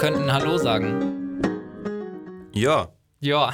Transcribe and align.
könnten 0.00 0.32
Hallo 0.32 0.56
sagen. 0.56 1.42
Ja. 2.54 2.88
Ja. 3.18 3.52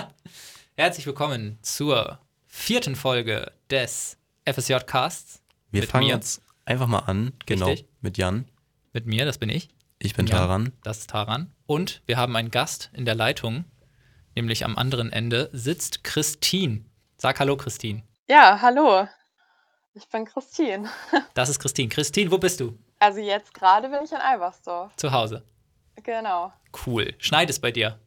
Herzlich 0.74 1.04
willkommen 1.06 1.58
zur 1.60 2.18
vierten 2.46 2.96
Folge 2.96 3.52
des 3.68 4.16
FSJ-Casts. 4.46 5.42
Wir 5.70 5.82
Mit 5.82 5.90
fangen 5.90 6.06
mir. 6.06 6.14
jetzt 6.14 6.40
einfach 6.64 6.86
mal 6.86 7.00
an. 7.00 7.34
Genau. 7.44 7.66
Richtig. 7.66 7.90
Mit 8.00 8.16
Jan. 8.16 8.46
Mit 8.94 9.04
mir, 9.04 9.26
das 9.26 9.36
bin 9.36 9.50
ich. 9.50 9.68
Ich 9.98 10.14
bin 10.14 10.26
Jan, 10.26 10.38
Taran. 10.38 10.72
Das 10.82 11.00
ist 11.00 11.10
Taran. 11.10 11.52
Und 11.66 12.00
wir 12.06 12.16
haben 12.16 12.36
einen 12.36 12.50
Gast 12.50 12.88
in 12.94 13.04
der 13.04 13.14
Leitung, 13.14 13.66
nämlich 14.34 14.64
am 14.64 14.78
anderen 14.78 15.12
Ende 15.12 15.50
sitzt 15.52 16.04
Christine. 16.04 16.86
Sag 17.18 17.38
Hallo, 17.38 17.54
Christine. 17.58 18.02
Ja, 18.30 18.62
hallo. 18.62 19.08
Ich 19.92 20.08
bin 20.08 20.24
Christine. 20.24 20.88
Das 21.34 21.50
ist 21.50 21.58
Christine. 21.58 21.90
Christine, 21.90 22.30
wo 22.30 22.38
bist 22.38 22.60
du? 22.60 22.78
Also 22.98 23.20
jetzt 23.20 23.52
gerade 23.52 23.90
bin 23.90 24.04
ich 24.04 24.12
in 24.12 24.16
Albersdorf. 24.16 24.96
Zu 24.96 25.12
Hause. 25.12 25.44
Genau. 26.02 26.52
Cool. 26.86 27.14
Schneit 27.18 27.50
es 27.50 27.58
bei 27.58 27.70
dir? 27.72 27.98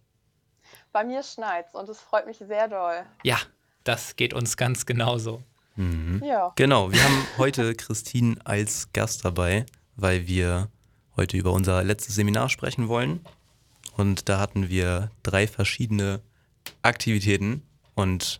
Bei 0.91 1.03
mir 1.03 1.21
schneit's 1.23 1.73
und 1.75 1.87
es 1.89 1.99
freut 1.99 2.25
mich 2.25 2.37
sehr 2.37 2.67
doll. 2.67 3.05
Ja, 3.23 3.37
das 3.83 4.15
geht 4.15 4.33
uns 4.33 4.57
ganz 4.57 4.85
genauso. 4.85 5.43
Mhm. 5.75 6.23
Ja. 6.25 6.51
Genau, 6.55 6.91
wir 6.91 7.03
haben 7.03 7.25
heute 7.37 7.73
Christine 7.75 8.37
als 8.43 8.91
Gast 8.93 9.23
dabei, 9.23 9.65
weil 9.95 10.27
wir 10.27 10.69
heute 11.15 11.37
über 11.37 11.51
unser 11.51 11.83
letztes 11.83 12.15
Seminar 12.15 12.49
sprechen 12.49 12.87
wollen. 12.87 13.23
Und 13.97 14.29
da 14.29 14.39
hatten 14.39 14.69
wir 14.69 15.11
drei 15.23 15.47
verschiedene 15.47 16.21
Aktivitäten 16.81 17.63
und 17.95 18.39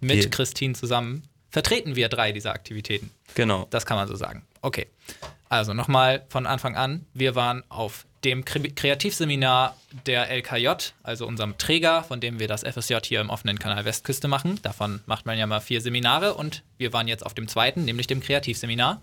Mit 0.00 0.30
Christine 0.32 0.74
zusammen 0.74 1.28
vertreten 1.50 1.96
wir 1.96 2.08
drei 2.08 2.32
dieser 2.32 2.52
Aktivitäten. 2.52 3.10
genau, 3.34 3.66
Das 3.70 3.86
kann 3.86 3.96
man 3.96 4.08
so 4.08 4.14
sagen. 4.16 4.44
Okay. 4.66 4.88
Also 5.48 5.74
nochmal 5.74 6.24
von 6.28 6.44
Anfang 6.44 6.74
an. 6.74 7.06
Wir 7.14 7.36
waren 7.36 7.62
auf 7.68 8.04
dem 8.24 8.44
Kre 8.44 8.60
Kreativseminar 8.62 9.76
der 10.06 10.28
LKJ, 10.28 10.68
also 11.04 11.24
unserem 11.24 11.56
Träger, 11.56 12.02
von 12.02 12.20
dem 12.20 12.40
wir 12.40 12.48
das 12.48 12.64
FSJ 12.64 12.96
hier 13.04 13.20
im 13.20 13.30
offenen 13.30 13.60
Kanal 13.60 13.84
Westküste 13.84 14.26
machen. 14.26 14.60
Davon 14.62 15.02
macht 15.06 15.24
man 15.24 15.38
ja 15.38 15.46
mal 15.46 15.60
vier 15.60 15.80
Seminare 15.80 16.34
und 16.34 16.64
wir 16.78 16.92
waren 16.92 17.06
jetzt 17.06 17.24
auf 17.24 17.32
dem 17.32 17.46
zweiten, 17.46 17.84
nämlich 17.84 18.08
dem 18.08 18.20
Kreativseminar. 18.20 19.00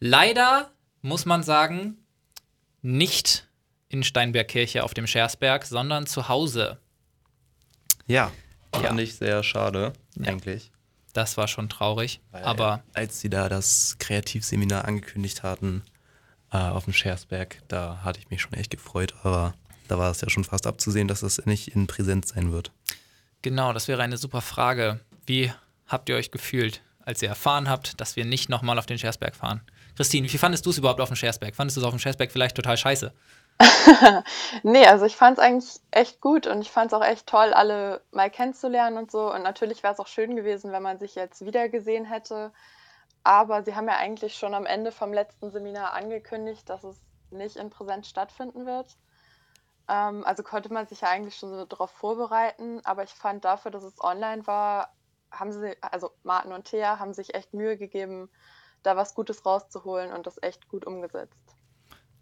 Leider 0.00 0.70
muss 1.02 1.26
man 1.26 1.42
sagen, 1.42 1.98
nicht 2.80 3.46
in 3.90 4.02
Steinbergkirche 4.02 4.82
auf 4.82 4.94
dem 4.94 5.06
Schersberg, 5.06 5.66
sondern 5.66 6.06
zu 6.06 6.28
Hause. 6.30 6.78
ja, 8.06 8.32
Ja. 8.74 8.80
fand 8.88 9.00
ich 9.00 9.14
sehr 9.16 9.42
schade, 9.42 9.92
Ja. 10.16 10.28
eigentlich. 10.32 10.70
Das 11.14 11.36
war 11.36 11.48
schon 11.48 11.70
traurig. 11.70 12.20
Weil 12.32 12.42
Aber 12.42 12.82
als 12.92 13.20
sie 13.20 13.30
da 13.30 13.48
das 13.48 13.96
Kreativseminar 13.98 14.84
angekündigt 14.84 15.42
hatten 15.42 15.82
äh, 16.52 16.58
auf 16.58 16.84
dem 16.84 16.92
Schersberg, 16.92 17.62
da 17.68 18.00
hatte 18.04 18.18
ich 18.18 18.28
mich 18.28 18.42
schon 18.42 18.52
echt 18.52 18.70
gefreut, 18.70 19.14
aber 19.22 19.54
da 19.88 19.96
war 19.96 20.10
es 20.10 20.20
ja 20.20 20.28
schon 20.28 20.44
fast 20.44 20.66
abzusehen, 20.66 21.08
dass 21.08 21.20
das 21.20 21.44
nicht 21.46 21.68
in 21.68 21.86
Präsenz 21.86 22.30
sein 22.30 22.52
wird. 22.52 22.72
Genau, 23.42 23.72
das 23.72 23.88
wäre 23.88 24.02
eine 24.02 24.16
super 24.16 24.40
Frage. 24.40 25.00
Wie 25.24 25.52
habt 25.86 26.08
ihr 26.08 26.16
euch 26.16 26.32
gefühlt, 26.32 26.82
als 27.04 27.22
ihr 27.22 27.28
erfahren 27.28 27.68
habt, 27.68 28.00
dass 28.00 28.16
wir 28.16 28.24
nicht 28.24 28.48
nochmal 28.48 28.78
auf 28.78 28.86
den 28.86 28.98
Schersberg 28.98 29.36
fahren? 29.36 29.60
Christine, 29.96 30.32
wie 30.32 30.38
fandest 30.38 30.66
du 30.66 30.70
es 30.70 30.78
überhaupt 30.78 31.00
auf 31.00 31.10
dem 31.10 31.16
Schersberg? 31.16 31.54
Fandest 31.54 31.76
du 31.76 31.80
es 31.80 31.86
auf 31.86 31.92
dem 31.92 32.00
Schersberg 32.00 32.32
vielleicht 32.32 32.56
total 32.56 32.76
scheiße? 32.76 33.12
Nee, 34.62 34.86
also 34.86 35.04
ich 35.04 35.16
fand's 35.16 35.40
eigentlich 35.40 35.80
echt 35.90 36.20
gut 36.20 36.46
und 36.46 36.60
ich 36.60 36.70
fand's 36.70 36.94
auch 36.94 37.04
echt 37.04 37.26
toll, 37.26 37.52
alle 37.52 38.02
mal 38.10 38.30
kennenzulernen 38.30 38.98
und 38.98 39.10
so. 39.10 39.32
Und 39.32 39.42
natürlich 39.42 39.82
wäre 39.82 39.92
es 39.92 40.00
auch 40.00 40.06
schön 40.06 40.36
gewesen, 40.36 40.72
wenn 40.72 40.82
man 40.82 40.98
sich 40.98 41.14
jetzt 41.14 41.44
wieder 41.44 41.68
gesehen 41.68 42.04
hätte. 42.04 42.52
Aber 43.22 43.62
sie 43.62 43.74
haben 43.74 43.88
ja 43.88 43.96
eigentlich 43.96 44.36
schon 44.36 44.54
am 44.54 44.66
Ende 44.66 44.92
vom 44.92 45.12
letzten 45.12 45.50
Seminar 45.50 45.94
angekündigt, 45.94 46.68
dass 46.68 46.84
es 46.84 47.00
nicht 47.30 47.56
in 47.56 47.70
Präsenz 47.70 48.08
stattfinden 48.08 48.66
wird. 48.66 48.96
Ähm, 49.88 50.24
also 50.24 50.42
konnte 50.42 50.72
man 50.72 50.86
sich 50.86 51.02
ja 51.02 51.08
eigentlich 51.08 51.36
schon 51.36 51.50
so 51.50 51.64
darauf 51.64 51.90
vorbereiten. 51.90 52.80
Aber 52.84 53.02
ich 53.04 53.10
fand 53.10 53.44
dafür, 53.44 53.70
dass 53.70 53.82
es 53.82 54.02
online 54.02 54.46
war, 54.46 54.94
haben 55.30 55.52
sie, 55.52 55.76
also 55.80 56.10
Martin 56.22 56.52
und 56.52 56.64
Thea 56.64 56.98
haben 56.98 57.12
sich 57.12 57.34
echt 57.34 57.54
Mühe 57.54 57.76
gegeben, 57.76 58.30
da 58.82 58.96
was 58.96 59.14
Gutes 59.14 59.46
rauszuholen 59.46 60.12
und 60.12 60.26
das 60.26 60.42
echt 60.42 60.68
gut 60.68 60.86
umgesetzt. 60.86 61.38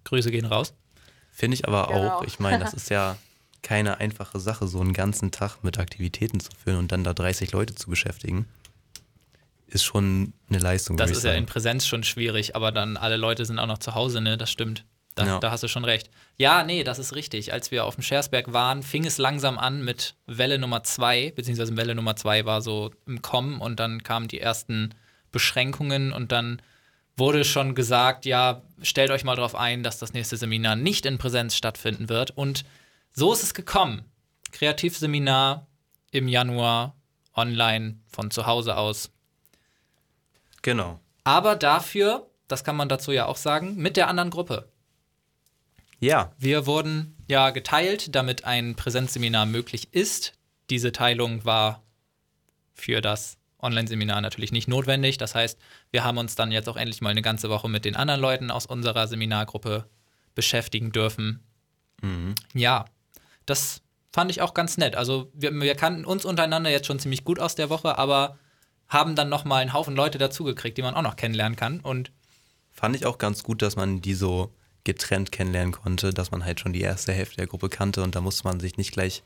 Grüße 0.04 0.30
gehen 0.30 0.46
raus. 0.46 0.74
Finde 1.32 1.54
ich 1.56 1.66
aber 1.66 1.88
Genau. 1.88 2.18
auch, 2.18 2.22
ich 2.24 2.38
meine, 2.38 2.62
das 2.62 2.74
ist 2.74 2.90
ja 2.90 3.16
keine 3.62 3.98
einfache 3.98 4.38
Sache, 4.38 4.66
so 4.68 4.80
einen 4.80 4.92
ganzen 4.92 5.30
Tag 5.30 5.62
mit 5.64 5.78
Aktivitäten 5.78 6.40
zu 6.40 6.50
füllen 6.52 6.78
und 6.78 6.92
dann 6.92 7.04
da 7.04 7.14
30 7.14 7.52
Leute 7.52 7.74
zu 7.74 7.88
beschäftigen. 7.90 8.46
Ist 9.66 9.84
schon 9.84 10.34
eine 10.50 10.58
Leistung. 10.58 10.96
Das 10.98 11.10
ist 11.10 11.24
ja 11.24 11.32
in. 11.32 11.46
Präsenz 11.46 11.86
schon 11.86 12.04
schwierig, 12.04 12.54
aber 12.54 12.72
dann 12.72 12.96
alle 12.98 13.16
Leute 13.16 13.46
sind 13.46 13.58
auch 13.58 13.66
noch 13.66 13.78
zu 13.78 13.94
Hause, 13.94 14.20
ne? 14.20 14.36
Das 14.36 14.50
stimmt. 14.50 14.84
Da, 15.14 15.26
Ja. 15.26 15.38
da 15.38 15.50
hast 15.50 15.62
du 15.62 15.68
schon 15.68 15.84
recht. 15.84 16.10
Ja, 16.36 16.62
nee, 16.64 16.84
das 16.84 16.98
ist 16.98 17.14
richtig. 17.14 17.52
Als 17.52 17.70
wir 17.70 17.84
auf 17.84 17.94
dem 17.94 18.02
Schersberg 18.02 18.52
waren, 18.52 18.82
fing 18.82 19.04
es 19.06 19.16
langsam 19.18 19.58
an 19.58 19.82
mit 19.84 20.14
Welle 20.26 20.58
Nummer 20.58 20.82
zwei, 20.84 21.32
beziehungsweise 21.36 21.76
Welle 21.76 21.94
Nummer 21.94 22.16
zwei 22.16 22.44
war 22.44 22.60
so 22.62 22.90
im 23.06 23.22
Kommen 23.22 23.60
und 23.60 23.78
dann 23.80 24.02
kamen 24.02 24.28
die 24.28 24.40
ersten 24.40 24.94
Beschränkungen 25.30 26.12
und 26.12 26.32
dann 26.32 26.60
wurde 27.16 27.44
schon 27.44 27.74
gesagt, 27.74 28.24
ja, 28.24 28.62
stellt 28.80 29.10
euch 29.10 29.24
mal 29.24 29.36
darauf 29.36 29.54
ein, 29.54 29.82
dass 29.82 29.98
das 29.98 30.12
nächste 30.12 30.36
Seminar 30.36 30.76
nicht 30.76 31.06
in 31.06 31.18
Präsenz 31.18 31.54
stattfinden 31.56 32.08
wird. 32.08 32.30
Und 32.30 32.64
so 33.12 33.32
ist 33.32 33.42
es 33.42 33.54
gekommen. 33.54 34.04
Kreativseminar 34.50 35.66
im 36.10 36.28
Januar, 36.28 36.96
online, 37.34 37.98
von 38.08 38.30
zu 38.30 38.46
Hause 38.46 38.76
aus. 38.76 39.10
Genau. 40.62 41.00
Aber 41.24 41.56
dafür, 41.56 42.28
das 42.48 42.64
kann 42.64 42.76
man 42.76 42.88
dazu 42.88 43.12
ja 43.12 43.26
auch 43.26 43.36
sagen, 43.36 43.76
mit 43.76 43.96
der 43.96 44.08
anderen 44.08 44.30
Gruppe. 44.30 44.68
Ja, 46.00 46.32
Wir 46.36 46.66
wurden 46.66 47.16
ja 47.28 47.50
geteilt, 47.50 48.14
damit 48.16 48.44
ein 48.44 48.74
Präsenzseminar 48.74 49.46
möglich 49.46 49.94
ist. 49.94 50.32
Diese 50.68 50.90
Teilung 50.90 51.44
war 51.44 51.84
für 52.74 53.00
das 53.00 53.38
Online-Seminar 53.62 54.20
natürlich 54.20 54.52
nicht 54.52 54.68
notwendig. 54.68 55.18
Das 55.18 55.34
heißt, 55.34 55.58
wir 55.90 56.04
haben 56.04 56.18
uns 56.18 56.34
dann 56.34 56.50
jetzt 56.52 56.68
auch 56.68 56.76
endlich 56.76 57.00
mal 57.00 57.10
eine 57.10 57.22
ganze 57.22 57.48
Woche 57.48 57.68
mit 57.68 57.84
den 57.84 57.96
anderen 57.96 58.20
Leuten 58.20 58.50
aus 58.50 58.66
unserer 58.66 59.06
Seminargruppe 59.08 59.86
beschäftigen 60.34 60.92
dürfen. 60.92 61.40
mhm. 62.02 62.34
Ja, 62.54 62.84
das 63.46 63.80
fand 64.12 64.30
ich 64.30 64.40
auch 64.42 64.54
ganz 64.54 64.76
nett. 64.78 64.94
Also 64.96 65.30
wir, 65.34 65.52
wir 65.52 65.74
kannten 65.74 66.04
uns 66.04 66.24
untereinander 66.24 66.70
jetzt 66.70 66.86
schon 66.86 66.98
ziemlich 66.98 67.24
gut 67.24 67.38
aus 67.40 67.54
der 67.54 67.70
Woche, 67.70 67.98
aber 67.98 68.38
haben 68.88 69.16
dann 69.16 69.28
noch 69.30 69.44
mal 69.44 69.56
einen 69.58 69.72
Haufen 69.72 69.96
Leute 69.96 70.18
dazugekriegt, 70.18 70.76
die 70.76 70.82
man 70.82 70.94
auch 70.94 71.02
noch 71.02 71.16
kennenlernen 71.16 71.56
kann. 71.56 71.80
Und 71.80 72.12
fand 72.70 72.94
ich 72.94 73.06
auch 73.06 73.18
ganz 73.18 73.42
gut, 73.42 73.62
dass 73.62 73.74
man 73.76 74.00
die 74.02 74.14
so 74.14 74.52
getrennt 74.84 75.32
kennenlernen 75.32 75.72
konnte, 75.72 76.12
dass 76.12 76.30
man 76.30 76.44
halt 76.44 76.60
schon 76.60 76.72
die 76.72 76.80
erste 76.82 77.12
Hälfte 77.12 77.36
der 77.36 77.46
Gruppe 77.46 77.68
kannte 77.68 78.02
und 78.02 78.14
da 78.14 78.20
musste 78.20 78.44
man 78.46 78.58
sich 78.60 78.76
nicht 78.76 78.92
gleich 78.92 79.22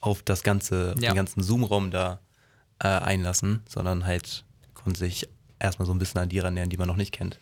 auf 0.00 0.22
das 0.22 0.42
ganze, 0.42 0.94
Ja. 0.98 1.10
den 1.10 1.16
ganzen 1.16 1.42
Zoom-Raum 1.42 1.90
da 1.90 2.20
äh, 2.84 2.88
einlassen, 2.88 3.64
sondern 3.68 4.06
halt 4.06 4.44
konnte 4.74 4.98
sich 4.98 5.28
erstmal 5.58 5.86
so 5.86 5.92
ein 5.94 5.98
bisschen 5.98 6.20
an 6.20 6.28
die 6.28 6.38
ranlernen, 6.38 6.70
die 6.70 6.76
man 6.76 6.86
noch 6.86 6.96
nicht 6.96 7.12
kennt. 7.12 7.38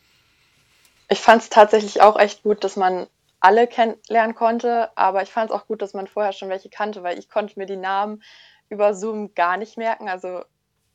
Ich 1.09 1.19
fand 1.19 1.43
es 1.43 1.51
tatsächlich 1.51 2.01
auch 2.01 2.19
echt 2.19 2.43
gut, 2.45 2.65
dass 2.65 2.77
man 2.77 3.07
alle 3.41 3.67
kennenlernen 3.67 4.37
konnte, 4.37 4.97
aber 4.97 5.23
ich 5.23 5.31
fand 5.31 5.51
es 5.51 5.57
auch 5.57 5.67
gut, 5.67 5.83
dass 5.83 5.95
man 5.95 6.07
vorher 6.07 6.33
schon 6.33 6.49
welche 6.49 6.71
kannte, 6.71 7.03
weil 7.03 7.19
ich 7.19 7.29
konnte 7.29 7.59
mir 7.59 7.67
die 7.67 7.77
Namen 7.77 8.23
über 8.69 8.95
Zoom 8.95 9.35
gar 9.35 9.57
nicht 9.57 9.77
merken. 9.77 10.09
Also 10.09 10.45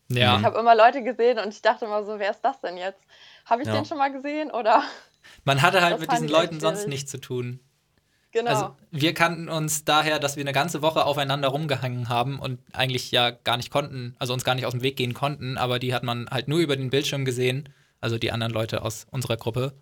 ja, 0.09 0.37
ich 0.39 0.45
habe 0.45 0.57
immer 0.57 0.73
Leute 0.75 1.03
gesehen 1.03 1.37
und 1.39 1.53
ich 1.53 1.61
dachte 1.61 1.85
immer 1.85 2.05
so, 2.05 2.17
wer 2.17 2.31
ist 2.31 2.41
das 2.41 2.61
denn 2.61 2.77
jetzt? 2.77 3.01
Habe 3.45 3.63
ich 3.63 3.67
Ja. 3.67 3.73
den 3.75 3.83
schon 3.85 3.97
mal 3.97 4.11
gesehen 4.11 4.49
oder? 4.49 4.81
man 5.43 5.61
hatte 5.61 5.81
halt 5.81 5.95
das 5.95 5.99
mit 5.99 6.11
diesen 6.13 6.29
Leuten 6.29 6.61
sonst 6.61 6.79
schwierig. 6.79 6.93
nichts 6.93 7.11
zu 7.11 7.19
tun. 7.19 7.59
Genau. 8.37 8.51
Also 8.51 8.75
wir 8.91 9.15
kannten 9.15 9.49
uns 9.49 9.83
daher, 9.83 10.19
dass 10.19 10.35
wir 10.35 10.43
eine 10.43 10.53
ganze 10.53 10.83
Woche 10.83 11.05
aufeinander 11.05 11.47
rumgehangen 11.47 12.07
haben 12.07 12.37
und 12.37 12.59
eigentlich 12.71 13.09
ja 13.09 13.31
gar 13.31 13.57
nicht 13.57 13.71
konnten, 13.71 14.15
also 14.19 14.31
uns 14.33 14.43
gar 14.43 14.53
nicht 14.53 14.67
aus 14.67 14.73
dem 14.73 14.83
Weg 14.83 14.95
gehen 14.95 15.15
konnten, 15.15 15.57
aber 15.57 15.79
die 15.79 15.91
hat 15.91 16.03
man 16.03 16.29
halt 16.29 16.47
nur 16.47 16.59
über 16.59 16.75
den 16.75 16.91
Bildschirm 16.91 17.25
gesehen, 17.25 17.67
also 17.99 18.19
die 18.19 18.31
anderen 18.31 18.53
Leute 18.53 18.83
aus 18.83 19.07
unserer 19.09 19.37
Gruppe. 19.37 19.73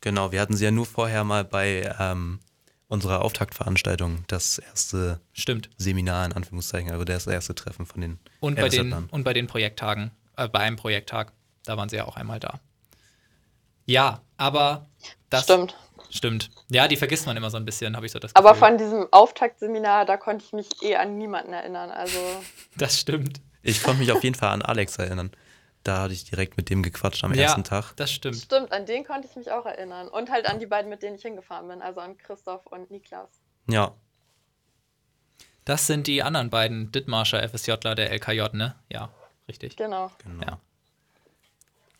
Genau, 0.00 0.30
wir 0.30 0.40
hatten 0.40 0.56
sie 0.56 0.66
ja 0.66 0.70
nur 0.70 0.86
vorher 0.86 1.24
mal 1.24 1.44
bei 1.44 1.92
ähm, 1.98 2.38
unserer 2.86 3.22
Auftaktveranstaltung, 3.22 4.22
das 4.28 4.58
erste 4.58 5.20
Stimmt. 5.32 5.68
Seminar 5.78 6.26
in 6.26 6.34
Anführungszeichen, 6.34 6.92
also 6.92 7.04
das 7.04 7.26
erste 7.26 7.56
Treffen 7.56 7.86
von 7.86 8.00
den 8.00 8.20
Und 8.38 8.54
bei 8.54 8.68
den, 8.68 8.92
und 8.92 9.24
bei 9.24 9.32
den 9.32 9.48
Projekttagen, 9.48 10.12
äh, 10.36 10.46
bei 10.46 10.60
einem 10.60 10.76
Projekttag, 10.76 11.32
da 11.64 11.76
waren 11.76 11.88
sie 11.88 11.96
ja 11.96 12.04
auch 12.04 12.14
einmal 12.14 12.38
da. 12.38 12.60
Ja, 13.84 14.22
aber 14.36 14.86
das 15.28 15.42
Stimmt. 15.42 15.76
Stimmt. 16.10 16.50
Ja, 16.70 16.88
die 16.88 16.96
vergisst 16.96 17.26
man 17.26 17.36
immer 17.36 17.50
so 17.50 17.56
ein 17.58 17.64
bisschen, 17.64 17.94
habe 17.96 18.06
ich 18.06 18.12
so 18.12 18.18
das 18.18 18.34
Aber 18.34 18.52
Gefühl. 18.52 18.68
von 18.68 18.78
diesem 18.78 19.08
Auftaktseminar, 19.12 20.04
da 20.06 20.16
konnte 20.16 20.44
ich 20.44 20.52
mich 20.52 20.68
eh 20.82 20.96
an 20.96 21.18
niemanden 21.18 21.52
erinnern. 21.52 21.90
Also 21.90 22.18
Das 22.76 22.98
stimmt. 22.98 23.40
Ich 23.62 23.82
konnte 23.82 24.00
mich 24.00 24.12
auf 24.12 24.22
jeden 24.24 24.34
Fall 24.36 24.50
an 24.50 24.62
Alex 24.62 24.96
erinnern. 24.98 25.30
Da 25.84 26.02
hatte 26.02 26.14
ich 26.14 26.24
direkt 26.24 26.56
mit 26.56 26.70
dem 26.70 26.82
gequatscht 26.82 27.22
am 27.24 27.34
Ja. 27.34 27.42
ersten 27.44 27.64
Tag. 27.64 27.92
Das 27.96 28.10
stimmt. 28.10 28.36
stimmt, 28.36 28.72
an 28.72 28.86
den 28.86 29.04
konnte 29.04 29.28
ich 29.28 29.36
mich 29.36 29.50
auch 29.50 29.66
erinnern. 29.66 30.08
Und 30.08 30.30
halt 30.30 30.46
an 30.46 30.58
die 30.58 30.66
beiden, 30.66 30.88
mit 30.90 31.02
denen 31.02 31.16
ich 31.16 31.22
hingefahren 31.22 31.68
bin, 31.68 31.82
also 31.82 32.00
an 32.00 32.16
Christoph 32.16 32.66
und 32.66 32.90
Niklas. 32.90 33.28
Ja, 33.68 33.92
Das 35.64 35.86
sind 35.86 36.06
die 36.06 36.22
anderen 36.22 36.48
beiden 36.48 36.90
Dithmarscher 36.92 37.46
FSJler 37.46 37.94
der 37.94 38.10
LKJ, 38.10 38.56
ne? 38.56 38.74
Ja, 38.88 39.10
richtig. 39.48 39.76
Genau. 39.76 40.10
genau. 40.24 40.42
Ja. 40.46 40.58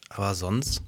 Aber 0.08 0.34
sonst 0.34 0.82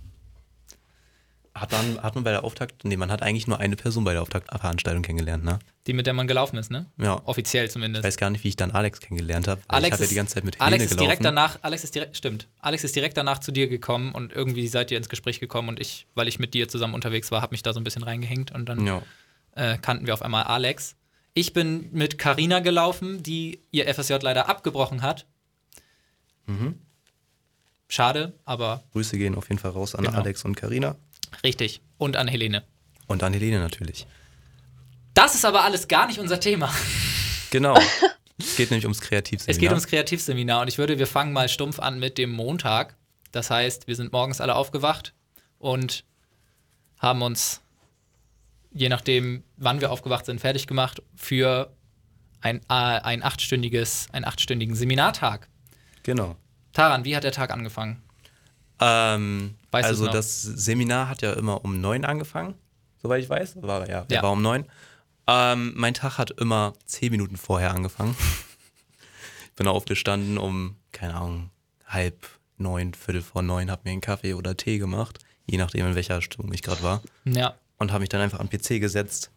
hat 1.60 1.72
man, 1.72 2.02
hat 2.02 2.14
man 2.14 2.24
bei 2.24 2.30
der 2.30 2.42
Auftakt, 2.44 2.84
nee, 2.84 2.96
man 2.96 3.10
hat 3.10 3.22
eigentlich 3.22 3.46
nur 3.46 3.58
eine 3.60 3.76
Person 3.76 4.04
bei 4.04 4.12
der 4.12 4.22
Auftaktveranstaltung 4.22 5.02
kennengelernt, 5.02 5.44
ne? 5.44 5.58
Die, 5.86 5.92
mit 5.92 6.06
der 6.06 6.14
man 6.14 6.26
gelaufen 6.26 6.56
ist, 6.56 6.70
ne? 6.70 6.86
Ja. 6.96 7.20
Offiziell 7.26 7.66
Ich 7.66 7.70
zumindest. 7.72 8.04
weiß 8.04 8.16
gar 8.16 8.30
nicht, 8.30 8.42
wie 8.44 8.48
ich 8.48 8.56
dann 8.56 8.70
Alex 8.70 9.00
kennengelernt 9.00 9.46
habe. 9.48 9.60
Alex 9.68 9.86
ich 9.88 9.92
habe 9.92 10.00
ja 10.00 10.04
ist- 10.04 10.10
die 10.10 10.14
ganze 10.14 10.34
Zeit 10.34 10.44
mit 10.44 10.60
Alex 10.60 10.70
Helene 10.72 10.84
ist 10.84 10.90
gelaufen. 10.90 11.04
direkt 11.06 11.24
danach, 11.24 11.58
Alex 11.62 11.84
ist 11.84 11.94
direkt, 11.94 12.16
stimmt. 12.16 12.48
Alex 12.60 12.84
ist 12.84 12.96
direkt 12.96 13.16
danach 13.16 13.38
zu 13.38 13.52
dir 13.52 13.68
gekommen 13.68 14.12
und 14.12 14.32
irgendwie 14.32 14.66
seid 14.68 14.90
ihr 14.90 14.96
ins 14.96 15.08
Gespräch 15.08 15.38
gekommen 15.40 15.68
und 15.68 15.78
ich, 15.80 16.06
weil 16.14 16.28
ich 16.28 16.38
mit 16.38 16.54
dir 16.54 16.68
zusammen 16.68 16.94
unterwegs 16.94 17.30
war, 17.30 17.42
habe 17.42 17.52
mich 17.52 17.62
da 17.62 17.72
so 17.72 17.80
ein 17.80 17.84
bisschen 17.84 18.02
reingehängt 18.02 18.52
und 18.52 18.66
dann 18.68 18.86
Ja. 18.86 19.02
äh, 19.54 19.76
kannten 19.78 20.06
wir 20.06 20.14
auf 20.14 20.22
einmal 20.22 20.44
Alex. 20.44 20.96
Ich 21.34 21.52
bin 21.52 21.88
mit 21.92 22.18
Karina 22.18 22.60
gelaufen, 22.60 23.22
die 23.22 23.60
ihr 23.70 23.86
FSJ 23.92 24.14
leider 24.22 24.48
abgebrochen 24.48 25.02
hat. 25.02 25.26
Mhm. 26.46 26.76
Schade, 27.88 28.34
aber 28.44 28.84
Grüße 28.92 29.18
gehen 29.18 29.34
auf 29.34 29.48
jeden 29.48 29.58
Fall 29.58 29.72
raus 29.72 29.94
an 29.96 30.04
Genau. 30.04 30.16
Alex 30.18 30.44
und 30.44 30.54
Karina 30.56 30.94
richtig. 31.44 31.80
Und 31.98 32.16
an 32.16 32.28
Helene. 32.28 32.64
und 33.06 33.22
an 33.22 33.32
Helene 33.32 33.58
natürlich. 33.60 34.06
Das 35.14 35.34
ist 35.34 35.44
aber 35.44 35.64
alles 35.64 35.88
gar 35.88 36.06
nicht 36.06 36.18
unser 36.18 36.40
Thema. 36.40 36.72
Genau. 37.50 37.76
es 38.38 38.56
geht 38.56 38.70
nämlich 38.70 38.84
ums 38.84 39.00
Kreativseminar. 39.00 39.54
Es 39.54 39.58
geht 39.58 39.70
ums 39.70 39.86
Kreativseminar 39.86 40.62
und 40.62 40.68
ich 40.68 40.78
würde, 40.78 40.98
wir 40.98 41.06
fangen 41.06 41.32
mal 41.32 41.48
stumpf 41.48 41.78
an 41.78 41.98
mit 41.98 42.16
dem 42.16 42.30
Montag. 42.30 42.96
Das 43.32 43.50
heißt, 43.50 43.86
wir 43.86 43.96
sind 43.96 44.12
morgens 44.12 44.40
alle 44.40 44.54
aufgewacht 44.54 45.14
und 45.58 46.04
haben 46.98 47.22
uns, 47.22 47.60
je 48.72 48.88
nachdem, 48.88 49.44
wann 49.56 49.80
wir 49.80 49.90
aufgewacht 49.90 50.26
sind, 50.26 50.40
fertig 50.40 50.66
gemacht 50.66 51.02
für 51.14 51.72
ein, 52.40 52.60
äh, 52.68 52.74
ein 52.74 53.22
achtstündiges, 53.22 54.08
einen 54.12 54.24
achtstündigen 54.24 54.74
Seminartag. 54.74 55.48
Genau. 56.02 56.36
Taran, 56.72 57.04
wie 57.04 57.16
hat 57.16 57.24
der 57.24 57.32
Tag 57.32 57.50
angefangen? 57.50 58.02
Ähm, 58.80 59.56
Weißt 59.70 59.86
also 59.86 60.08
das 60.08 60.42
Seminar 60.42 61.08
hat 61.08 61.22
ja 61.22 61.32
immer 61.34 61.64
um 61.64 61.80
neun 61.80 62.04
angefangen, 62.04 62.54
soweit 63.02 63.22
ich 63.22 63.28
weiß. 63.30 63.62
War, 63.62 63.88
ja, 63.88 64.04
Ja. 64.10 64.22
war 64.22 64.32
um 64.32 64.42
neun. 64.42 64.64
Ähm, 65.26 65.72
mein 65.76 65.94
Tag 65.94 66.18
hat 66.18 66.32
immer 66.32 66.72
zehn 66.86 67.12
Minuten 67.12 67.36
vorher 67.36 67.72
angefangen. 67.72 68.16
ich 69.46 69.54
bin 69.54 69.68
aufgestanden 69.68 70.38
um, 70.38 70.76
keine 70.92 71.14
Ahnung, 71.14 71.50
halb 71.86 72.26
neun, 72.56 72.94
viertel 72.94 73.22
vor 73.22 73.42
neun, 73.42 73.70
habe 73.70 73.82
mir 73.84 73.92
einen 73.92 74.00
Kaffee 74.00 74.34
oder 74.34 74.56
Tee 74.56 74.78
gemacht, 74.78 75.18
je 75.46 75.56
nachdem, 75.58 75.86
in 75.86 75.94
welcher 75.94 76.20
Stimmung 76.20 76.52
ich 76.52 76.62
gerade 76.62 76.82
war. 76.82 77.02
Ja, 77.24 77.54
Und 77.78 77.92
habe 77.92 78.00
mich 78.00 78.08
dann 78.08 78.20
einfach 78.20 78.40
an 78.40 78.48
den 78.48 78.60
PC 78.60 78.80
gesetzt. 78.80 79.30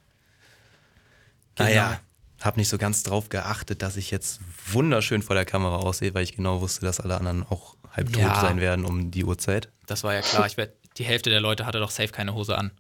Genau. 1.56 1.70
Naja, 1.70 2.00
habe 2.42 2.60
nicht 2.60 2.70
so 2.70 2.78
ganz 2.78 3.04
drauf 3.04 3.30
geachtet, 3.30 3.82
dass 3.82 3.96
ich 3.96 4.12
jetzt 4.12 4.42
wunderschön 4.72 5.22
vor 5.22 5.36
der 5.36 5.46
Kamera 5.46 5.78
aussehe, 5.78 6.14
weil 6.14 6.24
ich 6.24 6.36
genau 6.36 6.60
wusste, 6.62 6.86
dass 6.86 7.00
alle 7.00 7.16
anderen 7.16 7.44
auch 7.44 7.78
halb 7.94 8.12
tot 8.12 8.22
Ja. 8.22 8.42
sein 8.42 8.60
werden 8.60 8.84
um 8.86 9.10
die 9.12 9.24
Uhrzeit. 9.24 9.70
das 9.88 10.04
war 10.04 10.14
ja 10.14 10.22
klar. 10.22 10.46
Ich 10.48 10.58
werd, 10.58 10.76
die 10.98 11.06
Hälfte 11.06 11.30
der 11.30 11.40
Leute 11.40 11.66
hatte 11.66 11.80
doch 11.80 11.92
safe 11.92 12.10
keine 12.12 12.34
Hose 12.34 12.58
an. 12.58 12.72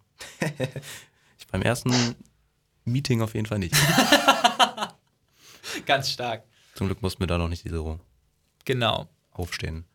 Ich 1.39 1.47
beim 1.47 1.61
ersten 1.61 1.93
Meeting 2.85 3.21
auf 3.21 3.33
jeden 3.35 3.45
Fall 3.45 3.59
nicht. 3.59 3.75
Ganz 5.85 6.09
stark. 6.11 6.43
Zum 6.75 6.87
Glück 6.87 7.01
mussten 7.01 7.19
wir 7.21 7.27
da 7.27 7.37
noch 7.37 7.49
nicht 7.49 7.67
so 7.67 7.99
Genau. 8.65 9.09
aufstehen. 9.31 9.85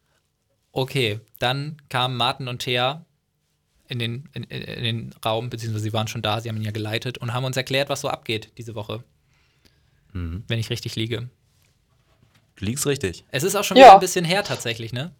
Okay, 0.72 1.20
dann 1.38 1.76
kamen 1.88 2.16
Martin 2.16 2.48
und 2.48 2.60
Thea 2.60 3.04
in 3.88 3.98
den, 3.98 4.28
in, 4.34 4.44
in 4.44 4.84
den 4.84 5.14
Raum, 5.24 5.48
beziehungsweise 5.50 5.84
sie 5.84 5.92
waren 5.92 6.08
schon 6.08 6.22
da, 6.22 6.40
sie 6.40 6.48
haben 6.50 6.56
ihn 6.58 6.64
ja 6.64 6.70
geleitet 6.70 7.18
und 7.18 7.32
haben 7.32 7.44
uns 7.44 7.56
erklärt, 7.56 7.88
was 7.88 8.02
so 8.02 8.08
abgeht 8.08 8.52
diese 8.58 8.74
Woche. 8.74 9.02
Mhm. 10.12 10.44
Wenn 10.46 10.58
ich 10.58 10.70
richtig 10.70 10.94
liege. 10.96 11.30
Du 12.58 12.64
liegst 12.64 12.86
richtig. 12.86 13.24
Es 13.30 13.42
ist 13.44 13.54
auch 13.54 13.64
schon 13.64 13.76
Ja. 13.76 13.84
wieder 13.86 13.94
ein 13.94 14.00
bisschen 14.00 14.24
her 14.24 14.42
tatsächlich, 14.44 14.92
ne? 14.92 15.12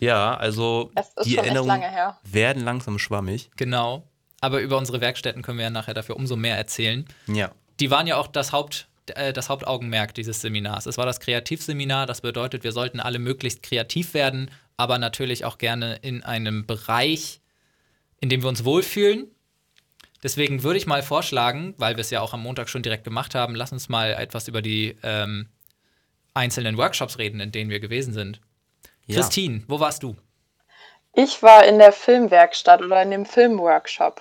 Ja, 0.00 0.34
also 0.36 0.90
die 1.24 1.36
Erinnerungen 1.36 1.68
lange 1.80 1.90
her. 1.90 2.18
werden 2.24 2.64
langsam 2.64 2.98
schwammig. 2.98 3.50
Genau. 3.56 4.06
Aber 4.40 4.60
über 4.60 4.76
unsere 4.76 5.00
Werkstätten 5.00 5.42
können 5.42 5.58
wir 5.58 5.64
ja 5.64 5.70
nachher 5.70 5.94
dafür 5.94 6.16
umso 6.16 6.36
mehr 6.36 6.56
erzählen. 6.56 7.06
Ja. 7.26 7.50
Die 7.80 7.90
waren 7.90 8.06
ja 8.06 8.16
auch 8.16 8.26
das, 8.26 8.52
Haupt, 8.52 8.88
äh, 9.14 9.32
das 9.32 9.48
Hauptaugenmerk 9.48 10.14
dieses 10.14 10.40
Seminars. 10.42 10.86
Es 10.86 10.98
war 10.98 11.06
das 11.06 11.20
Kreativseminar, 11.20 12.06
das 12.06 12.20
bedeutet, 12.20 12.62
wir 12.64 12.72
sollten 12.72 13.00
alle 13.00 13.18
möglichst 13.18 13.62
kreativ 13.62 14.12
werden, 14.14 14.50
aber 14.76 14.98
natürlich 14.98 15.44
auch 15.46 15.56
gerne 15.58 15.96
in 16.02 16.22
einem 16.22 16.66
Bereich, 16.66 17.40
in 18.20 18.28
dem 18.28 18.42
wir 18.42 18.48
uns 18.50 18.64
wohlfühlen. 18.64 19.28
Deswegen 20.22 20.62
würde 20.62 20.78
ich 20.78 20.86
mal 20.86 21.02
vorschlagen, 21.02 21.74
weil 21.78 21.96
wir 21.96 22.00
es 22.02 22.10
ja 22.10 22.20
auch 22.20 22.34
am 22.34 22.42
Montag 22.42 22.68
schon 22.68 22.82
direkt 22.82 23.04
gemacht 23.04 23.34
haben, 23.34 23.54
lass 23.54 23.72
uns 23.72 23.88
mal 23.88 24.12
etwas 24.12 24.48
über 24.48 24.60
die 24.62 24.96
ähm, 25.02 25.48
einzelnen 26.36 26.76
Workshops 26.76 27.18
reden, 27.18 27.40
in 27.40 27.52
denen 27.52 27.70
wir 27.70 27.80
gewesen 27.80 28.12
sind. 28.12 28.40
ja. 29.06 29.16
Christine, 29.16 29.64
wo 29.68 29.80
warst 29.80 30.02
du? 30.02 30.16
Ich 31.12 31.42
war 31.42 31.64
in 31.64 31.78
der 31.78 31.92
Filmwerkstatt 31.92 32.82
oder 32.82 33.02
in 33.02 33.10
dem 33.10 33.24
Filmworkshop. 33.24 34.20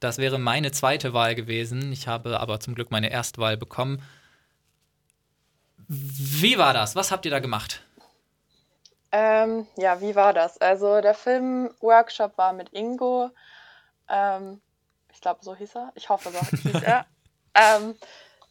Das 0.00 0.18
wäre 0.18 0.38
meine 0.38 0.72
zweite 0.72 1.12
Wahl 1.12 1.34
gewesen. 1.34 1.92
Ich 1.92 2.08
habe 2.08 2.40
aber 2.40 2.60
zum 2.60 2.74
Glück 2.74 2.90
meine 2.90 3.10
Erstwahl 3.10 3.56
bekommen. 3.56 4.02
Wie 5.88 6.58
war 6.58 6.74
das? 6.74 6.96
Was 6.96 7.12
habt 7.12 7.24
ihr 7.24 7.30
da 7.30 7.38
gemacht? 7.38 7.82
Ähm, 9.12 9.66
ja, 9.76 10.00
wie 10.00 10.16
war 10.16 10.32
das? 10.32 10.58
Also 10.58 11.00
der 11.00 11.14
Filmworkshop 11.14 12.36
war 12.36 12.52
mit 12.52 12.70
Ingo. 12.72 13.30
Ähm, 14.08 14.60
ich 15.12 15.20
glaube, 15.20 15.40
so 15.42 15.54
hieß 15.54 15.76
er. 15.76 15.92
Ich 15.94 16.08
hoffe, 16.08 16.30
so 16.30 16.40
hieß 16.40 16.82
er. 16.82 17.06
ähm, 17.54 17.94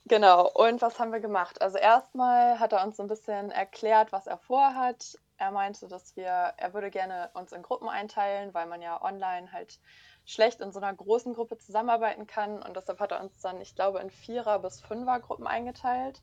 genau. 0.06 0.50
Und 0.52 0.81
was 0.81 1.00
haben 1.00 1.12
wir 1.12 1.19
gemacht? 1.19 1.62
Also 1.62 1.78
erstmal 1.78 2.60
hat 2.60 2.74
er 2.74 2.84
uns 2.86 2.98
so 2.98 3.04
ein 3.04 3.10
bisschen 3.10 3.52
erklärt, 3.52 4.12
was 4.12 4.28
er 4.28 4.38
vorhat. 4.38 5.18
Er 5.38 5.52
meinte, 5.52 5.88
dass 5.88 6.16
wir, 6.16 6.30
er 6.30 6.74
würde 6.74 6.90
gerne 6.90 7.30
uns 7.34 7.52
in 7.52 7.62
Gruppen 7.62 7.90
einteilen, 7.90 8.54
weil 8.54 8.68
man 8.68 8.81
ja 8.81 9.02
online 9.02 9.52
halt 9.52 9.80
schlecht 10.25 10.62
in 10.62 10.72
so 10.72 10.80
einer 10.80 10.94
großen 10.94 11.34
Gruppe 11.34 11.57
zusammenarbeiten 11.57 12.25
kann. 12.25 12.63
Und 12.63 12.75
deshalb 12.75 13.00
hat 13.00 13.12
er 13.12 13.22
uns 13.22 13.40
dann, 13.42 13.60
ich 13.62 13.75
glaube, 13.75 14.00
in 14.00 14.10
Vierer- 14.10 14.60
bis 14.60 14.81
Fünfer-Gruppen 14.81 15.46
eingeteilt. 15.46 16.22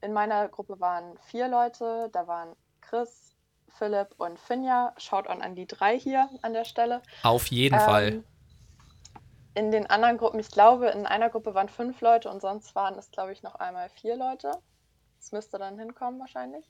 In 0.00 0.12
meiner 0.12 0.48
Gruppe 0.48 0.80
waren 0.80 1.16
vier 1.26 1.48
Leute. 1.48 2.08
Da 2.12 2.26
waren 2.26 2.56
Chris, 2.80 3.36
Philipp 3.68 4.14
und 4.18 4.38
Finja. 4.38 4.92
Schaut 4.96 5.26
an 5.28 5.54
die 5.54 5.66
drei 5.66 5.98
hier 5.98 6.28
an 6.42 6.52
der 6.52 6.64
Stelle. 6.64 7.02
Auf 7.22 7.46
jeden 7.46 7.76
Ähm, 7.76 7.80
Fall. 7.80 8.24
In 9.60 9.70
den 9.70 9.86
anderen 9.90 10.16
Gruppen, 10.16 10.40
ich 10.40 10.50
glaube, 10.50 10.88
in 10.88 11.04
einer 11.04 11.28
Gruppe 11.28 11.54
waren 11.54 11.68
fünf 11.68 12.00
Leute 12.00 12.30
und 12.30 12.40
sonst 12.40 12.74
waren 12.74 12.94
es, 12.94 13.10
glaube 13.10 13.32
ich, 13.32 13.42
noch 13.42 13.56
einmal 13.56 13.90
vier 13.90 14.16
Leute. 14.16 14.52
Das 15.18 15.32
müsste 15.32 15.58
dann 15.58 15.78
hinkommen 15.78 16.18
wahrscheinlich. 16.18 16.64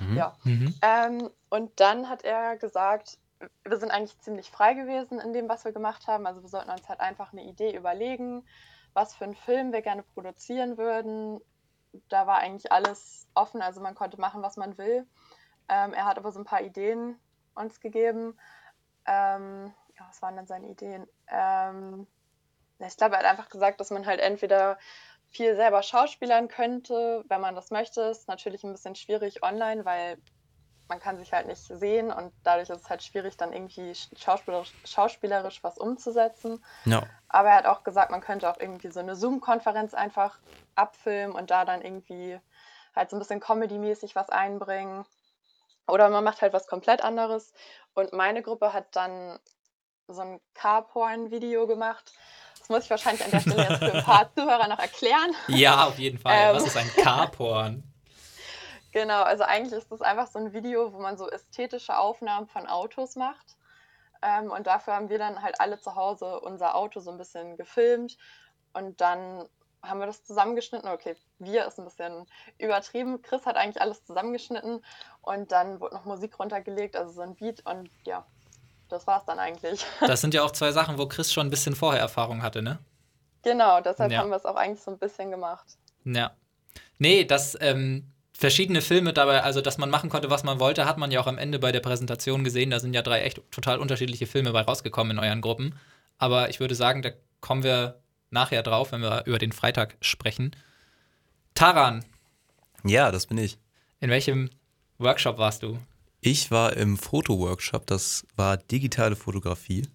Mhm. 0.00 0.16
Ja. 0.16 0.34
Mhm. 0.44 0.74
Ähm, 0.80 1.30
und 1.50 1.78
dann 1.78 2.08
hat 2.08 2.24
er 2.24 2.56
gesagt, 2.56 3.18
wir 3.64 3.76
sind 3.76 3.90
eigentlich 3.90 4.18
ziemlich 4.20 4.50
frei 4.50 4.72
gewesen 4.72 5.20
in 5.20 5.34
dem, 5.34 5.46
was 5.50 5.66
wir 5.66 5.72
gemacht 5.72 6.06
haben. 6.06 6.26
Also 6.26 6.40
wir 6.40 6.48
sollten 6.48 6.70
uns 6.70 6.88
halt 6.88 7.00
einfach 7.00 7.34
eine 7.34 7.44
Idee 7.44 7.76
überlegen, 7.76 8.46
was 8.94 9.14
für 9.14 9.24
einen 9.24 9.34
Film 9.34 9.74
wir 9.74 9.82
gerne 9.82 10.02
produzieren 10.02 10.78
würden. 10.78 11.38
Da 12.08 12.26
war 12.26 12.38
eigentlich 12.38 12.72
alles 12.72 13.28
offen, 13.34 13.60
also 13.60 13.82
man 13.82 13.94
konnte 13.94 14.18
machen, 14.18 14.40
was 14.40 14.56
man 14.56 14.78
will. 14.78 15.06
Ähm, 15.68 15.92
er 15.92 16.06
hat 16.06 16.16
aber 16.16 16.32
so 16.32 16.38
ein 16.38 16.46
paar 16.46 16.62
Ideen 16.62 17.20
uns 17.54 17.78
gegeben. 17.78 18.38
Ähm, 19.04 19.74
ja, 19.98 20.06
was 20.08 20.22
waren 20.22 20.36
denn 20.36 20.46
seine 20.46 20.68
Ideen? 20.68 21.06
Ähm, 21.28 22.06
ich 22.78 22.96
glaube, 22.96 23.14
er 23.14 23.20
hat 23.20 23.26
einfach 23.26 23.48
gesagt, 23.48 23.80
dass 23.80 23.90
man 23.90 24.06
halt 24.06 24.20
entweder 24.20 24.78
viel 25.30 25.56
selber 25.56 25.82
schauspielern 25.82 26.48
könnte, 26.48 27.24
wenn 27.28 27.40
man 27.40 27.54
das 27.54 27.70
möchte. 27.70 28.02
Ist 28.02 28.28
natürlich 28.28 28.64
ein 28.64 28.72
bisschen 28.72 28.94
schwierig 28.94 29.42
online, 29.42 29.84
weil 29.84 30.18
man 30.88 31.00
kann 31.00 31.18
sich 31.18 31.32
halt 31.32 31.46
nicht 31.46 31.62
sehen 31.62 32.12
und 32.12 32.32
dadurch 32.44 32.70
ist 32.70 32.82
es 32.82 32.90
halt 32.90 33.02
schwierig, 33.02 33.36
dann 33.36 33.52
irgendwie 33.52 33.92
schauspielerisch, 33.94 34.72
schauspielerisch 34.84 35.64
was 35.64 35.78
umzusetzen. 35.78 36.62
Ja. 36.84 37.02
Aber 37.28 37.48
er 37.48 37.56
hat 37.56 37.66
auch 37.66 37.82
gesagt, 37.82 38.10
man 38.10 38.20
könnte 38.20 38.48
auch 38.48 38.60
irgendwie 38.60 38.90
so 38.90 39.00
eine 39.00 39.16
Zoom-Konferenz 39.16 39.94
einfach 39.94 40.38
abfilmen 40.76 41.34
und 41.34 41.50
da 41.50 41.64
dann 41.64 41.82
irgendwie 41.82 42.38
halt 42.94 43.10
so 43.10 43.16
ein 43.16 43.18
bisschen 43.18 43.40
Comedy-mäßig 43.40 44.14
was 44.14 44.30
einbringen. 44.30 45.04
Oder 45.88 46.08
man 46.08 46.24
macht 46.24 46.40
halt 46.42 46.52
was 46.52 46.66
komplett 46.66 47.02
anderes. 47.02 47.52
Und 47.94 48.12
meine 48.12 48.42
Gruppe 48.42 48.72
hat 48.72 48.94
dann 48.94 49.38
so 50.08 50.20
ein 50.20 50.40
Carporn-Video 50.54 51.66
gemacht. 51.66 52.12
Das 52.58 52.68
muss 52.68 52.84
ich 52.84 52.90
wahrscheinlich 52.90 53.24
an 53.24 53.30
der 53.30 53.40
Stelle 53.40 53.68
jetzt 53.68 53.78
für 53.78 53.94
ein 53.94 54.04
paar 54.04 54.32
Zuhörer 54.34 54.68
noch 54.68 54.78
erklären. 54.78 55.34
Ja, 55.48 55.86
auf 55.86 55.98
jeden 55.98 56.18
Fall. 56.18 56.36
Ähm. 56.36 56.56
Was 56.56 56.66
ist 56.66 56.76
ein 56.76 56.90
Carporn? 56.96 57.82
Genau, 58.92 59.24
also 59.24 59.42
eigentlich 59.42 59.74
ist 59.74 59.92
das 59.92 60.00
einfach 60.00 60.26
so 60.26 60.38
ein 60.38 60.54
Video, 60.54 60.90
wo 60.94 60.98
man 61.00 61.18
so 61.18 61.28
ästhetische 61.28 61.98
Aufnahmen 61.98 62.46
von 62.46 62.66
Autos 62.66 63.14
macht. 63.14 63.58
Ähm, 64.22 64.50
und 64.50 64.66
dafür 64.66 64.94
haben 64.94 65.10
wir 65.10 65.18
dann 65.18 65.42
halt 65.42 65.60
alle 65.60 65.78
zu 65.78 65.96
Hause 65.96 66.40
unser 66.40 66.74
Auto 66.74 67.00
so 67.00 67.10
ein 67.10 67.18
bisschen 67.18 67.58
gefilmt. 67.58 68.16
Und 68.72 69.02
dann 69.02 69.46
haben 69.82 70.00
wir 70.00 70.06
das 70.06 70.24
zusammengeschnitten. 70.24 70.88
Okay, 70.88 71.14
wir 71.38 71.66
ist 71.66 71.78
ein 71.78 71.84
bisschen 71.84 72.26
übertrieben. 72.56 73.20
Chris 73.20 73.44
hat 73.44 73.56
eigentlich 73.56 73.82
alles 73.82 74.02
zusammengeschnitten. 74.06 74.82
Und 75.20 75.52
dann 75.52 75.78
wurde 75.78 75.96
noch 75.96 76.06
Musik 76.06 76.38
runtergelegt, 76.38 76.96
also 76.96 77.12
so 77.12 77.20
ein 77.20 77.34
Beat. 77.34 77.66
Und 77.66 77.90
ja, 78.06 78.26
das 78.88 79.06
war's 79.06 79.24
dann 79.26 79.38
eigentlich. 79.38 79.84
Das 80.00 80.20
sind 80.20 80.34
ja 80.34 80.42
auch 80.42 80.50
zwei 80.52 80.72
Sachen, 80.72 80.98
wo 80.98 81.06
Chris 81.06 81.32
schon 81.32 81.46
ein 81.46 81.50
bisschen 81.50 81.74
vorher 81.76 82.00
Erfahrung 82.00 82.42
hatte, 82.42 82.62
ne? 82.62 82.78
genau, 83.42 83.80
deshalb 83.80 84.10
Ja. 84.10 84.18
haben 84.18 84.30
wir 84.30 84.36
es 84.36 84.44
auch 84.44 84.56
eigentlich 84.56 84.82
so 84.82 84.90
ein 84.90 84.98
bisschen 84.98 85.30
gemacht. 85.30 85.64
Ja. 86.04 86.32
Nee, 86.98 87.24
dass 87.24 87.56
ähm, 87.60 88.10
verschiedene 88.36 88.82
Filme 88.82 89.12
dabei, 89.12 89.42
also 89.44 89.60
dass 89.60 89.78
man 89.78 89.88
machen 89.88 90.10
konnte, 90.10 90.30
was 90.30 90.42
man 90.42 90.58
wollte, 90.58 90.84
hat 90.84 90.98
man 90.98 91.10
ja 91.12 91.20
auch 91.20 91.26
am 91.28 91.38
Ende 91.38 91.58
bei 91.60 91.70
der 91.72 91.78
Präsentation 91.80 92.42
gesehen. 92.42 92.70
Da 92.70 92.80
sind 92.80 92.92
ja 92.92 93.02
drei 93.02 93.20
echt 93.22 93.40
total 93.52 93.78
unterschiedliche 93.78 94.26
Filme 94.26 94.50
bei 94.52 94.62
rausgekommen 94.62 95.16
in 95.16 95.22
euren 95.22 95.40
Gruppen. 95.42 95.78
aber 96.18 96.48
ich 96.50 96.58
würde 96.60 96.74
sagen, 96.74 97.02
da 97.02 97.10
kommen 97.40 97.62
wir 97.62 98.00
nachher 98.30 98.62
drauf, 98.64 98.90
wenn 98.92 99.00
wir 99.02 99.24
über 99.26 99.38
den 99.38 99.52
Freitag 99.52 99.96
sprechen. 100.00 100.56
Taran, 101.54 102.04
Ja, 102.84 103.10
das 103.12 103.26
bin 103.26 103.38
ich. 103.38 103.58
in 104.00 104.10
welchem 104.10 104.50
Workshop 104.98 105.38
warst 105.38 105.62
du? 105.62 105.78
Ich 106.26 106.50
war 106.50 106.76
im 106.76 106.96
Fotoworkshop, 106.96 107.86
das 107.86 108.26
war 108.34 108.56
digitale 108.56 109.14
Fotografie 109.14 109.86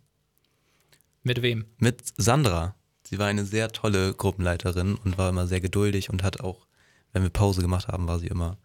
Mit 1.24 1.42
wem? 1.42 1.66
mit 1.78 2.02
Sandra. 2.16 2.74
Sie 3.04 3.20
war 3.20 3.28
eine 3.28 3.44
sehr 3.44 3.68
tolle 3.74 4.14
Gruppenleiterin 4.14 4.96
und 4.96 5.18
war 5.18 5.28
immer 5.28 5.46
sehr 5.46 5.60
geduldig 5.60 6.10
und 6.10 6.24
hat 6.24 6.40
auch, 6.40 6.68
wenn 7.12 7.24
wir 7.24 7.30
Pause 7.30 7.62
gemacht 7.62 7.90
haben, 7.90 8.08
war 8.08 8.18
sie 8.18 8.28
immer 8.28 8.58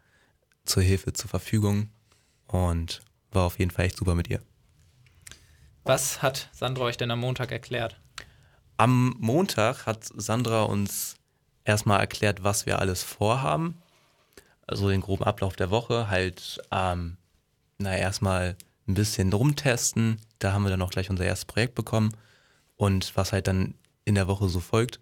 zur 0.65 0.85
Hilfe 0.85 1.13
zur 1.13 1.29
Verfügung 1.29 1.91
und 2.47 3.01
war 3.33 3.47
auf 3.47 3.59
jeden 3.59 3.73
Fall 3.73 3.87
echt 3.87 3.97
super 3.97 4.15
mit 4.15 4.31
ihr. 4.31 4.41
Was 5.83 6.23
hat 6.23 6.49
Sandra 6.53 6.85
euch 6.85 6.99
denn 6.99 7.11
am 7.11 7.19
Montag 7.19 7.51
erklärt? 7.51 8.01
Am 8.77 9.17
Montag 9.19 9.87
hat 9.87 10.05
Sandra 10.15 10.63
uns 10.63 11.17
erstmal 11.65 11.99
erklärt, 11.99 12.45
was 12.45 12.65
wir 12.65 12.79
alles 12.79 13.03
vorhaben. 13.03 13.83
Also 14.69 14.89
den 14.89 15.01
groben 15.01 15.25
Ablauf 15.25 15.57
der 15.57 15.71
Woche, 15.71 16.09
halt, 16.09 16.61
ähm, 16.71 17.17
na, 17.79 17.97
erstmal 17.97 18.57
ein 18.89 18.95
bisschen 18.95 19.33
rumtesten. 19.33 20.21
Da 20.39 20.53
haben 20.53 20.63
wir 20.63 20.71
dann 20.71 20.83
auch 20.83 20.91
gleich 20.91 21.11
unser 21.11 21.25
erstes 21.25 21.45
Projekt 21.45 21.75
bekommen 21.75 22.13
und 22.77 23.17
was 23.17 23.33
halt 23.33 23.47
dann 23.47 23.75
in 24.05 24.15
der 24.15 24.29
Woche 24.29 24.49
so 24.49 24.61
folgt. 24.61 25.01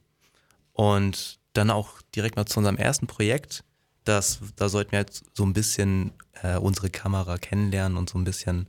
Und 0.73 1.39
dann 1.53 1.71
auch 1.71 2.03
direkt 2.15 2.37
mal 2.37 2.47
zu 2.47 2.59
unserem 2.59 2.77
ersten 2.77 3.07
Projekt. 3.07 3.65
Das, 4.05 4.41
da 4.57 4.69
sollten 4.69 4.93
wir 4.93 5.01
jetzt 5.01 5.25
so 5.35 5.45
ein 5.45 5.53
bisschen 5.53 6.13
äh, 6.43 6.57
unsere 6.57 6.91
Kamera 6.91 7.39
kennenlernen 7.39 7.97
und 7.97 8.11
so 8.11 8.19
ein 8.19 8.25
bisschen 8.25 8.69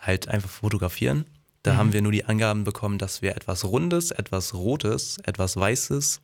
halt 0.00 0.28
einfach 0.28 0.50
fotografieren. 0.50 1.26
Da 1.62 1.76
haben 1.76 1.92
wir 1.92 2.00
nur 2.00 2.12
die 2.12 2.24
Angaben 2.24 2.62
bekommen, 2.62 2.96
dass 2.96 3.22
wir 3.22 3.34
etwas 3.34 3.64
Rundes, 3.64 4.12
etwas 4.12 4.54
Rotes, 4.54 5.18
etwas 5.24 5.56
Weißes 5.56 6.20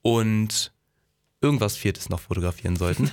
und 0.00 0.72
irgendwas 1.42 1.76
Viertes 1.76 2.08
noch 2.08 2.20
fotografieren 2.20 2.76
sollten. 2.76 3.10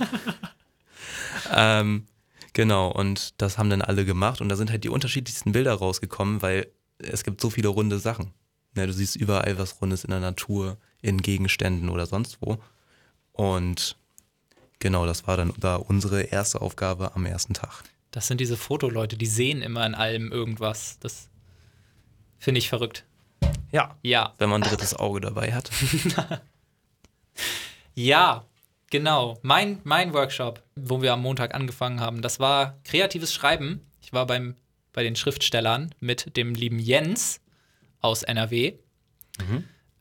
ähm, 1.54 2.06
genau, 2.54 2.90
und 2.90 3.40
das 3.40 3.58
haben 3.58 3.70
dann 3.70 3.82
alle 3.82 4.04
gemacht 4.04 4.40
und 4.40 4.48
da 4.48 4.56
sind 4.56 4.70
halt 4.70 4.84
die 4.84 4.88
unterschiedlichsten 4.88 5.52
Bilder 5.52 5.74
rausgekommen, 5.74 6.42
weil 6.42 6.66
es 6.98 7.24
gibt 7.24 7.40
so 7.40 7.50
viele 7.50 7.68
runde 7.68 7.98
Sachen. 7.98 8.32
Ja, 8.76 8.86
du 8.86 8.92
siehst 8.92 9.16
überall 9.16 9.58
was 9.58 9.80
Rundes 9.80 10.04
in 10.04 10.10
der 10.10 10.20
Natur, 10.20 10.76
in 11.02 11.20
Gegenständen 11.20 11.88
oder 11.88 12.06
sonst 12.06 12.38
wo. 12.40 12.58
Und 13.32 13.96
genau, 14.78 15.06
das 15.06 15.26
war 15.26 15.36
dann 15.36 15.52
da 15.58 15.76
unsere 15.76 16.22
erste 16.22 16.60
Aufgabe 16.60 17.14
am 17.14 17.26
ersten 17.26 17.54
Tag. 17.54 17.82
Das 18.10 18.26
sind 18.26 18.40
diese 18.40 18.56
Fotoleute, 18.56 19.16
die 19.16 19.26
sehen 19.26 19.62
immer 19.62 19.86
in 19.86 19.94
allem 19.94 20.30
irgendwas. 20.30 20.98
Das 21.00 21.28
finde 22.38 22.58
ich 22.58 22.68
verrückt. 22.68 23.04
Ja, 23.72 23.96
Ja, 24.02 24.34
wenn 24.38 24.50
man 24.50 24.62
ein 24.62 24.68
drittes 24.68 24.94
Auge 24.94 25.20
dabei 25.20 25.52
hat. 25.52 25.70
ja, 27.94 28.44
genau. 28.90 29.38
Mein, 29.42 29.80
mein 29.84 30.12
Workshop, 30.12 30.62
wo 30.76 31.02
wir 31.02 31.12
am 31.12 31.22
Montag 31.22 31.54
angefangen 31.54 32.00
haben, 32.00 32.22
das 32.22 32.40
war 32.40 32.78
kreatives 32.84 33.32
Schreiben. 33.32 33.86
Ich 34.00 34.12
war 34.12 34.26
beim, 34.26 34.56
bei 34.92 35.02
den 35.02 35.16
Schriftstellern 35.16 35.94
mit 36.00 36.36
dem 36.36 36.54
lieben 36.54 36.78
Jens 36.78 37.40
aus 38.00 38.22
NRW. 38.22 38.74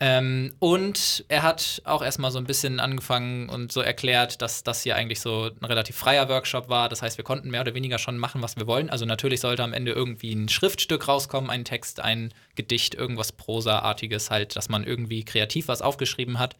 Ähm, 0.01 0.53
und 0.60 1.25
er 1.27 1.43
hat 1.43 1.81
auch 1.84 2.01
erstmal 2.01 2.31
so 2.31 2.38
ein 2.38 2.46
bisschen 2.46 2.79
angefangen 2.79 3.50
und 3.50 3.74
so 3.74 3.81
erklärt, 3.81 4.41
dass 4.41 4.63
das 4.63 4.84
hier 4.84 4.96
eigentlich 4.96 5.19
so 5.19 5.50
ein 5.60 5.65
relativ 5.65 5.98
freier 5.98 6.29
Workshop 6.29 6.69
war. 6.69 6.88
Das 6.88 7.01
heißt, 7.01 7.17
wir 7.17 7.25
konnten 7.25 7.50
mehr 7.50 7.62
oder 7.62 7.74
weniger 7.74 7.98
schon 7.98 8.17
machen, 8.17 8.41
was 8.41 8.55
wir 8.55 8.65
wollen. 8.65 8.89
Also 8.89 9.05
natürlich 9.05 9.41
sollte 9.41 9.62
am 9.62 9.74
Ende 9.74 9.91
irgendwie 9.91 10.34
ein 10.34 10.48
Schriftstück 10.48 11.10
rauskommen, 11.10 11.50
ein 11.50 11.65
Text, 11.65 12.00
ein 12.00 12.34
Gedicht, 12.55 12.96
irgendwas 12.96 13.34
Prosaartiges 13.34 14.31
halt, 14.31 14.55
dass 14.55 14.69
man 14.69 14.86
irgendwie 14.86 15.25
kreativ 15.25 15.67
was 15.67 15.81
aufgeschrieben 15.81 16.39
hat. 16.39 16.55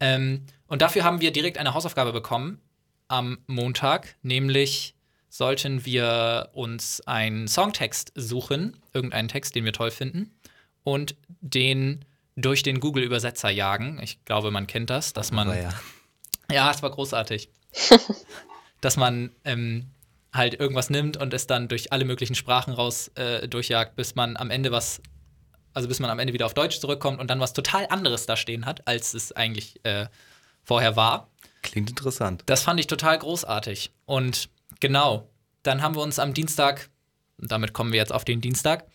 Ähm, 0.00 0.46
und 0.72 0.80
dafür 0.80 1.04
haben 1.04 1.20
wir 1.20 1.32
direkt 1.32 1.58
eine 1.58 1.74
Hausaufgabe 1.74 2.14
bekommen 2.14 2.58
am 3.06 3.36
Montag, 3.46 4.16
nämlich 4.22 4.94
sollten 5.28 5.84
wir 5.84 6.48
uns 6.54 7.02
einen 7.02 7.46
Songtext 7.46 8.10
suchen, 8.14 8.78
irgendeinen 8.94 9.28
Text, 9.28 9.54
den 9.54 9.66
wir 9.66 9.74
toll 9.74 9.90
finden, 9.90 10.34
und 10.82 11.14
den 11.42 12.06
durch 12.36 12.62
den 12.62 12.80
Google-Übersetzer 12.80 13.50
jagen. 13.50 14.00
Ich 14.02 14.24
glaube, 14.24 14.50
man 14.50 14.66
kennt 14.66 14.88
das, 14.88 15.12
dass 15.12 15.30
man. 15.30 15.48
Ja. 15.48 15.74
Ja, 16.50 16.70
es 16.70 16.82
war 16.82 16.90
großartig. 16.90 17.50
dass 18.80 18.96
man 18.96 19.30
ähm, 19.44 19.90
halt 20.32 20.58
irgendwas 20.58 20.88
nimmt 20.88 21.18
und 21.18 21.34
es 21.34 21.46
dann 21.46 21.68
durch 21.68 21.92
alle 21.92 22.06
möglichen 22.06 22.34
Sprachen 22.34 22.72
raus 22.72 23.08
äh, 23.16 23.46
durchjagt, 23.46 23.94
bis 23.94 24.14
man 24.14 24.38
am 24.38 24.48
Ende 24.48 24.72
was, 24.72 25.02
also 25.74 25.86
bis 25.86 26.00
man 26.00 26.08
am 26.08 26.18
Ende 26.18 26.32
wieder 26.32 26.46
auf 26.46 26.54
Deutsch 26.54 26.80
zurückkommt 26.80 27.20
und 27.20 27.30
dann 27.30 27.40
was 27.40 27.52
total 27.52 27.86
anderes 27.90 28.24
da 28.24 28.36
stehen 28.36 28.64
hat, 28.64 28.88
als 28.88 29.12
es 29.12 29.32
eigentlich 29.32 29.84
äh, 29.84 30.06
vorher 30.62 30.96
war. 30.96 31.28
Klingt 31.62 31.90
interessant. 31.90 32.42
Das 32.46 32.62
fand 32.62 32.80
ich 32.80 32.86
total 32.86 33.18
großartig. 33.18 33.92
Und 34.04 34.48
genau, 34.80 35.28
dann 35.62 35.82
haben 35.82 35.94
wir 35.94 36.02
uns 36.02 36.18
am 36.18 36.34
Dienstag, 36.34 36.90
und 37.38 37.52
damit 37.52 37.72
kommen 37.72 37.92
wir 37.92 38.00
jetzt 38.00 38.12
auf 38.12 38.24
den 38.24 38.40
Dienstag, 38.40 38.86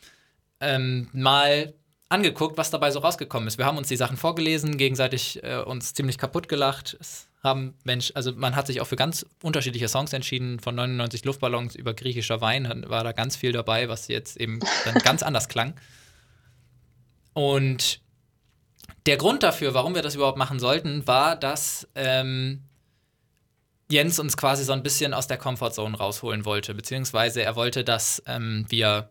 ähm, 0.59 1.09
mal 1.13 1.73
angeguckt, 2.09 2.57
was 2.57 2.71
dabei 2.71 2.91
so 2.91 2.99
rausgekommen 2.99 3.47
ist. 3.47 3.57
Wir 3.57 3.65
haben 3.65 3.77
uns 3.77 3.87
die 3.87 3.97
Sachen 3.97 4.17
vorgelesen, 4.17 4.77
gegenseitig 4.77 5.43
äh, 5.43 5.57
uns 5.57 5.93
ziemlich 5.93 6.17
kaputt 6.17 6.47
gelacht. 6.47 6.97
Es 6.99 7.27
haben 7.43 7.75
Mensch, 7.83 8.11
also 8.15 8.33
man 8.33 8.55
hat 8.55 8.67
sich 8.67 8.81
auch 8.81 8.87
für 8.87 8.95
ganz 8.95 9.25
unterschiedliche 9.41 9.87
Songs 9.87 10.13
entschieden, 10.13 10.59
von 10.59 10.75
99 10.75 11.25
Luftballons 11.25 11.75
über 11.75 11.93
griechischer 11.93 12.41
Wein 12.41 12.85
war 12.87 13.03
da 13.03 13.11
ganz 13.11 13.35
viel 13.35 13.51
dabei, 13.51 13.89
was 13.89 14.07
jetzt 14.07 14.37
eben 14.37 14.59
dann 14.85 14.95
ganz 14.95 15.23
anders 15.23 15.47
klang. 15.47 15.75
Und 17.33 18.01
der 19.07 19.17
Grund 19.17 19.41
dafür, 19.41 19.73
warum 19.73 19.95
wir 19.95 20.01
das 20.01 20.15
überhaupt 20.15 20.37
machen 20.37 20.59
sollten, 20.59 21.07
war, 21.07 21.35
dass 21.35 21.87
ähm, 21.95 22.63
Jens 23.89 24.19
uns 24.19 24.35
quasi 24.35 24.65
so 24.65 24.73
ein 24.73 24.83
bisschen 24.83 25.13
aus 25.13 25.27
der 25.27 25.37
Comfortzone 25.37 25.97
rausholen 25.97 26.43
wollte, 26.43 26.73
beziehungsweise 26.73 27.41
er 27.41 27.55
wollte, 27.55 27.85
dass 27.85 28.21
ähm, 28.27 28.65
wir 28.67 29.09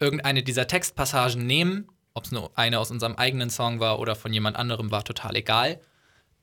irgendeine 0.00 0.42
dieser 0.42 0.66
Textpassagen 0.66 1.46
nehmen, 1.46 1.86
ob 2.12 2.24
es 2.24 2.32
nur 2.32 2.50
eine 2.58 2.80
aus 2.80 2.90
unserem 2.90 3.14
eigenen 3.14 3.50
Song 3.50 3.78
war 3.78 4.00
oder 4.00 4.16
von 4.16 4.32
jemand 4.32 4.56
anderem, 4.56 4.90
war 4.90 5.04
total 5.04 5.36
egal. 5.36 5.80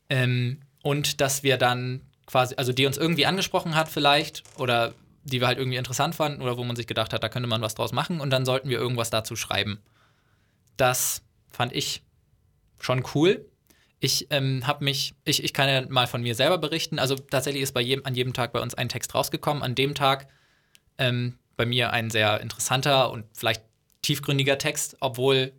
Ähm, 0.09 0.61
und 0.81 1.19
dass 1.19 1.43
wir 1.43 1.57
dann 1.57 2.01
quasi, 2.25 2.55
also 2.55 2.71
die 2.71 2.85
uns 2.85 2.97
irgendwie 2.97 3.25
angesprochen 3.25 3.75
hat 3.75 3.89
vielleicht 3.89 4.43
oder 4.57 4.93
die 5.23 5.41
wir 5.41 5.47
halt 5.47 5.57
irgendwie 5.57 5.77
interessant 5.77 6.15
fanden 6.15 6.41
oder 6.41 6.57
wo 6.57 6.63
man 6.63 6.77
sich 6.77 6.87
gedacht 6.87 7.11
hat, 7.11 7.21
da 7.21 7.27
könnte 7.27 7.49
man 7.49 7.61
was 7.61 7.75
draus 7.75 7.91
machen 7.91 8.21
und 8.21 8.29
dann 8.29 8.45
sollten 8.45 8.69
wir 8.69 8.77
irgendwas 8.77 9.09
dazu 9.09 9.35
schreiben. 9.35 9.79
Das 10.77 11.21
fand 11.57 11.73
ich 11.73 12.03
schon 12.79 13.03
cool. 13.15 13.49
Ich 13.99 14.27
ähm, 14.29 14.67
habe 14.67 14.83
mich, 14.83 15.15
ich, 15.25 15.43
ich 15.43 15.53
kann 15.53 15.67
ja 15.67 15.81
mal 15.89 16.05
von 16.05 16.21
mir 16.21 16.35
selber 16.35 16.59
berichten. 16.59 16.99
Also 16.99 17.15
tatsächlich 17.15 17.63
ist 17.63 17.73
bei 17.73 17.81
jedem, 17.81 18.05
an 18.05 18.13
jedem 18.13 18.33
Tag 18.33 18.53
bei 18.53 18.61
uns 18.61 18.75
ein 18.75 18.89
Text 18.89 19.15
rausgekommen. 19.15 19.63
An 19.63 19.73
dem 19.73 19.95
Tag 19.95 20.27
ähm, 20.99 21.39
bei 21.55 21.65
mir 21.65 21.91
ein 21.91 22.11
sehr 22.11 22.41
interessanter 22.41 23.09
und 23.09 23.25
vielleicht 23.33 23.63
tiefgründiger 24.03 24.59
Text, 24.59 24.97
obwohl 24.99 25.51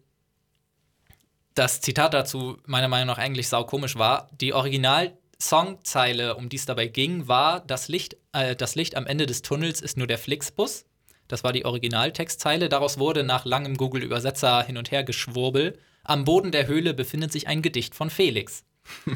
das 1.54 1.80
Zitat 1.80 2.14
dazu 2.14 2.58
meiner 2.64 2.86
Meinung 2.86 3.08
nach 3.08 3.18
eigentlich 3.18 3.48
saukomisch 3.48 3.96
war. 3.96 4.30
Die 4.40 4.54
Original-Songzeile, 4.54 6.36
um 6.36 6.48
die 6.48 6.58
es 6.58 6.66
dabei 6.66 6.86
ging, 6.86 7.26
war: 7.26 7.58
das 7.58 7.88
Licht, 7.88 8.16
äh, 8.32 8.54
das 8.54 8.76
Licht 8.76 8.94
am 8.94 9.08
Ende 9.08 9.26
des 9.26 9.42
Tunnels 9.42 9.80
ist 9.80 9.96
nur 9.96 10.06
der 10.06 10.18
Flixbus. 10.18 10.84
Das 11.26 11.42
war 11.42 11.52
die 11.52 11.64
Originaltextzeile. 11.64 12.68
Daraus 12.68 12.98
wurde 12.98 13.24
nach 13.24 13.44
langem 13.44 13.76
Google-Übersetzer 13.76 14.62
hin 14.62 14.76
und 14.78 14.92
her 14.92 15.02
geschwurbel. 15.02 15.76
Am 16.08 16.24
Boden 16.24 16.50
der 16.52 16.66
Höhle 16.66 16.94
befindet 16.94 17.30
sich 17.32 17.46
ein 17.48 17.60
Gedicht 17.62 17.94
von 17.94 18.08
Felix. 18.10 18.64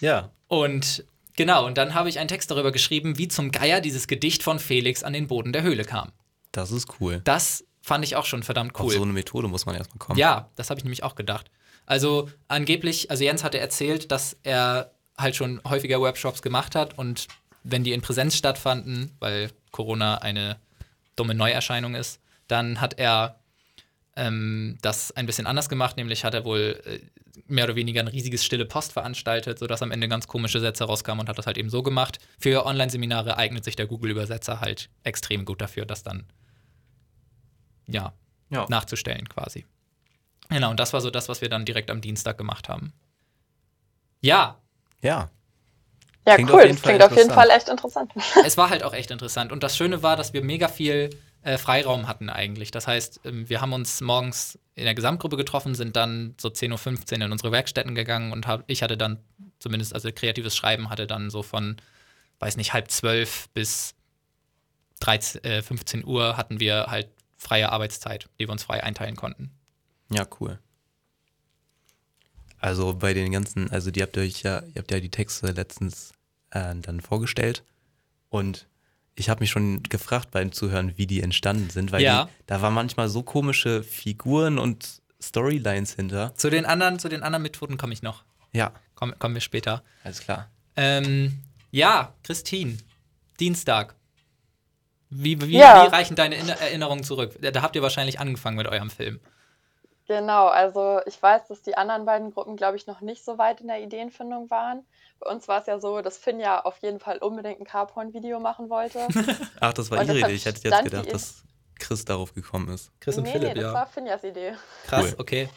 Ja, 0.00 0.30
Und 0.46 1.04
genau, 1.36 1.66
und 1.66 1.78
dann 1.78 1.94
habe 1.94 2.08
ich 2.08 2.18
einen 2.18 2.28
Text 2.28 2.50
darüber 2.50 2.70
geschrieben, 2.72 3.18
wie 3.18 3.28
zum 3.28 3.50
Geier 3.50 3.80
dieses 3.80 4.06
Gedicht 4.06 4.42
von 4.42 4.58
Felix 4.58 5.02
an 5.02 5.12
den 5.12 5.26
Boden 5.26 5.52
der 5.52 5.62
Höhle 5.62 5.84
kam. 5.84 6.12
das 6.52 6.70
ist 6.70 6.88
cool. 7.00 7.20
Das 7.24 7.64
fand 7.82 8.04
ich 8.04 8.16
auch 8.16 8.26
schon 8.26 8.42
verdammt 8.42 8.74
Auf 8.74 8.82
cool. 8.86 8.92
so 8.92 9.02
eine 9.02 9.12
Methode 9.12 9.48
muss 9.48 9.64
man 9.66 9.74
erstmal 9.74 9.98
kommen. 9.98 10.18
Ja, 10.18 10.50
das 10.56 10.70
habe 10.70 10.78
ich 10.78 10.84
nämlich 10.84 11.02
auch 11.02 11.14
gedacht. 11.14 11.50
Also 11.86 12.28
angeblich, 12.48 13.10
also 13.10 13.24
Jens 13.24 13.42
hatte 13.44 13.58
erzählt, 13.58 14.12
dass 14.12 14.36
er 14.42 14.92
halt 15.16 15.34
schon 15.36 15.60
häufiger 15.66 16.00
Webshops 16.02 16.42
gemacht 16.42 16.74
hat 16.74 16.98
und 16.98 17.26
wenn 17.64 17.84
die 17.84 17.92
in 17.92 18.02
Präsenz 18.02 18.36
stattfanden, 18.36 19.16
weil 19.18 19.50
Corona 19.72 20.18
eine 20.18 20.58
dumme 21.16 21.34
Neuerscheinung 21.34 21.94
ist, 21.94 22.20
dann 22.46 22.80
hat 22.80 22.98
er 22.98 23.37
ähm, 24.18 24.76
das 24.82 25.12
ein 25.12 25.24
bisschen 25.26 25.46
anders 25.46 25.68
gemacht, 25.70 25.96
nämlich 25.96 26.24
hat 26.24 26.34
er 26.34 26.44
wohl 26.44 26.80
äh, 26.84 26.98
mehr 27.46 27.64
oder 27.64 27.76
weniger 27.76 28.00
ein 28.00 28.08
riesiges 28.08 28.44
stille 28.44 28.66
Post 28.66 28.92
veranstaltet, 28.92 29.58
sodass 29.58 29.80
am 29.80 29.90
Ende 29.90 30.08
ganz 30.08 30.26
komische 30.26 30.60
Sätze 30.60 30.84
rauskamen 30.84 31.20
und 31.20 31.28
hat 31.28 31.38
das 31.38 31.46
halt 31.46 31.56
eben 31.56 31.70
so 31.70 31.82
gemacht. 31.82 32.18
Für 32.38 32.66
Online-Seminare 32.66 33.36
eignet 33.38 33.64
sich 33.64 33.76
der 33.76 33.86
Google-Übersetzer 33.86 34.60
halt 34.60 34.90
extrem 35.04 35.44
gut 35.44 35.60
dafür, 35.62 35.86
das 35.86 36.02
dann 36.02 36.26
ja, 37.86 38.12
Ja. 38.50 38.66
nachzustellen 38.68 39.28
quasi. 39.28 39.64
Genau, 40.50 40.70
und 40.70 40.80
das 40.80 40.92
war 40.92 41.00
so 41.00 41.10
das, 41.10 41.28
was 41.28 41.40
wir 41.40 41.48
dann 41.48 41.64
direkt 41.64 41.90
am 41.90 42.00
Dienstag 42.00 42.36
gemacht 42.38 42.68
haben. 42.68 42.92
Ja, 44.20 44.58
Ja, 45.00 45.30
Ja, 46.26 46.34
Klingt 46.34 46.50
auf 46.50 46.56
cool. 46.56 46.62
jeden 46.64 46.74
Das 46.76 46.82
klingt 46.82 47.02
auf 47.02 47.16
jeden. 47.16 47.30
Fall 47.30 47.50
echt 47.50 47.68
interessant. 47.68 48.12
es 48.44 48.56
war 48.58 48.68
halt 48.68 48.82
auch 48.82 48.92
echt 48.92 49.10
interessant. 49.10 49.52
Und 49.52 49.62
das 49.62 49.76
Schöne 49.76 50.02
war, 50.02 50.16
dass 50.16 50.32
wir 50.32 50.42
mega 50.42 50.68
viel 50.68 51.10
äh, 51.48 51.56
Freiraum 51.56 52.06
hatten 52.06 52.28
eigentlich. 52.28 52.70
Das 52.70 52.86
heißt, 52.86 53.20
ähm, 53.24 53.48
wir 53.48 53.62
haben 53.62 53.72
uns 53.72 54.02
morgens 54.02 54.58
in 54.74 54.84
der 54.84 54.94
Gesamtgruppe 54.94 55.38
getroffen, 55.38 55.74
sind 55.74 55.96
dann 55.96 56.34
so 56.38 56.48
10.15 56.48 57.14
Uhr 57.18 57.24
in 57.24 57.32
unsere 57.32 57.52
Werkstätten 57.52 57.94
gegangen 57.94 58.32
und 58.32 58.46
hab, 58.46 58.64
ich 58.66 58.82
hatte 58.82 58.98
dann 58.98 59.18
zumindest, 59.58 59.94
also 59.94 60.10
kreatives 60.12 60.54
Schreiben 60.54 60.90
hatte 60.90 61.06
dann 61.06 61.30
so 61.30 61.42
von, 61.42 61.76
weiß 62.38 62.58
nicht, 62.58 62.74
halb 62.74 62.90
zwölf 62.90 63.48
bis 63.54 63.94
13, 65.00 65.42
äh, 65.44 65.62
15 65.62 66.04
Uhr 66.04 66.36
hatten 66.36 66.60
wir 66.60 66.86
halt 66.88 67.08
freie 67.38 67.72
Arbeitszeit, 67.72 68.28
die 68.38 68.46
wir 68.46 68.52
uns 68.52 68.64
frei 68.64 68.82
einteilen 68.82 69.16
konnten. 69.16 69.50
Ja, 70.10 70.26
cool. 70.40 70.58
Also 72.60 72.92
bei 72.92 73.14
den 73.14 73.32
ganzen, 73.32 73.70
also 73.70 73.90
die 73.90 74.02
habt 74.02 74.16
ihr 74.16 74.22
euch 74.22 74.42
ja, 74.42 74.60
ihr 74.74 74.80
habt 74.80 74.90
ja 74.90 75.00
die 75.00 75.10
Texte 75.10 75.52
letztens 75.52 76.12
äh, 76.50 76.74
dann 76.74 77.00
vorgestellt 77.00 77.62
und 78.28 78.66
ich 79.18 79.28
habe 79.28 79.40
mich 79.40 79.50
schon 79.50 79.82
gefragt 79.82 80.30
beim 80.30 80.52
Zuhören, 80.52 80.92
wie 80.96 81.06
die 81.06 81.22
entstanden 81.22 81.70
sind, 81.70 81.92
weil 81.92 82.02
Ja. 82.02 82.24
die, 82.24 82.30
da 82.46 82.62
waren 82.62 82.74
manchmal 82.74 83.08
so 83.08 83.22
komische 83.22 83.82
Figuren 83.82 84.58
und 84.58 85.02
Storylines 85.20 85.94
hinter. 85.94 86.34
Zu 86.36 86.50
den 86.50 86.64
anderen, 86.64 86.98
zu 86.98 87.08
den 87.08 87.22
anderen 87.22 87.42
Methoden 87.42 87.76
komme 87.76 87.92
ich 87.92 88.02
noch. 88.02 88.24
Ja, 88.52 88.72
Komm, 88.94 89.18
kommen 89.18 89.34
wir 89.34 89.40
später. 89.40 89.82
alles 90.04 90.20
klar. 90.20 90.48
Ähm, 90.76 91.40
ja, 91.70 92.14
Christine, 92.22 92.78
Dienstag. 93.40 93.94
Wie, 95.10 95.40
wie, 95.40 95.56
Ja. 95.58 95.84
wie 95.86 95.88
reichen 95.94 96.16
deine 96.16 96.36
Inner- 96.36 96.60
Erinnerungen 96.60 97.02
zurück? 97.02 97.36
Da 97.40 97.50
da 97.50 97.62
habt 97.62 97.74
ihr 97.76 97.82
wahrscheinlich 97.82 98.20
angefangen 98.20 98.56
mit 98.56 98.66
eurem 98.68 98.90
Film. 98.90 99.20
Genau, 100.06 100.46
also 100.48 101.00
ich 101.06 101.20
weiß, 101.22 101.48
dass 101.48 101.62
die 101.62 101.76
anderen 101.76 102.04
beiden 102.06 102.30
Gruppen, 102.32 102.56
glaube 102.56 102.76
ich, 102.76 102.86
noch 102.86 103.00
nicht 103.00 103.24
so 103.24 103.36
weit 103.38 103.60
in 103.60 103.66
der 103.68 103.82
Ideenfindung 103.82 104.48
waren. 104.50 104.84
Bei 105.20 105.30
uns 105.30 105.48
war 105.48 105.60
es 105.60 105.66
ja 105.66 105.80
so, 105.80 106.00
dass 106.00 106.16
Finn 106.16 106.38
ja 106.40 106.60
auf 106.64 106.78
jeden 106.78 107.00
Fall 107.00 107.18
unbedingt 107.18 107.60
ein 107.60 107.64
Carporn-Video 107.64 108.38
machen 108.40 108.70
wollte. 108.70 109.06
Ach, 109.60 109.72
das 109.72 109.90
war 109.90 110.00
Und 110.00 110.06
ihre 110.06 110.20
Idee. 110.20 110.34
Ich 110.34 110.44
hätte 110.44 110.60
jetzt 110.68 110.84
gedacht, 110.84 111.12
dass 111.12 111.42
Chris 111.78 112.04
darauf 112.04 112.34
gekommen 112.34 112.68
ist. 112.68 112.90
Chris 113.00 113.18
und 113.18 113.24
nee, 113.24 113.32
Philipp, 113.32 113.48
nee, 113.48 113.54
das 113.54 113.64
ja. 113.64 113.72
war 113.74 113.86
Finjas 113.86 114.24
Idee. 114.24 114.54
Krass, 114.86 115.12
Cool. 115.12 115.14
okay. 115.18 115.48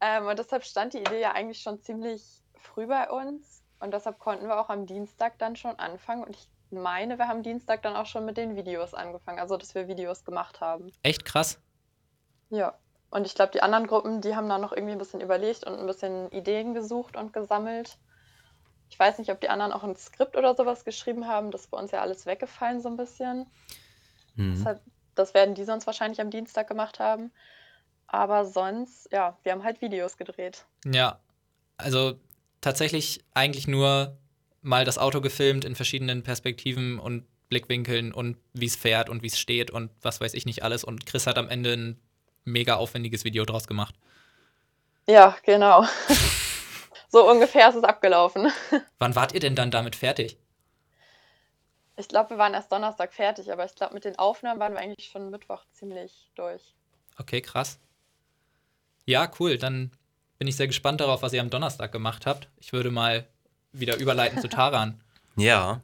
Ähm, 0.00 0.26
und 0.26 0.38
deshalb 0.38 0.64
stand 0.64 0.94
die 0.94 0.98
Idee 0.98 1.20
ja 1.20 1.32
eigentlich 1.32 1.60
schon 1.60 1.80
ziemlich 1.80 2.22
früh 2.54 2.86
bei 2.86 3.10
uns. 3.10 3.62
Und 3.80 3.92
deshalb 3.94 4.18
konnten 4.18 4.46
wir 4.46 4.60
auch 4.60 4.68
am 4.68 4.86
Dienstag 4.86 5.38
dann 5.38 5.56
schon 5.56 5.78
anfangen. 5.78 6.22
Und 6.24 6.36
ich 6.36 6.48
meine, 6.70 7.18
wir 7.18 7.28
haben 7.28 7.42
Dienstag 7.42 7.82
dann 7.82 7.96
auch 7.96 8.06
schon 8.06 8.24
mit 8.24 8.36
den 8.36 8.56
Videos 8.56 8.94
angefangen. 8.94 9.38
Also, 9.38 9.56
dass 9.56 9.74
wir 9.74 9.88
Videos 9.88 10.24
gemacht 10.24 10.60
haben. 10.60 10.92
Echt 11.02 11.24
krass. 11.24 11.58
Ja. 12.50 12.74
Und 13.10 13.26
ich 13.26 13.34
glaube, 13.34 13.52
die 13.52 13.62
anderen 13.62 13.86
Gruppen, 13.86 14.20
die 14.20 14.36
haben 14.36 14.48
dann 14.48 14.60
noch 14.60 14.72
irgendwie 14.72 14.92
ein 14.92 14.98
bisschen 14.98 15.20
überlegt 15.20 15.64
und 15.64 15.78
ein 15.78 15.86
bisschen 15.86 16.30
Ideen 16.30 16.74
gesucht 16.74 17.16
und 17.16 17.32
gesammelt. 17.32 17.98
Ich 18.90 18.98
weiß 18.98 19.18
nicht, 19.18 19.30
ob 19.30 19.40
die 19.40 19.48
anderen 19.48 19.72
auch 19.72 19.84
ein 19.84 19.96
Skript 19.96 20.36
oder 20.36 20.54
sowas 20.54 20.84
geschrieben 20.84 21.26
haben. 21.26 21.50
Das 21.50 21.62
ist 21.62 21.70
bei 21.70 21.78
uns 21.78 21.92
ja 21.92 22.00
alles 22.00 22.26
weggefallen 22.26 22.82
so 22.82 22.88
ein 22.88 22.96
bisschen. 22.96 23.46
Mhm. 24.34 24.54
Deshalb, 24.56 24.80
das 25.14 25.32
werden 25.32 25.54
die 25.54 25.64
sonst 25.64 25.86
wahrscheinlich 25.86 26.20
am 26.20 26.30
Dienstag 26.30 26.68
gemacht 26.68 26.98
haben. 26.98 27.30
Aber 28.08 28.44
sonst, 28.44 29.08
ja, 29.12 29.38
wir 29.44 29.52
haben 29.52 29.62
halt 29.62 29.80
Videos 29.80 30.16
gedreht. 30.16 30.64
Ja, 30.84 31.20
also 31.76 32.18
tatsächlich 32.60 33.24
eigentlich 33.32 33.68
nur 33.68 34.18
mal 34.62 34.84
das 34.84 34.98
Auto 34.98 35.20
gefilmt 35.20 35.64
in 35.64 35.76
verschiedenen 35.76 36.22
Perspektiven 36.22 36.98
und 36.98 37.24
Blickwinkeln 37.48 38.12
und 38.12 38.36
wie 38.52 38.66
es 38.66 38.76
fährt 38.76 39.08
und 39.08 39.22
wie 39.22 39.28
es 39.28 39.38
steht 39.38 39.70
und 39.70 39.90
was 40.02 40.20
weiß 40.20 40.34
ich 40.34 40.46
nicht 40.46 40.64
alles. 40.64 40.82
Und 40.82 41.06
Chris 41.06 41.26
hat 41.26 41.38
am 41.38 41.48
Ende 41.48 41.72
ein 41.72 42.00
mega 42.44 42.76
aufwendiges 42.76 43.24
Video 43.24 43.44
draus 43.44 43.66
gemacht. 43.66 43.94
Ja, 45.06 45.36
genau. 45.44 45.84
so 47.10 47.28
ungefähr 47.30 47.68
ist 47.68 47.74
es 47.76 47.84
abgelaufen. 47.84 48.50
Wann 48.98 49.14
wart 49.14 49.34
ihr 49.34 49.40
denn 49.40 49.54
dann 49.56 49.70
damit 49.70 49.96
fertig? 49.96 50.38
Ich 51.96 52.08
glaube, 52.08 52.30
wir 52.30 52.38
waren 52.38 52.54
erst 52.54 52.72
Donnerstag 52.72 53.12
fertig, 53.12 53.52
aber 53.52 53.64
ich 53.66 53.74
glaube, 53.74 53.92
mit 53.94 54.04
den 54.04 54.18
Aufnahmen 54.18 54.58
waren 54.58 54.72
wir 54.72 54.80
eigentlich 54.80 55.10
schon 55.10 55.30
Mittwoch 55.30 55.64
ziemlich 55.72 56.30
durch. 56.34 56.62
Okay, 57.18 57.42
krass. 57.42 57.78
Ja, 59.04 59.30
cool. 59.38 59.58
Dann 59.58 59.90
bin 60.38 60.48
ich 60.48 60.56
sehr 60.56 60.66
gespannt 60.68 61.00
darauf, 61.02 61.20
was 61.20 61.34
ihr 61.34 61.42
am 61.42 61.50
Donnerstag 61.50 61.92
gemacht 61.92 62.24
habt. 62.24 62.48
Ich 62.56 62.72
würde 62.72 62.90
mal 62.90 63.26
wieder 63.72 63.98
überleiten 63.98 64.40
zu 64.40 64.48
Taran. 64.48 65.02
Ja, 65.36 65.82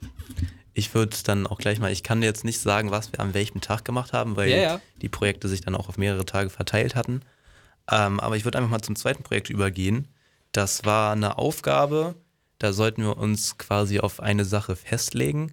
ich 0.72 0.94
würde 0.94 1.16
dann 1.24 1.46
auch 1.46 1.58
gleich 1.58 1.78
mal, 1.78 1.92
ich 1.92 2.02
kann 2.02 2.22
jetzt 2.22 2.44
nicht 2.44 2.60
sagen, 2.60 2.90
was 2.90 3.12
wir 3.12 3.20
an 3.20 3.34
welchem 3.34 3.60
Tag 3.60 3.84
gemacht 3.84 4.12
haben, 4.12 4.36
weil 4.36 4.50
Ja, 4.50 4.56
ja. 4.56 4.80
die 5.02 5.08
Projekte 5.08 5.48
sich 5.48 5.60
dann 5.60 5.74
auch 5.74 5.88
auf 5.88 5.98
mehrere 5.98 6.24
Tage 6.24 6.50
verteilt 6.50 6.94
hatten. 6.94 7.22
Ähm, 7.90 8.20
aber 8.20 8.36
ich 8.36 8.44
würde 8.44 8.58
einfach 8.58 8.70
mal 8.70 8.82
zum 8.82 8.96
zweiten 8.96 9.22
Projekt 9.22 9.50
übergehen. 9.50 10.08
Das 10.56 10.86
war 10.86 11.12
eine 11.12 11.36
Aufgabe, 11.36 12.14
da 12.58 12.72
sollten 12.72 13.02
wir 13.02 13.18
uns 13.18 13.58
quasi 13.58 14.00
auf 14.00 14.20
eine 14.20 14.46
Sache 14.46 14.74
festlegen. 14.74 15.52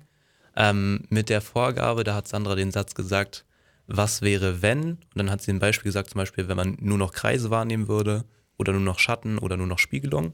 Ähm, 0.56 1.02
mit 1.10 1.28
der 1.28 1.42
Vorgabe, 1.42 2.06
da 2.06 2.16
hat 2.16 2.30
Sandra 2.30 2.56
den 2.56 2.72
Satz 2.72 2.96
gesagt, 2.96 3.44
was 3.86 4.22
wäre 4.22 4.62
wenn? 4.62 4.92
Und 4.92 5.16
dann 5.16 5.30
hat 5.30 5.42
sie 5.42 5.52
ein 5.52 5.60
Beispiel 5.60 5.90
gesagt, 5.90 6.12
zum 6.12 6.20
Beispiel, 6.20 6.48
wenn 6.48 6.56
man 6.56 6.78
nur 6.80 6.98
noch 6.98 7.12
Kreise 7.12 7.50
wahrnehmen 7.50 7.90
würde 7.90 8.24
oder 8.58 8.72
nur 8.72 8.80
noch 8.80 8.98
Schatten 8.98 9.40
oder 9.40 9.58
nur 9.58 9.68
noch 9.68 9.78
Spiegelung. 9.78 10.32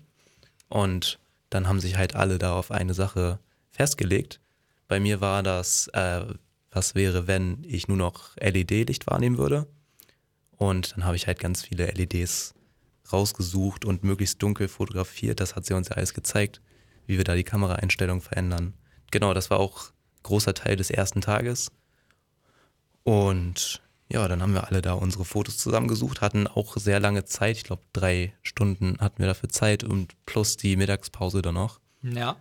Und 0.67 1.17
dann 1.49 1.67
haben 1.67 1.79
sich 1.79 1.97
halt 1.97 2.15
alle 2.15 2.37
da 2.37 2.53
auf 2.53 2.69
eine 2.69 2.93
Sache 2.93 3.39
festgelegt. 3.71 4.39
Bei 4.87 4.99
mir 4.99 5.19
war 5.19 5.41
das, 5.41 5.87
äh, 5.93 6.25
was 6.69 6.93
wäre, 6.93 7.25
wenn 7.25 7.63
ich 7.63 7.87
nur 7.87 7.97
noch 7.97 8.37
LED-Licht 8.37 9.07
wahrnehmen 9.07 9.39
würde. 9.39 9.65
Und 10.57 10.95
dann 10.95 11.05
habe 11.05 11.15
ich 11.15 11.25
halt 11.25 11.39
ganz 11.39 11.63
viele 11.63 11.87
LEDs 11.87 12.53
rausgesucht 13.11 13.85
und 13.85 14.03
möglichst 14.03 14.41
dunkel 14.41 14.67
fotografiert. 14.67 15.39
Das 15.39 15.55
hat 15.55 15.65
sie 15.65 15.73
uns 15.73 15.89
ja 15.89 15.95
alles 15.95 16.13
gezeigt, 16.13 16.61
wie 17.05 17.17
wir 17.17 17.23
da 17.23 17.35
die 17.35 17.43
Kameraeinstellung 17.43 18.21
verändern. 18.21 18.73
Genau, 19.11 19.33
das 19.33 19.49
war 19.49 19.59
auch 19.59 19.91
großer 20.23 20.53
Teil 20.53 20.75
des 20.75 20.91
ersten 20.91 21.21
Tages. 21.21 21.71
Und 23.03 23.81
ja, 24.11 24.27
dann 24.27 24.41
haben 24.41 24.53
wir 24.53 24.67
alle 24.67 24.81
da 24.81 24.93
unsere 24.93 25.25
Fotos 25.25 25.57
zusammengesucht, 25.57 26.21
hatten 26.21 26.47
auch 26.47 26.77
sehr 26.77 26.99
lange 26.99 27.25
Zeit. 27.25 27.57
Ich 27.57 27.63
glaube, 27.63 27.83
drei 27.93 28.33
Stunden 28.41 28.97
hatten 28.99 29.19
wir 29.19 29.27
dafür 29.27 29.49
Zeit 29.49 29.83
und 29.83 30.13
plus 30.25 30.57
die 30.57 30.75
Mittagspause 30.75 31.41
dann 31.41 31.55
noch. 31.55 31.79
Ja. 32.01 32.37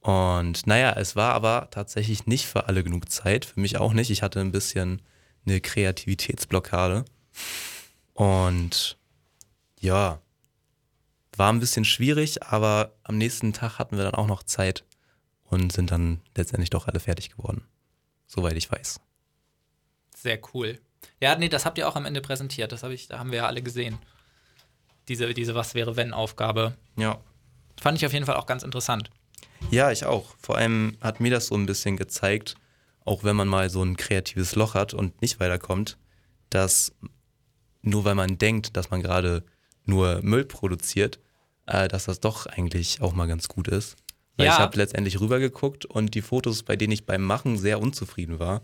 Und 0.00 0.66
naja, 0.66 0.94
es 0.96 1.14
war 1.14 1.32
aber 1.34 1.68
tatsächlich 1.70 2.26
nicht 2.26 2.46
für 2.46 2.66
alle 2.66 2.82
genug 2.82 3.08
Zeit, 3.08 3.44
für 3.44 3.60
mich 3.60 3.78
auch 3.78 3.92
nicht. 3.92 4.10
Ich 4.10 4.22
hatte 4.22 4.40
ein 4.40 4.50
bisschen 4.50 5.00
eine 5.46 5.60
Kreativitätsblockade. 5.60 7.04
Und 8.14 8.98
ja, 9.82 10.20
war 11.36 11.52
ein 11.52 11.60
bisschen 11.60 11.84
schwierig, 11.84 12.42
aber 12.42 12.94
am 13.02 13.18
nächsten 13.18 13.52
Tag 13.52 13.78
hatten 13.78 13.96
wir 13.96 14.04
dann 14.04 14.14
auch 14.14 14.26
noch 14.26 14.42
Zeit 14.44 14.84
und 15.44 15.72
sind 15.72 15.90
dann 15.90 16.20
letztendlich 16.36 16.70
doch 16.70 16.86
alle 16.86 17.00
fertig 17.00 17.30
geworden. 17.30 17.64
Soweit 18.26 18.56
ich 18.56 18.70
weiß. 18.70 19.00
Sehr 20.16 20.38
cool. 20.54 20.78
Ja, 21.20 21.36
nee, 21.36 21.48
das 21.48 21.66
habt 21.66 21.78
ihr 21.78 21.88
auch 21.88 21.96
am 21.96 22.06
Ende 22.06 22.20
präsentiert. 22.20 22.70
Das 22.70 22.82
hab 22.82 22.90
ich, 22.90 23.08
da 23.08 23.18
haben 23.18 23.32
wir 23.32 23.38
ja 23.38 23.46
alle 23.46 23.62
gesehen. 23.62 23.98
Diese, 25.08 25.34
diese 25.34 25.54
Was 25.54 25.74
wäre 25.74 25.96
wenn 25.96 26.12
Aufgabe. 26.12 26.76
Ja. 26.96 27.20
Fand 27.80 27.98
ich 27.98 28.06
auf 28.06 28.12
jeden 28.12 28.24
Fall 28.24 28.36
auch 28.36 28.46
ganz 28.46 28.62
interessant. 28.62 29.10
Ja, 29.70 29.90
ich 29.90 30.04
auch. 30.04 30.36
Vor 30.38 30.56
allem 30.56 30.96
hat 31.00 31.18
mir 31.18 31.30
das 31.30 31.48
so 31.48 31.56
ein 31.56 31.66
bisschen 31.66 31.96
gezeigt, 31.96 32.54
auch 33.04 33.24
wenn 33.24 33.34
man 33.34 33.48
mal 33.48 33.68
so 33.68 33.82
ein 33.82 33.96
kreatives 33.96 34.54
Loch 34.54 34.74
hat 34.74 34.94
und 34.94 35.20
nicht 35.22 35.40
weiterkommt, 35.40 35.98
dass 36.50 36.94
nur 37.80 38.04
weil 38.04 38.14
man 38.14 38.38
denkt, 38.38 38.76
dass 38.76 38.90
man 38.90 39.02
gerade 39.02 39.44
nur 39.84 40.20
Müll 40.22 40.44
produziert, 40.44 41.18
äh, 41.66 41.88
dass 41.88 42.04
das 42.04 42.20
doch 42.20 42.46
eigentlich 42.46 43.00
auch 43.00 43.12
mal 43.12 43.26
ganz 43.26 43.48
gut 43.48 43.68
ist. 43.68 43.96
Weil 44.36 44.46
Ja. 44.46 44.52
ich 44.54 44.58
habe 44.58 44.76
letztendlich 44.78 45.20
rübergeguckt 45.20 45.84
und 45.84 46.14
die 46.14 46.22
Fotos, 46.22 46.62
bei 46.62 46.76
denen 46.76 46.92
ich 46.92 47.04
beim 47.06 47.22
Machen 47.22 47.58
sehr 47.58 47.80
unzufrieden 47.80 48.38
war, 48.38 48.62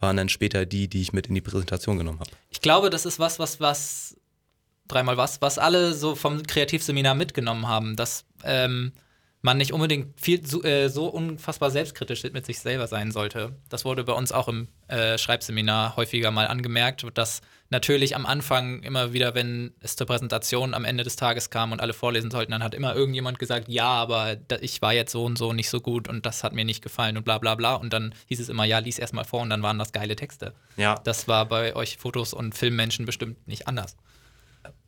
waren 0.00 0.16
dann 0.16 0.28
später 0.28 0.66
die, 0.66 0.88
die 0.88 1.02
ich 1.02 1.12
mit 1.12 1.26
in 1.28 1.34
die 1.34 1.40
Präsentation 1.40 1.98
genommen 1.98 2.20
habe. 2.20 2.30
Ich 2.50 2.60
glaube, 2.60 2.90
das 2.90 3.06
ist 3.06 3.18
was, 3.18 3.38
was, 3.38 3.60
was, 3.60 4.16
dreimal 4.88 5.16
was, 5.16 5.40
was 5.40 5.58
alle 5.58 5.94
so 5.94 6.14
vom 6.14 6.42
Kreativseminar 6.42 7.14
mitgenommen 7.14 7.68
haben, 7.68 7.96
dass 7.96 8.24
ähm, 8.42 8.92
man 9.44 9.58
nicht 9.58 9.74
unbedingt 9.74 10.18
viel 10.18 10.44
so, 10.46 10.64
äh, 10.64 10.88
so 10.88 11.06
unfassbar 11.06 11.70
selbstkritisch 11.70 12.22
mit 12.32 12.46
sich 12.46 12.60
selber 12.60 12.86
sein 12.86 13.12
sollte. 13.12 13.54
Das 13.68 13.84
wurde 13.84 14.02
bei 14.02 14.14
uns 14.14 14.32
auch 14.32 14.48
im 14.48 14.68
äh, 14.88 15.18
Schreibseminar 15.18 15.96
häufiger 15.96 16.30
mal 16.30 16.46
angemerkt, 16.46 17.04
dass 17.12 17.42
natürlich 17.68 18.16
am 18.16 18.24
Anfang 18.24 18.82
immer 18.82 19.12
wieder, 19.12 19.34
wenn 19.34 19.74
es 19.80 19.96
zur 19.96 20.06
Präsentation 20.06 20.72
am 20.72 20.86
Ende 20.86 21.04
des 21.04 21.16
Tages 21.16 21.50
kam 21.50 21.72
und 21.72 21.82
alle 21.82 21.92
vorlesen 21.92 22.30
sollten, 22.30 22.52
dann 22.52 22.62
hat 22.62 22.72
immer 22.72 22.94
irgendjemand 22.94 23.38
gesagt, 23.38 23.68
ja, 23.68 23.88
aber 23.88 24.38
ich 24.62 24.80
war 24.80 24.94
jetzt 24.94 25.12
so 25.12 25.26
und 25.26 25.36
so 25.36 25.52
nicht 25.52 25.68
so 25.68 25.82
gut 25.82 26.08
und 26.08 26.24
das 26.24 26.42
hat 26.42 26.54
mir 26.54 26.64
nicht 26.64 26.82
gefallen 26.82 27.18
und 27.18 27.24
bla 27.24 27.36
bla 27.36 27.54
bla. 27.54 27.74
Und 27.74 27.92
dann 27.92 28.14
hieß 28.28 28.40
es 28.40 28.48
immer, 28.48 28.64
ja, 28.64 28.78
lies 28.78 28.98
erst 28.98 29.12
mal 29.12 29.24
vor 29.24 29.42
und 29.42 29.50
dann 29.50 29.62
waren 29.62 29.78
das 29.78 29.92
geile 29.92 30.16
Texte. 30.16 30.54
Ja. 30.78 30.94
Das 31.04 31.28
war 31.28 31.44
bei 31.44 31.76
euch 31.76 31.98
Fotos- 31.98 32.32
und 32.32 32.54
Filmmenschen 32.54 33.04
bestimmt 33.04 33.46
nicht 33.46 33.68
anders. 33.68 33.94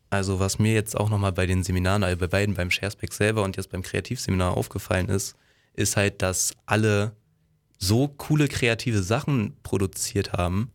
Also 0.09 0.39
was 0.39 0.57
mir 0.59 0.73
jetzt 0.73 0.95
auch 0.97 1.09
nochmal 1.09 1.33
bei 1.33 1.45
den 1.45 1.63
Seminaren, 1.63 2.03
also 2.03 2.17
bei 2.17 2.27
beiden, 2.27 2.55
beim 2.55 2.71
Sharespack 2.71 3.13
selber 3.13 3.43
und 3.43 3.57
jetzt 3.57 3.69
beim 3.71 3.83
Kreativseminar 3.83 4.55
aufgefallen 4.55 5.09
ist, 5.09 5.35
ist 5.73 5.97
halt, 5.97 6.21
dass 6.21 6.53
alle 6.65 7.11
so 7.77 8.07
coole 8.07 8.47
kreative 8.47 9.03
Sachen 9.03 9.55
produziert 9.63 10.33
haben. 10.33 10.71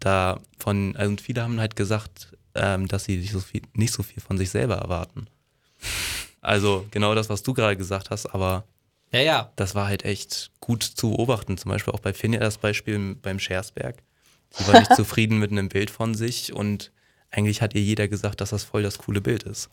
Da 0.00 0.40
von, 0.58 0.96
also 0.96 1.14
viele 1.22 1.42
haben 1.42 1.60
halt 1.60 1.76
gesagt, 1.76 2.32
ähm, 2.54 2.88
dass 2.88 3.04
sie 3.04 3.18
nicht 3.18 3.32
so, 3.32 3.40
viel, 3.40 3.62
nicht 3.74 3.92
so 3.92 4.02
viel 4.02 4.22
von 4.22 4.38
sich 4.38 4.50
selber 4.50 4.76
erwarten. 4.76 5.26
Also 6.40 6.86
genau 6.90 7.14
das, 7.14 7.28
was 7.28 7.42
du 7.42 7.52
gerade 7.52 7.76
gesagt 7.76 8.10
hast, 8.10 8.26
aber 8.26 8.64
Ja, 9.12 9.20
ja. 9.20 9.52
das 9.56 9.74
war 9.74 9.86
halt 9.86 10.04
echt 10.04 10.50
gut 10.60 10.82
zu 10.82 11.10
beobachten. 11.10 11.58
Zum 11.58 11.70
Beispiel 11.70 11.92
auch 11.92 12.00
bei 12.00 12.14
Finja 12.14 12.40
das 12.40 12.58
Beispiel 12.58 13.14
beim 13.16 13.38
Schersberg. 13.38 14.02
Sie 14.50 14.66
war 14.66 14.78
nicht 14.80 14.94
zufrieden 14.96 15.38
mit 15.38 15.52
einem 15.52 15.68
Bild 15.68 15.90
von 15.90 16.14
sich 16.14 16.52
und 16.52 16.90
eigentlich 17.30 17.62
hat 17.62 17.74
ihr 17.74 17.80
jeder 17.82 18.08
gesagt, 18.08 18.40
dass 18.40 18.50
das 18.50 18.64
voll 18.64 18.82
das 18.82 18.98
coole 18.98 19.20
Bild 19.20 19.42
ist. 19.44 19.70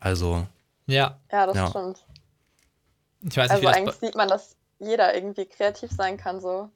Also, 0.00 0.46
Ja, 0.88 1.18
Ja, 1.32 1.46
das 1.46 1.56
Ja. 1.56 1.68
stimmt. 1.68 2.04
ich 3.22 3.36
weiß 3.36 3.50
nicht, 3.50 3.66
Also 3.66 3.68
eigentlich 3.68 3.96
sieht 3.96 4.14
man, 4.14 4.28
dass 4.28 4.54
jeder 4.78 5.14
irgendwie 5.14 5.46
kreativ 5.46 5.90
sein 5.90 6.16
kann, 6.16 6.40
so. 6.40 6.70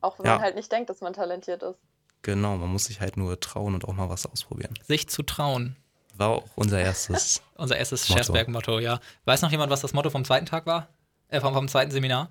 Auch 0.00 0.18
wenn 0.18 0.24
Ja. 0.26 0.34
man 0.36 0.42
halt 0.42 0.54
nicht 0.54 0.72
denkt, 0.72 0.88
dass 0.88 1.00
man 1.02 1.12
talentiert 1.12 1.62
ist. 1.62 1.78
genau, 2.22 2.56
man 2.58 2.68
muss 2.70 2.84
sich 2.84 3.00
halt 3.00 3.16
nur 3.16 3.38
trauen 3.40 3.74
und 3.74 3.84
auch 3.86 3.92
mal 3.94 4.08
was 4.08 4.24
ausprobieren. 4.26 4.74
sich 4.86 5.08
zu 5.08 5.22
trauen. 5.22 5.76
War 6.16 6.28
auch 6.28 6.44
unser 6.54 6.78
erstes. 6.80 7.40
Unser 7.56 7.76
erstes 7.78 8.08
Motto. 8.08 8.18
Scherzberg-Motto, 8.24 8.78
ja. 8.78 9.00
Weiß 9.26 9.40
noch 9.42 9.50
jemand, 9.50 9.70
was 9.70 9.80
das 9.80 9.92
Motto 9.94 10.10
vom 10.10 10.24
zweiten 10.24 10.44
Tag 10.46 10.64
war? 10.66 10.88
Äh, 11.28 11.40
vom, 11.40 11.52
vom 11.54 11.68
zweiten 11.68 11.90
Seminar? 11.90 12.30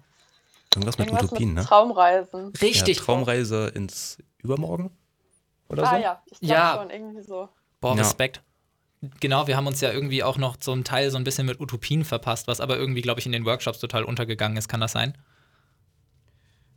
Irgendwas 0.76 0.98
mit 1.00 1.08
Irgendwas 1.08 1.26
Utopien, 1.28 1.54
mit 1.54 1.64
ne? 1.64 1.66
Traumreisen. 1.68 2.54
Richtig. 2.62 2.98
Ja, 2.98 3.04
Traumreise 3.04 3.68
ins 3.70 4.18
Übermorgen? 4.44 4.92
Oder 5.70 5.84
Ah 5.84 5.96
so? 5.96 6.02
ja, 6.02 6.24
ich 6.26 6.40
glaube 6.40 6.54
Ja. 6.54 6.76
schon, 6.78 6.90
irgendwie 6.90 7.22
so. 7.22 7.50
Boah, 7.82 7.96
Ja. 7.96 8.02
Respekt. 8.04 8.42
Genau, 9.22 9.48
wir 9.48 9.56
haben 9.56 9.68
uns 9.68 9.80
ja 9.80 9.92
irgendwie 9.94 10.24
auch 10.24 10.38
noch 10.38 10.58
so 10.60 10.74
einen 10.74 10.84
Teil 10.84 11.10
so 11.10 11.18
ein 11.18 11.24
bisschen 11.24 11.46
mit 11.46 11.62
Utopien 11.62 12.04
verpasst, 12.04 12.48
was 12.48 12.60
aber 12.60 12.78
irgendwie, 12.78 13.02
glaube 13.02 13.20
ich, 13.22 13.26
in 13.26 13.32
den 13.32 13.46
Workshops 13.46 13.80
total 13.80 14.04
untergegangen 14.04 14.58
ist. 14.58 14.68
Kann 14.68 14.82
das 14.82 14.92
sein? 14.92 15.18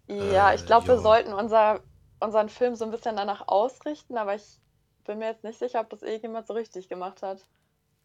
Ja, 0.08 0.52
Äh, 0.52 0.56
ich 0.56 0.66
glaube, 0.66 0.86
wir 0.88 0.94
ja. 0.96 1.00
sollten 1.00 1.32
unser, 1.32 1.80
unseren 2.20 2.48
Film 2.48 2.76
so 2.76 2.84
ein 2.84 2.90
bisschen 2.90 3.16
danach 3.16 3.48
ausrichten, 3.48 4.16
aber 4.16 4.34
ich 4.34 4.42
bin 5.04 5.18
mir 5.18 5.26
jetzt 5.28 5.42
nicht 5.44 5.58
sicher, 5.58 5.80
ob 5.80 5.90
das 5.90 6.02
irgendjemand 6.02 6.46
so 6.46 6.54
richtig 6.54 6.88
gemacht 6.88 7.22
hat. 7.22 7.44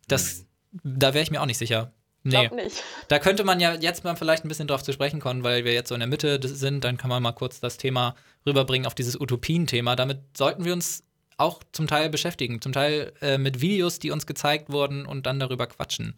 Das, 0.08 0.46
Da 0.72 1.14
wäre 1.14 1.24
ich 1.24 1.32
mir 1.32 1.42
auch 1.42 1.46
nicht 1.46 1.58
sicher. 1.58 1.92
Ich 2.24 2.34
Nee. 2.34 2.48
glaube 2.48 2.56
nicht. 2.56 2.84
Da 3.08 3.20
könnte 3.20 3.44
man 3.44 3.60
ja 3.60 3.74
jetzt 3.76 4.04
mal 4.04 4.16
vielleicht 4.16 4.44
ein 4.44 4.48
bisschen 4.50 4.68
drauf 4.68 4.84
zu 4.84 4.92
sprechen 4.92 5.20
kommen, 5.20 5.44
weil 5.44 5.64
wir 5.64 5.74
jetzt 5.74 5.90
so 5.90 5.96
in 5.96 6.00
der 6.00 6.08
Mitte 6.10 6.40
sind, 6.46 6.84
dann 6.84 6.98
kann 6.98 7.10
man 7.10 7.24
mal 7.24 7.32
kurz 7.32 7.60
das 7.60 7.78
Thema 7.78 8.16
rüberbringen 8.48 8.88
auf 8.88 8.96
dieses 8.96 9.20
Utopien-Thema. 9.20 9.96
Damit 9.96 10.20
sollten 10.36 10.66
wir 10.66 10.74
uns 10.74 11.04
auch 11.38 11.62
zum 11.72 11.88
Teil 11.88 12.10
beschäftigen, 12.10 12.62
zum 12.62 12.72
Teil 12.72 13.14
äh, 13.22 13.38
mit 13.38 13.62
Videos, 13.62 14.00
die 14.00 14.12
uns 14.12 14.26
gezeigt 14.26 14.72
wurden 14.72 15.06
und 15.06 15.26
dann 15.26 15.40
darüber 15.40 15.68
quatschen. 15.68 16.16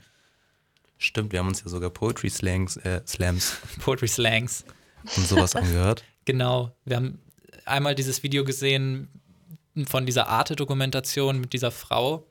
Stimmt, 0.98 1.32
wir 1.32 1.40
haben 1.40 1.48
uns 1.48 1.62
ja 1.62 1.70
sogar 1.70 1.90
Poetry 1.90 2.30
Slangs, 2.30 2.78
äh, 2.78 3.02
Slams 3.06 3.58
Poetry 3.82 4.08
Slangs. 4.08 4.66
und 5.16 5.28
sowas 5.28 5.56
angehört. 5.56 6.04
Genau. 6.26 6.76
Wir 6.86 6.98
haben 6.98 7.18
einmal 7.66 7.96
dieses 7.96 8.22
Video 8.22 8.44
gesehen 8.44 9.08
von 9.88 10.06
dieser 10.06 10.28
Arte-Dokumentation 10.28 11.42
mit 11.42 11.54
dieser 11.54 11.72
Frau, 11.72 12.28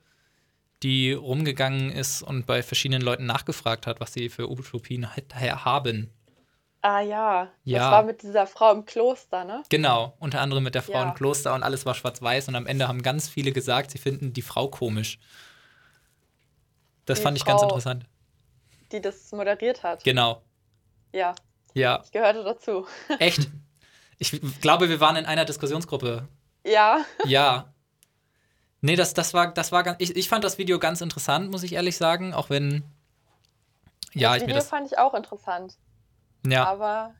die 0.85 1.13
rumgegangen 1.15 1.91
ist 1.91 2.23
und 2.23 2.47
bei 2.47 2.63
verschiedenen 2.63 3.03
Leuten 3.03 3.27
nachgefragt 3.27 3.89
hat, 3.89 3.99
was 3.99 4.13
sie 4.13 4.29
für 4.29 4.49
Utopien 4.49 5.17
halt 5.17 5.35
haben. 5.35 6.11
Ah 6.81 7.01
ja, 7.01 7.49
Ja. 7.65 7.79
das 7.79 7.91
war 7.91 8.03
mit 8.05 8.23
dieser 8.23 8.47
Frau 8.47 8.73
im 8.73 8.85
Kloster, 8.85 9.45
ne? 9.45 9.63
Genau, 9.69 10.15
unter 10.21 10.41
anderem 10.41 10.63
mit 10.63 10.75
der 10.77 10.83
Frau 10.83 10.93
Ja. 10.93 11.03
im 11.09 11.15
Kloster 11.15 11.55
und 11.55 11.63
alles 11.65 11.85
war 11.87 11.95
schwarz-weiß 11.95 12.49
und 12.49 12.55
am 12.55 12.67
Ende 12.67 12.87
haben 12.87 13.03
ganz 13.03 13.29
viele 13.29 13.51
gesagt, 13.53 13.91
sie 13.91 13.99
finden 13.99 14.33
die 14.33 14.43
Frau 14.43 14.69
komisch. 14.69 15.19
Das 17.05 17.19
Die 17.19 17.23
fand 17.25 17.37
ich 17.37 17.45
ganz 17.45 17.61
Frau- 17.61 17.69
interessant. 17.69 18.07
Die 18.93 19.01
das 19.01 19.33
moderiert 19.33 19.83
hat. 19.83 20.05
Genau. 20.05 20.43
Ja, 21.13 21.35
Ja, 21.75 22.01
ich 22.05 22.13
gehörte 22.13 22.45
dazu. 22.45 22.87
echt. 23.19 23.49
Ich 24.19 24.41
glaube, 24.61 24.89
wir 24.89 25.01
waren 25.01 25.17
in 25.17 25.27
einer 25.27 25.45
Diskussionsgruppe. 25.45 26.29
Ja, 26.65 27.05
Ja. 27.25 27.73
Nee, 28.81 28.95
das, 28.95 29.13
das 29.13 29.35
war, 29.35 29.53
das 29.53 29.73
war 29.73 29.83
ganz. 29.83 29.97
Ich, 30.01 30.15
ich 30.17 30.29
fand 30.29 30.45
das 30.45 30.57
Video 30.59 30.79
ganz 30.79 31.01
interessant, 31.01 31.51
muss 31.51 31.65
ich 31.65 31.73
ehrlich 31.73 31.97
sagen, 31.97 32.33
auch 32.33 32.49
wenn. 32.49 32.85
Ja, 34.15 34.29
das 34.29 34.37
ich 34.37 34.43
mir 34.43 34.47
Video 34.49 34.57
das. 34.59 34.69
fand 34.69 34.87
ich 34.87 34.99
auch 34.99 35.15
interessant. 35.15 35.77
Ja, 36.51 36.67
Aber 36.67 37.15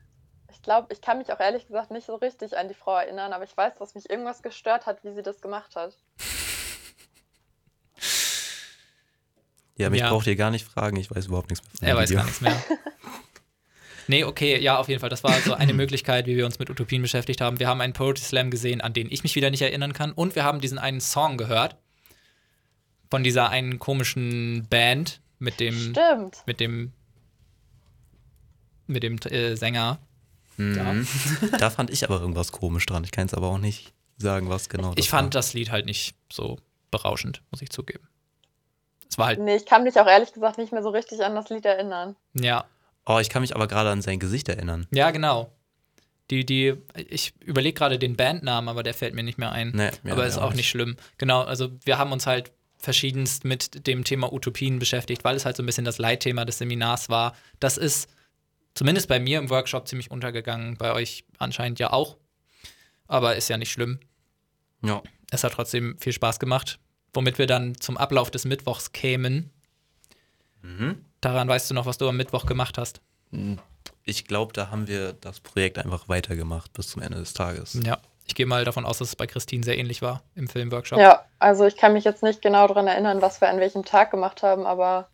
ich 0.51 0.61
glaube, 0.61 0.91
ich 0.93 1.01
kann 1.01 1.17
mich 1.19 1.31
auch 1.31 1.39
ehrlich 1.39 1.67
gesagt 1.67 1.91
nicht 1.91 2.05
so 2.05 2.15
richtig 2.15 2.57
an 2.57 2.67
die 2.67 2.73
Frau 2.73 2.95
erinnern, 2.97 3.33
aber 3.33 3.43
ich 3.43 3.55
weiß, 3.55 3.73
dass 3.79 3.95
mich 3.95 4.09
irgendwas 4.09 4.41
gestört 4.41 4.85
hat, 4.85 5.03
wie 5.03 5.13
sie 5.13 5.21
das 5.23 5.41
gemacht 5.41 5.75
hat. 5.75 5.93
Ja, 9.77 9.89
mich 9.89 10.01
Ja. 10.01 10.09
braucht 10.09 10.27
ihr 10.27 10.35
gar 10.35 10.51
nicht 10.51 10.65
fragen, 10.65 10.97
ich 10.97 11.09
weiß 11.09 11.27
überhaupt 11.27 11.49
nichts 11.49 11.65
mehr 11.65 11.77
von 11.79 11.87
er 11.87 11.95
weiß 11.95 12.09
Video. 12.09 12.17
gar 12.19 12.25
nichts 12.25 12.41
mehr. 12.41 12.63
Nee, 14.07 14.23
okay, 14.23 14.59
ja, 14.59 14.79
auf 14.79 14.87
jeden 14.87 14.99
Fall. 14.99 15.09
Das 15.11 15.23
war 15.23 15.33
so 15.41 15.53
eine 15.53 15.71
Möglichkeit, 15.71 16.25
wie 16.25 16.35
wir 16.35 16.43
uns 16.47 16.57
mit 16.57 16.71
Utopien 16.71 16.99
beschäftigt 17.03 17.41
haben. 17.41 17.59
Wir 17.59 17.67
haben 17.67 17.79
einen 17.79 17.93
Poetry 17.93 18.23
Slam 18.23 18.49
gesehen, 18.49 18.81
an 18.81 18.91
den 18.91 19.07
ich 19.11 19.21
mich 19.21 19.35
wieder 19.35 19.51
nicht 19.51 19.61
erinnern 19.61 19.93
kann. 19.93 20.13
Und 20.13 20.35
wir 20.35 20.43
haben 20.43 20.61
diesen 20.61 20.79
einen 20.79 20.99
Song 20.99 21.37
gehört. 21.37 21.75
Von 23.11 23.23
dieser 23.23 23.49
einen 23.49 23.77
komischen 23.77 24.65
Band 24.67 25.21
mit 25.37 25.59
dem. 25.59 25.75
Stimmt. 25.91 26.41
Mit 26.47 26.59
dem. 26.59 26.91
Mit 28.89 29.03
dem 29.03 29.17
äh, 29.19 29.55
Sänger. 29.55 29.99
Mhm. 30.57 31.07
da 31.57 31.69
fand 31.69 31.89
ich 31.89 32.03
aber 32.03 32.19
irgendwas 32.19 32.51
komisch 32.51 32.85
dran. 32.85 33.03
Ich 33.05 33.11
kann 33.11 33.25
es 33.27 33.33
aber 33.33 33.47
auch 33.47 33.57
nicht 33.59 33.93
sagen, 34.17 34.49
was 34.49 34.67
genau 34.67 34.93
das 34.93 35.03
Ich 35.05 35.09
fand 35.09 35.27
war. 35.33 35.39
das 35.39 35.53
Lied 35.53 35.71
halt 35.71 35.85
nicht 35.85 36.15
so 36.31 36.57
berauschend, 36.91 37.41
muss 37.51 37.61
ich 37.61 37.69
zugeben. 37.69 38.05
Es 39.09 39.17
war 39.17 39.27
halt, 39.27 39.39
Nee, 39.39 39.55
ich 39.55 39.65
kann 39.65 39.83
mich 39.83 39.97
auch 39.99 40.05
ehrlich 40.07 40.33
gesagt 40.33 40.57
nicht 40.57 40.71
mehr 40.73 40.83
so 40.83 40.89
richtig 40.89 41.23
an 41.23 41.35
das 41.35 41.49
Lied 41.49 41.65
erinnern. 41.65 42.15
ja, 42.33 42.65
Oh, 43.05 43.17
ich 43.19 43.29
kann 43.29 43.41
mich 43.41 43.55
aber 43.55 43.67
gerade 43.67 43.89
an 43.89 44.01
sein 44.03 44.19
Gesicht 44.19 44.49
erinnern. 44.49 44.85
ja, 44.91 45.09
genau. 45.11 45.51
Die, 46.29 46.45
die, 46.45 46.75
ich 47.09 47.33
überlege 47.43 47.73
gerade 47.75 47.97
den 47.97 48.15
Bandnamen, 48.15 48.69
aber 48.69 48.83
der 48.83 48.93
fällt 48.93 49.15
mir 49.15 49.23
nicht 49.23 49.39
mehr 49.39 49.51
ein. 49.51 49.71
Nee, 49.73 49.89
mir 50.03 50.11
aber 50.11 50.27
ist 50.27 50.37
auch 50.37 50.53
nicht 50.53 50.69
schlimm. 50.69 50.95
Genau, 51.17 51.41
also 51.41 51.71
wir 51.85 51.97
haben 51.97 52.11
uns 52.11 52.27
halt 52.27 52.51
verschiedenst 52.77 53.45
mit 53.45 53.87
dem 53.87 54.03
Thema 54.03 54.31
Utopien 54.31 54.77
beschäftigt, 54.77 55.23
weil 55.23 55.35
es 55.35 55.45
halt 55.45 55.55
so 55.57 55.63
ein 55.63 55.65
bisschen 55.65 55.85
das 55.85 55.97
Leitthema 55.97 56.45
des 56.45 56.59
Seminars 56.59 57.09
war. 57.09 57.33
Das 57.59 57.77
ist 57.77 58.09
zumindest 58.73 59.07
bei 59.07 59.19
mir 59.19 59.39
im 59.39 59.49
Workshop 59.49 59.87
ziemlich 59.87 60.11
untergegangen, 60.11 60.77
bei 60.77 60.93
euch 60.93 61.25
anscheinend 61.37 61.79
ja 61.79 61.91
auch. 61.91 62.17
Aber 63.07 63.35
ist 63.35 63.49
ja 63.49 63.57
nicht 63.57 63.71
schlimm. 63.71 63.99
Ja. 64.81 65.01
Es 65.31 65.43
hat 65.43 65.53
trotzdem 65.53 65.97
viel 65.99 66.13
Spaß 66.13 66.39
gemacht. 66.39 66.79
Womit 67.13 67.39
wir 67.39 67.47
dann 67.47 67.79
zum 67.79 67.97
Ablauf 67.97 68.29
des 68.29 68.45
Mittwochs 68.45 68.91
kämen. 68.91 69.51
Mhm. 70.61 71.03
Daran 71.21 71.47
weißt 71.47 71.69
du 71.69 71.73
noch, 71.73 71.85
was 71.85 71.97
du 71.97 72.07
am 72.07 72.17
Mittwoch 72.17 72.45
gemacht 72.45 72.77
hast. 72.77 73.01
Ich 74.03 74.25
glaube, 74.25 74.53
da 74.53 74.69
haben 74.69 74.87
wir 74.87 75.13
das 75.13 75.39
Projekt 75.39 75.79
einfach 75.79 76.07
weitergemacht 76.07 76.71
bis 76.73 76.89
zum 76.89 77.01
Ende 77.01 77.17
des 77.17 77.33
Tages. 77.33 77.79
Ja. 77.83 77.97
Ich 78.25 78.35
gehe 78.35 78.45
mal 78.45 78.63
davon 78.63 78.85
aus, 78.85 78.99
dass 78.99 79.09
es 79.09 79.15
bei 79.15 79.25
Christine 79.25 79.63
sehr 79.63 79.77
ähnlich 79.79 80.03
war 80.03 80.21
im 80.35 80.47
Filmworkshop. 80.47 80.99
Ja, 80.99 81.25
also 81.39 81.65
ich 81.65 81.77
kann 81.77 81.93
mich 81.93 82.03
jetzt 82.03 82.21
nicht 82.21 82.43
genau 82.43 82.67
daran 82.67 82.85
erinnern, 82.85 83.23
was 83.23 83.41
wir 83.41 83.49
an 83.49 83.59
welchem 83.59 83.85
Tag 83.85 84.11
gemacht 84.11 84.43
haben, 84.43 84.67
aber 84.67 85.09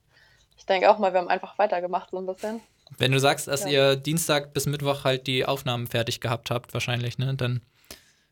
ich 0.58 0.66
denke 0.66 0.92
auch 0.92 0.98
mal, 0.98 1.14
wir 1.14 1.22
haben 1.22 1.30
einfach 1.30 1.58
weitergemacht 1.58 2.12
so 2.12 2.18
ein 2.18 2.26
bisschen. 2.26 2.60
Wenn 2.98 3.12
du 3.12 3.20
sagst, 3.20 3.48
dass 3.48 3.62
Ja. 3.64 3.70
ihr 3.70 3.96
Dienstag 3.96 4.54
bis 4.54 4.66
Mittwoch 4.66 5.04
halt 5.04 5.28
die 5.28 5.46
Aufnahmen 5.46 5.88
fertig 5.88 6.22
gehabt 6.22 6.50
habt, 6.52 6.74
wahrscheinlich, 6.74 7.18
ne? 7.18 7.36
Dann. 7.36 7.62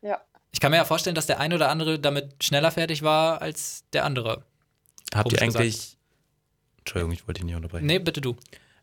Ja. 0.02 0.20
Ich 0.52 0.60
kann 0.60 0.70
mir 0.70 0.76
ja 0.78 0.84
vorstellen, 0.84 1.16
dass 1.16 1.26
der 1.26 1.40
ein 1.40 1.52
oder 1.52 1.68
andere 1.68 1.98
damit 1.98 2.42
schneller 2.44 2.70
fertig 2.70 3.02
war 3.02 3.42
als 3.42 3.84
der 3.92 4.04
andere. 4.04 4.44
Habt 5.14 5.32
ihr 5.32 5.42
eigentlich. 5.42 5.96
Entschuldigung, 6.78 7.12
ich 7.12 7.26
wollte 7.26 7.40
dich 7.40 7.46
nicht 7.46 7.56
unterbrechen. 7.56 7.86
Nee, 7.86 7.98
bitte 7.98 8.20
du. 8.20 8.36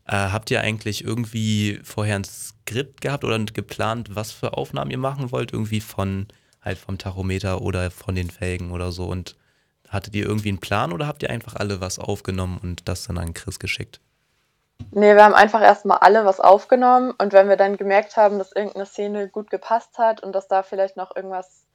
Äh, 0.06 0.16
habt 0.16 0.50
ihr 0.50 0.60
eigentlich 0.60 1.04
irgendwie 1.04 1.80
vorher 1.84 2.16
ein 2.16 2.24
Skript 2.24 3.00
gehabt 3.00 3.22
oder 3.24 3.38
geplant, 3.38 4.14
was 4.14 4.32
für 4.32 4.54
Aufnahmen 4.54 4.90
ihr 4.90 4.98
machen 4.98 5.30
wollt? 5.30 5.52
Irgendwie 5.52 5.80
von 5.80 6.26
halt 6.60 6.78
vom 6.78 6.98
Tachometer 6.98 7.62
oder 7.62 7.90
von 7.90 8.14
den 8.14 8.30
Felgen 8.30 8.72
oder 8.72 8.90
so? 8.92 9.06
Und 9.06 9.36
hattet 9.88 10.14
ihr 10.14 10.24
irgendwie 10.26 10.48
einen 10.48 10.58
Plan 10.58 10.92
oder 10.92 11.06
habt 11.06 11.22
ihr 11.22 11.30
einfach 11.30 11.54
alle 11.54 11.80
was 11.80 11.98
aufgenommen 11.98 12.58
und 12.58 12.88
das 12.88 13.04
dann 13.04 13.18
an 13.18 13.34
Chris 13.34 13.58
geschickt? 13.58 14.00
Nee, 14.90 15.14
wir 15.14 15.24
haben 15.24 15.34
einfach 15.34 15.60
erstmal 15.62 15.98
alle 15.98 16.24
was 16.24 16.40
aufgenommen 16.40 17.12
und 17.18 17.32
wenn 17.32 17.48
wir 17.48 17.56
dann 17.56 17.76
gemerkt 17.76 18.16
haben, 18.16 18.38
dass 18.38 18.52
irgendeine 18.52 18.86
Szene 18.86 19.28
gut 19.28 19.50
gepasst 19.50 19.98
hat 19.98 20.22
und 20.22 20.32
dass 20.32 20.48
da 20.48 20.62
vielleicht 20.62 20.96
noch 20.96 21.14
irgendwas 21.16 21.66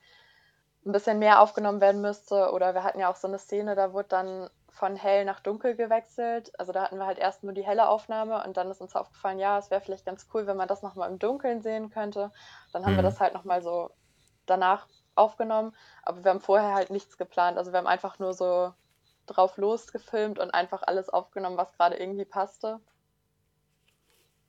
ein 0.86 0.92
bisschen 0.94 1.20
mehr 1.20 1.42
aufgenommen 1.42 1.82
werden 1.82 2.02
müsste 2.02 2.52
oder 2.52 2.74
wir 2.74 2.84
hatten 2.84 3.00
ja 3.00 3.10
auch 3.12 3.16
so 3.18 3.28
eine 3.28 3.40
Szene, 3.40 3.76
da 3.76 3.94
wurde 3.94 4.10
dann 4.10 4.50
von 4.70 4.96
hell 4.96 5.26
nach 5.26 5.40
dunkel 5.42 5.76
gewechselt. 5.76 6.52
Also 6.60 6.72
da 6.74 6.84
hatten 6.84 6.98
wir 6.98 7.06
halt 7.08 7.20
erst 7.20 7.44
nur 7.44 7.54
die 7.54 7.66
helle 7.66 7.90
Aufnahme 7.90 8.44
und 8.46 8.58
dann 8.58 8.72
ist 8.72 8.82
uns 8.82 8.96
aufgefallen, 8.96 9.40
ja, 9.40 9.58
es 9.60 9.72
wäre 9.72 9.82
vielleicht 9.82 10.06
ganz 10.06 10.28
cool, 10.34 10.48
wenn 10.48 10.58
man 10.58 10.68
das 10.68 10.84
nochmal 10.84 11.10
im 11.12 11.20
Dunkeln 11.20 11.62
sehen 11.62 11.90
könnte. 11.92 12.32
Dann 12.74 12.86
haben 12.86 12.96
wir 12.96 13.04
Mhm. 13.04 13.04
das 13.04 13.20
halt 13.20 13.34
nochmal 13.34 13.62
so 13.64 13.92
danach 14.46 14.88
aufgenommen, 15.16 15.76
aber 16.04 16.24
wir 16.24 16.32
haben 16.32 16.42
vorher 16.42 16.74
halt 16.76 16.90
nichts 16.92 17.18
geplant. 17.18 17.58
Also 17.58 17.72
wir 17.74 17.80
haben 17.80 17.88
einfach 17.88 18.20
nur 18.20 18.34
so 18.34 18.74
drauf 19.28 19.58
losgefilmt 19.58 20.40
und 20.40 20.52
einfach 20.54 20.84
alles 20.86 21.10
aufgenommen, 21.10 21.58
was 21.58 21.74
gerade 21.74 21.98
irgendwie 21.98 22.26
passte. 22.26 22.80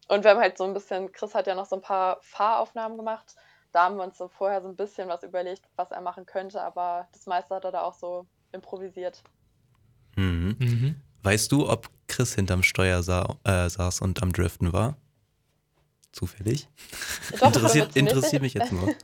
Und 0.08 0.24
wir 0.24 0.30
haben 0.30 0.40
halt 0.40 0.56
so 0.58 0.64
ein 0.64 0.74
bisschen, 0.74 1.12
Chris 1.12 1.34
hat 1.34 1.46
ja 1.46 1.54
noch 1.54 1.66
so 1.66 1.76
ein 1.76 1.82
paar 1.82 2.18
Fahraufnahmen 2.22 2.96
gemacht. 2.96 3.36
Da 3.72 3.84
haben 3.84 3.96
wir 3.96 4.04
uns 4.04 4.16
so 4.16 4.28
vorher 4.28 4.62
so 4.62 4.68
ein 4.68 4.76
bisschen 4.76 5.08
was 5.08 5.22
überlegt, 5.22 5.62
was 5.76 5.90
er 5.90 6.00
machen 6.00 6.24
könnte, 6.24 6.62
aber 6.62 7.06
das 7.12 7.26
meiste 7.26 7.54
hat 7.54 7.64
er 7.64 7.72
da 7.72 7.82
auch 7.82 7.94
so 7.94 8.26
improvisiert. 8.52 9.22
Mhm. 10.16 10.56
Mhm. 10.58 11.02
Weißt 11.22 11.52
du, 11.52 11.68
ob 11.68 11.90
Chris 12.06 12.34
hinterm 12.34 12.62
Steuer 12.62 13.02
sa 13.02 13.36
äh, 13.44 13.68
saß 13.68 14.00
und 14.00 14.22
am 14.22 14.32
Driften 14.32 14.72
war? 14.72 14.96
Zufällig? 16.12 16.68
Doch, 17.38 17.48
interessiert, 17.48 17.94
interessiert 17.94 18.42
mich 18.42 18.54
jetzt 18.54 18.72
nur. 18.72 18.94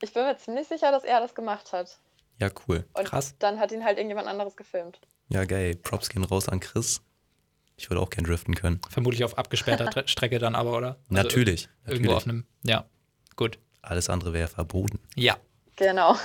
Ich 0.00 0.12
bin 0.12 0.24
mir 0.24 0.36
ziemlich 0.36 0.66
sicher, 0.66 0.90
dass 0.90 1.04
er 1.04 1.20
das 1.20 1.34
gemacht 1.36 1.72
hat. 1.72 1.98
Ja, 2.40 2.50
cool. 2.66 2.84
Und 2.94 3.04
Krass. 3.04 3.36
dann 3.38 3.60
hat 3.60 3.70
ihn 3.70 3.84
halt 3.84 3.98
irgendjemand 3.98 4.26
anderes 4.26 4.56
gefilmt. 4.56 5.00
Ja, 5.28 5.44
geil. 5.44 5.76
Props 5.76 6.08
gehen 6.08 6.24
raus 6.24 6.48
an 6.48 6.58
Chris. 6.58 7.00
Ich 7.82 7.90
würde 7.90 8.00
auch 8.00 8.10
gern 8.10 8.24
driften 8.24 8.54
können. 8.54 8.80
Vermutlich 8.88 9.24
auf 9.24 9.36
abgesperrter 9.36 9.86
Tre- 9.90 10.06
Strecke 10.08 10.38
dann 10.38 10.54
aber, 10.54 10.76
oder? 10.76 10.86
Also 10.88 11.04
natürlich. 11.10 11.68
Irgendwo 11.84 12.12
natürlich. 12.12 12.16
auf 12.16 12.22
einem. 12.28 12.44
Ja, 12.62 12.84
gut. 13.34 13.58
Alles 13.82 14.08
andere 14.08 14.32
wäre 14.32 14.46
verboten. 14.46 15.00
Ja. 15.16 15.36
Genau. 15.74 16.16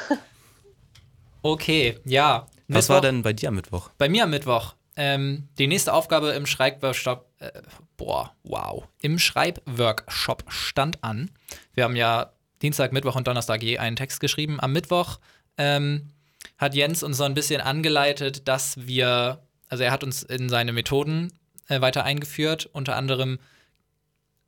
Okay, 1.41 1.97
ja. 2.05 2.47
Was 2.67 2.85
Mittwoch- 2.85 2.93
war 2.95 3.01
denn 3.01 3.21
bei 3.23 3.33
dir 3.33 3.49
am 3.49 3.55
Mittwoch? 3.55 3.89
Bei 3.97 4.09
mir 4.09 4.23
am 4.25 4.29
Mittwoch. 4.29 4.75
Ähm, 4.95 5.47
die 5.57 5.67
nächste 5.67 5.93
Aufgabe 5.93 6.29
im 6.31 6.45
Schreibworkshop, 6.47 7.27
äh, 7.39 7.51
boah, 7.97 8.35
wow, 8.43 8.87
im 9.01 9.19
Schreibworkshop 9.19 10.43
stand 10.51 11.03
an. 11.03 11.29
Wir 11.75 11.83
haben 11.83 11.95
ja 11.95 12.31
Dienstag, 12.63 12.91
Mittwoch 12.93 13.15
und 13.15 13.27
Donnerstag 13.27 13.61
je 13.61 13.77
einen 13.77 13.95
Text 13.95 14.19
geschrieben. 14.19 14.59
Am 14.59 14.73
Mittwoch 14.73 15.19
ähm, 15.57 16.09
hat 16.57 16.73
Jens 16.73 17.03
uns 17.03 17.17
so 17.17 17.23
ein 17.25 17.35
bisschen 17.35 17.61
angeleitet, 17.61 18.47
dass 18.47 18.87
wir, 18.87 19.43
also 19.69 19.83
er 19.83 19.91
hat 19.91 20.03
uns 20.03 20.23
in 20.23 20.49
seine 20.49 20.73
Methoden 20.73 21.31
äh, 21.67 21.81
weiter 21.81 22.03
eingeführt. 22.03 22.69
Unter 22.71 22.95
anderem 22.95 23.39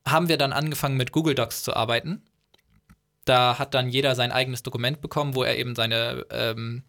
haben 0.08 0.29
wir 0.29 0.38
dann 0.38 0.53
angefangen 0.53 0.97
mit 0.97 1.12
Google 1.12 1.36
Docs 1.36 1.63
zu 1.63 1.75
arbeiten. 1.75 2.23
Da 3.25 3.60
hat 3.60 3.73
dann 3.73 3.89
jeder 3.89 4.15
sein 4.15 4.32
eigenes 4.32 4.63
Dokument 4.63 5.01
bekommen, 5.01 5.36
wo 5.36 5.43
er 5.43 5.58
eben 5.58 5.75
seine 5.75 6.25
ähm, 6.32 6.84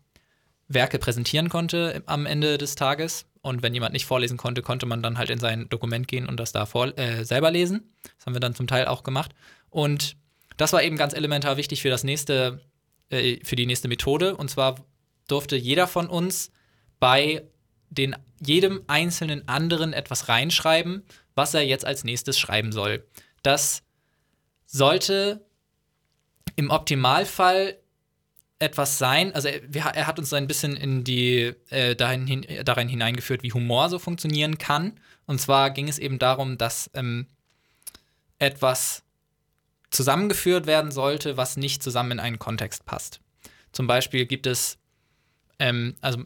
Werke 0.69 0.99
präsentieren 0.99 1.49
konnte 1.49 2.03
am 2.07 2.27
Ende 2.27 2.57
des 2.57 2.77
Tages. 2.77 3.27
Und 3.43 3.63
wenn 3.63 3.75
jemand 3.75 3.93
nicht 3.93 4.07
vorlesen 4.07 4.37
konnte, 4.37 4.63
konnte 4.63 4.87
man 4.87 5.03
dann 5.03 5.19
halt 5.19 5.31
in 5.31 5.39
sein 5.39 5.69
Dokument 5.69 6.07
gehen 6.07 6.27
und 6.27 6.39
das 6.39 6.53
da 6.53 6.67
vor, 6.67 6.97
äh, 6.99 7.25
selber 7.25 7.51
lesen. 7.51 7.93
Das 8.17 8.27
haben 8.27 8.35
wir 8.35 8.41
dann 8.41 8.55
zum 8.55 8.67
Teil 8.67 8.87
auch 8.87 9.03
gemacht. 9.03 9.33
Und 9.71 10.17
das 10.57 10.73
war 10.73 10.83
eben 10.83 10.97
ganz 10.97 11.15
elementar 11.15 11.57
wichtig 11.57 11.83
für 11.83 11.91
das 11.91 12.05
nächste, 12.05 12.61
äh, 13.09 13.43
für 13.45 13.57
die 13.57 13.67
nächste 13.67 13.89
Methode. 13.89 14.37
Und 14.37 14.51
zwar 14.51 14.77
durfte 15.27 15.57
jeder 15.57 15.87
von 15.87 16.07
uns 16.07 16.53
bei 16.99 17.43
den, 17.91 18.17
jedem 18.41 18.83
einzelnen 18.87 19.47
anderen 19.49 19.93
etwas 19.93 20.29
reinschreiben, 20.29 21.03
was 21.35 21.55
er 21.55 21.63
jetzt 21.63 21.85
als 21.85 22.05
nächstes 22.05 22.39
schreiben 22.39 22.73
soll. 22.73 23.05
Das 23.43 23.83
sollte 24.67 25.45
im 26.57 26.71
Optimalfall 26.71 27.77
etwas 28.59 28.99
sein, 28.99 29.35
also 29.35 29.49
er, 29.49 29.63
er 29.73 30.07
hat 30.07 30.19
uns 30.19 30.29
so 30.29 30.37
ein 30.37 30.47
bisschen 30.47 30.77
in 30.77 31.03
die, 31.03 31.55
äh, 31.71 31.97
dahin, 31.97 32.27
hin, 32.27 32.47
darin 32.65 32.89
hineingeführt, 32.89 33.43
wie 33.43 33.53
Humor 33.53 33.89
so 33.89 33.99
funktionieren 33.99 34.59
kann. 34.59 35.01
Und 35.27 35.41
zwar 35.41 35.71
ging 35.71 35.89
es 35.89 35.99
eben 35.99 36.19
darum, 36.19 36.59
dass 36.59 36.91
ähm, 36.93 37.27
etwas 38.39 39.03
zusammengeführt 39.91 40.67
werden 40.67 40.93
sollte, 40.93 41.39
was 41.39 41.57
nicht 41.57 41.83
zusammen 41.83 42.13
in 42.13 42.21
einen 42.21 42.39
Kontext 42.39 42.85
passt. 42.85 43.21
Zum 43.73 43.87
Beispiel 43.87 44.27
gibt 44.27 44.47
es, 44.47 44.79
ähm, 45.59 45.97
also 46.03 46.25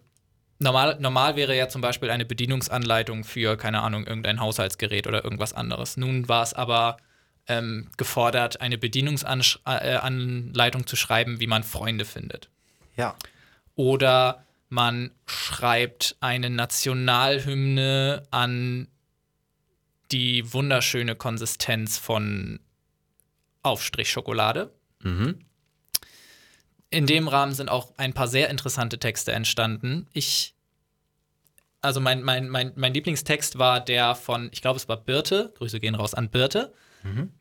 normal, 0.58 0.98
normal 1.00 1.36
wäre 1.36 1.56
ja 1.56 1.68
zum 1.68 1.80
Beispiel 1.80 2.10
eine 2.10 2.24
Bedienungsanleitung 2.24 3.24
für, 3.24 3.56
keine 3.56 3.82
Ahnung, 3.82 4.06
irgendein 4.06 4.40
Haushaltsgerät 4.40 5.06
oder 5.06 5.24
irgendwas 5.24 5.52
anderes. 5.52 5.96
Nun 5.96 6.28
war 6.28 6.42
es 6.42 6.54
aber 6.54 6.96
ähm, 7.46 7.88
gefordert, 7.96 8.60
eine 8.60 8.78
Bedienungsanleitung 8.78 10.86
zu 10.86 10.96
schreiben, 10.96 11.40
wie 11.40 11.46
man 11.46 11.62
Freunde 11.62 12.04
findet. 12.04 12.48
Ja. 12.96 13.16
Oder 13.74 14.44
man 14.68 15.10
schreibt 15.26 16.16
eine 16.20 16.50
Nationalhymne 16.50 18.22
an 18.30 18.88
die 20.10 20.52
wunderschöne 20.52 21.16
Konsistenz 21.16 21.98
von 21.98 22.60
Aufstrichschokolade. 23.62 24.72
Mhm. 25.02 25.44
In 26.94 27.06
dem 27.06 27.26
Rahmen 27.26 27.52
sind 27.52 27.68
auch 27.68 27.92
ein 27.96 28.12
paar 28.12 28.28
sehr 28.28 28.50
interessante 28.50 28.98
Texte 28.98 29.32
entstanden. 29.32 30.06
Ich, 30.12 30.54
also 31.80 32.00
mein, 32.00 32.22
mein, 32.22 32.48
mein, 32.48 32.72
mein 32.76 32.94
Lieblingstext 32.94 33.58
war 33.58 33.80
der 33.80 34.14
von, 34.14 34.48
ich 34.52 34.62
glaube, 34.62 34.76
es 34.76 34.88
war 34.88 34.96
Birte, 34.96 35.52
Grüße 35.56 35.80
gehen 35.80 35.96
raus 35.96 36.14
an 36.14 36.30
Birte, 36.30 36.72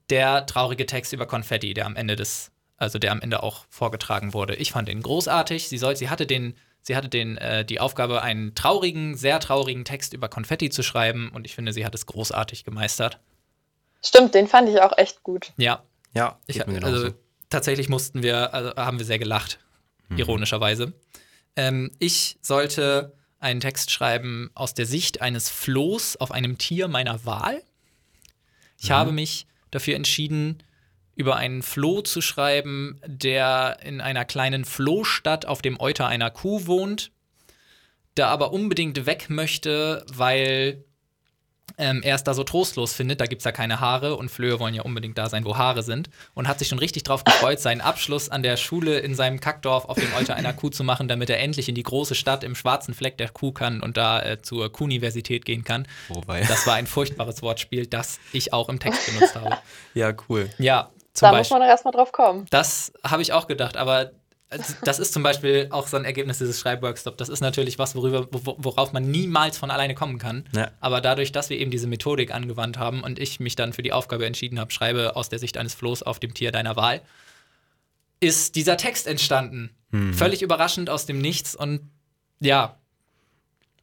der 0.09 0.45
traurige 0.45 0.85
Text 0.85 1.13
über 1.13 1.25
Konfetti, 1.25 1.73
der 1.73 1.85
am 1.85 1.95
Ende 1.95 2.15
des, 2.15 2.51
also 2.77 2.99
der 2.99 3.11
am 3.13 3.21
Ende 3.21 3.43
auch 3.43 3.65
vorgetragen 3.69 4.33
wurde. 4.33 4.55
Ich 4.55 4.73
fand 4.73 4.89
ihn 4.89 5.01
großartig. 5.01 5.69
Sie, 5.69 5.77
soll, 5.77 5.95
sie 5.95 6.09
hatte 6.09 6.25
den, 6.25 6.55
sie 6.81 6.97
hatte 6.97 7.07
den, 7.07 7.37
äh, 7.37 7.63
die 7.63 7.79
Aufgabe, 7.79 8.23
einen 8.23 8.55
traurigen, 8.55 9.15
sehr 9.15 9.39
traurigen 9.39 9.85
Text 9.85 10.13
über 10.13 10.27
Konfetti 10.27 10.69
zu 10.69 10.83
schreiben 10.83 11.31
und 11.33 11.45
ich 11.45 11.55
finde, 11.55 11.71
sie 11.71 11.85
hat 11.85 11.95
es 11.95 12.07
großartig 12.07 12.65
gemeistert. 12.65 13.19
Stimmt, 14.03 14.33
den 14.33 14.47
fand 14.47 14.67
ich 14.67 14.81
auch 14.81 14.97
echt 14.97 15.23
gut. 15.23 15.53
Ja, 15.55 15.83
Ja, 16.13 16.39
ich, 16.47 16.57
geht 16.57 16.67
mir 16.67 16.73
genauso. 16.73 17.05
also 17.05 17.15
tatsächlich 17.53 17.87
mussten 17.87 18.23
wir, 18.23 18.53
also 18.53 18.75
haben 18.75 18.99
wir 18.99 19.05
sehr 19.05 19.19
gelacht, 19.19 19.59
ironischerweise. 20.15 20.93
Ähm, 21.55 21.91
ich 21.99 22.37
sollte 22.41 23.15
einen 23.39 23.59
Text 23.59 23.91
schreiben 23.91 24.49
aus 24.55 24.73
der 24.73 24.85
Sicht 24.85 25.21
eines 25.21 25.49
Flohs 25.49 26.15
auf 26.15 26.31
einem 26.31 26.57
Tier 26.57 26.87
meiner 26.87 27.25
Wahl. 27.25 27.61
Ich 28.79 28.91
habe 28.91 29.11
mich 29.11 29.47
dafür 29.71 29.95
entschieden, 29.95 30.63
über 31.15 31.35
einen 31.35 31.61
Floh 31.61 32.01
zu 32.01 32.21
schreiben, 32.21 32.99
der 33.05 33.79
in 33.83 34.01
einer 34.01 34.25
kleinen 34.25 34.65
Flohstadt 34.65 35.45
auf 35.45 35.61
dem 35.61 35.79
Euter 35.79 36.07
einer 36.07 36.31
Kuh 36.31 36.65
wohnt, 36.65 37.11
da 38.15 38.29
aber 38.29 38.51
unbedingt 38.51 39.05
weg 39.05 39.29
möchte, 39.29 40.05
weil 40.11 40.83
ähm, 41.77 42.01
er 42.03 42.15
es 42.15 42.23
da 42.23 42.33
so 42.33 42.43
trostlos 42.43 42.93
findet. 42.93 43.21
Da 43.21 43.25
gibt 43.25 43.41
es 43.41 43.45
ja 43.45 43.51
keine 43.51 43.79
Haare 43.79 44.15
und 44.15 44.29
Flöhe 44.29 44.59
wollen 44.59 44.73
ja 44.73 44.83
unbedingt 44.83 45.17
da 45.17 45.29
sein, 45.29 45.45
wo 45.45 45.57
Haare 45.57 45.83
sind. 45.83 46.09
Und 46.33 46.47
hat 46.47 46.59
sich 46.59 46.67
schon 46.67 46.79
richtig 46.79 47.03
drauf 47.03 47.23
gefreut, 47.23 47.59
seinen 47.59 47.81
Abschluss 47.81 48.29
an 48.29 48.43
der 48.43 48.57
Schule 48.57 48.99
in 48.99 49.15
seinem 49.15 49.39
Kackdorf 49.39 49.85
auf 49.85 49.97
dem 49.97 50.13
Euter 50.17 50.35
einer 50.35 50.53
Kuh 50.53 50.69
zu 50.69 50.83
machen, 50.83 51.07
damit 51.07 51.29
er 51.29 51.39
endlich 51.39 51.69
in 51.69 51.75
die 51.75 51.83
große 51.83 52.15
Stadt 52.15 52.43
im 52.43 52.55
schwarzen 52.55 52.93
Fleck 52.93 53.17
der 53.17 53.29
Kuh 53.29 53.51
kann 53.51 53.81
und 53.81 53.97
da 53.97 54.21
äh, 54.21 54.41
zur 54.41 54.71
Kuhuniversität 54.71 55.45
gehen 55.45 55.63
kann. 55.63 55.87
Wobei. 56.09 56.41
Das 56.41 56.67
war 56.67 56.75
ein 56.75 56.87
furchtbares 56.87 57.41
Wortspiel, 57.41 57.87
das 57.87 58.19
ich 58.31 58.53
auch 58.53 58.69
im 58.69 58.79
Text 58.79 59.05
benutzt 59.07 59.35
habe. 59.35 59.57
ja, 59.93 60.13
cool. 60.29 60.49
Ja, 60.57 60.89
zum 61.13 61.27
Da 61.27 61.29
muss 61.31 61.37
Beispiel. 61.39 61.59
man 61.59 61.67
doch 61.67 61.71
erstmal 61.71 61.93
drauf 61.93 62.11
kommen. 62.11 62.45
Das 62.49 62.91
habe 63.03 63.21
ich 63.21 63.33
auch 63.33 63.47
gedacht, 63.47 63.77
aber 63.77 64.11
das 64.83 64.99
ist 64.99 65.13
zum 65.13 65.23
Beispiel 65.23 65.67
auch 65.71 65.87
so 65.87 65.97
ein 65.97 66.05
Ergebnis 66.05 66.37
dieses 66.37 66.59
Schreibworkshops. 66.59 67.17
Das 67.17 67.29
ist 67.29 67.41
natürlich 67.41 67.79
was, 67.79 67.95
worüber, 67.95 68.27
wo- 68.31 68.55
worauf 68.59 68.93
man 68.93 69.09
niemals 69.09 69.57
von 69.57 69.71
alleine 69.71 69.95
kommen 69.95 70.17
kann. 70.19 70.45
Ja. 70.55 70.71
Aber 70.79 71.01
dadurch, 71.01 71.31
dass 71.31 71.49
wir 71.49 71.57
eben 71.57 71.71
diese 71.71 71.87
Methodik 71.87 72.33
angewandt 72.33 72.77
haben 72.77 73.01
und 73.03 73.19
ich 73.19 73.39
mich 73.39 73.55
dann 73.55 73.73
für 73.73 73.81
die 73.81 73.91
Aufgabe 73.93 74.25
entschieden 74.25 74.59
habe, 74.59 74.71
schreibe 74.71 75.15
aus 75.15 75.29
der 75.29 75.39
Sicht 75.39 75.57
eines 75.57 75.73
Flohs 75.73 76.03
auf 76.03 76.19
dem 76.19 76.33
Tier 76.33 76.51
deiner 76.51 76.75
Wahl, 76.75 77.01
ist 78.19 78.55
dieser 78.55 78.77
Text 78.77 79.07
entstanden. 79.07 79.71
Völlig 80.13 80.41
überraschend 80.41 80.89
aus 80.89 81.05
dem 81.05 81.19
Nichts 81.19 81.55
und 81.55 81.91
ja, 82.39 82.77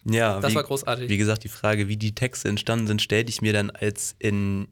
Ja, 0.05 0.41
das 0.41 0.51
wie, 0.51 0.55
war 0.57 0.65
großartig. 0.65 1.09
wie 1.09 1.17
gesagt, 1.19 1.45
die 1.45 1.49
Frage, 1.49 1.87
wie 1.87 1.97
die 1.97 2.15
Texte 2.17 2.49
entstanden 2.49 2.87
sind, 2.89 3.01
stellte 3.01 3.31
ich 3.31 3.43
mir 3.43 3.53
dann, 3.53 3.71
als 3.71 4.17
in 4.19 4.67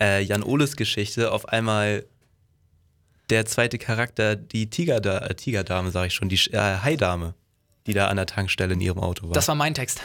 äh, 0.00 0.22
Jan 0.22 0.42
Oles 0.44 0.76
Geschichte 0.76 1.32
auf 1.32 1.48
einmal 1.48 2.04
der 3.30 3.46
zweite 3.46 3.78
Charakter, 3.78 4.36
die 4.36 4.70
Tigerda 4.70 5.18
äh, 5.18 5.34
Tigerdame, 5.34 5.90
sag 5.90 6.06
ich 6.06 6.14
schon, 6.14 6.28
die 6.28 6.40
äh, 6.52 6.58
Haidame, 6.58 7.34
die 7.86 7.92
da 7.94 8.08
an 8.08 8.16
der 8.16 8.26
Tankstelle 8.26 8.74
in 8.74 8.80
ihrem 8.80 8.98
Auto 8.98 9.26
war. 9.26 9.32
Das 9.34 9.48
war 9.48 9.54
mein 9.54 9.74
Text. 9.74 10.00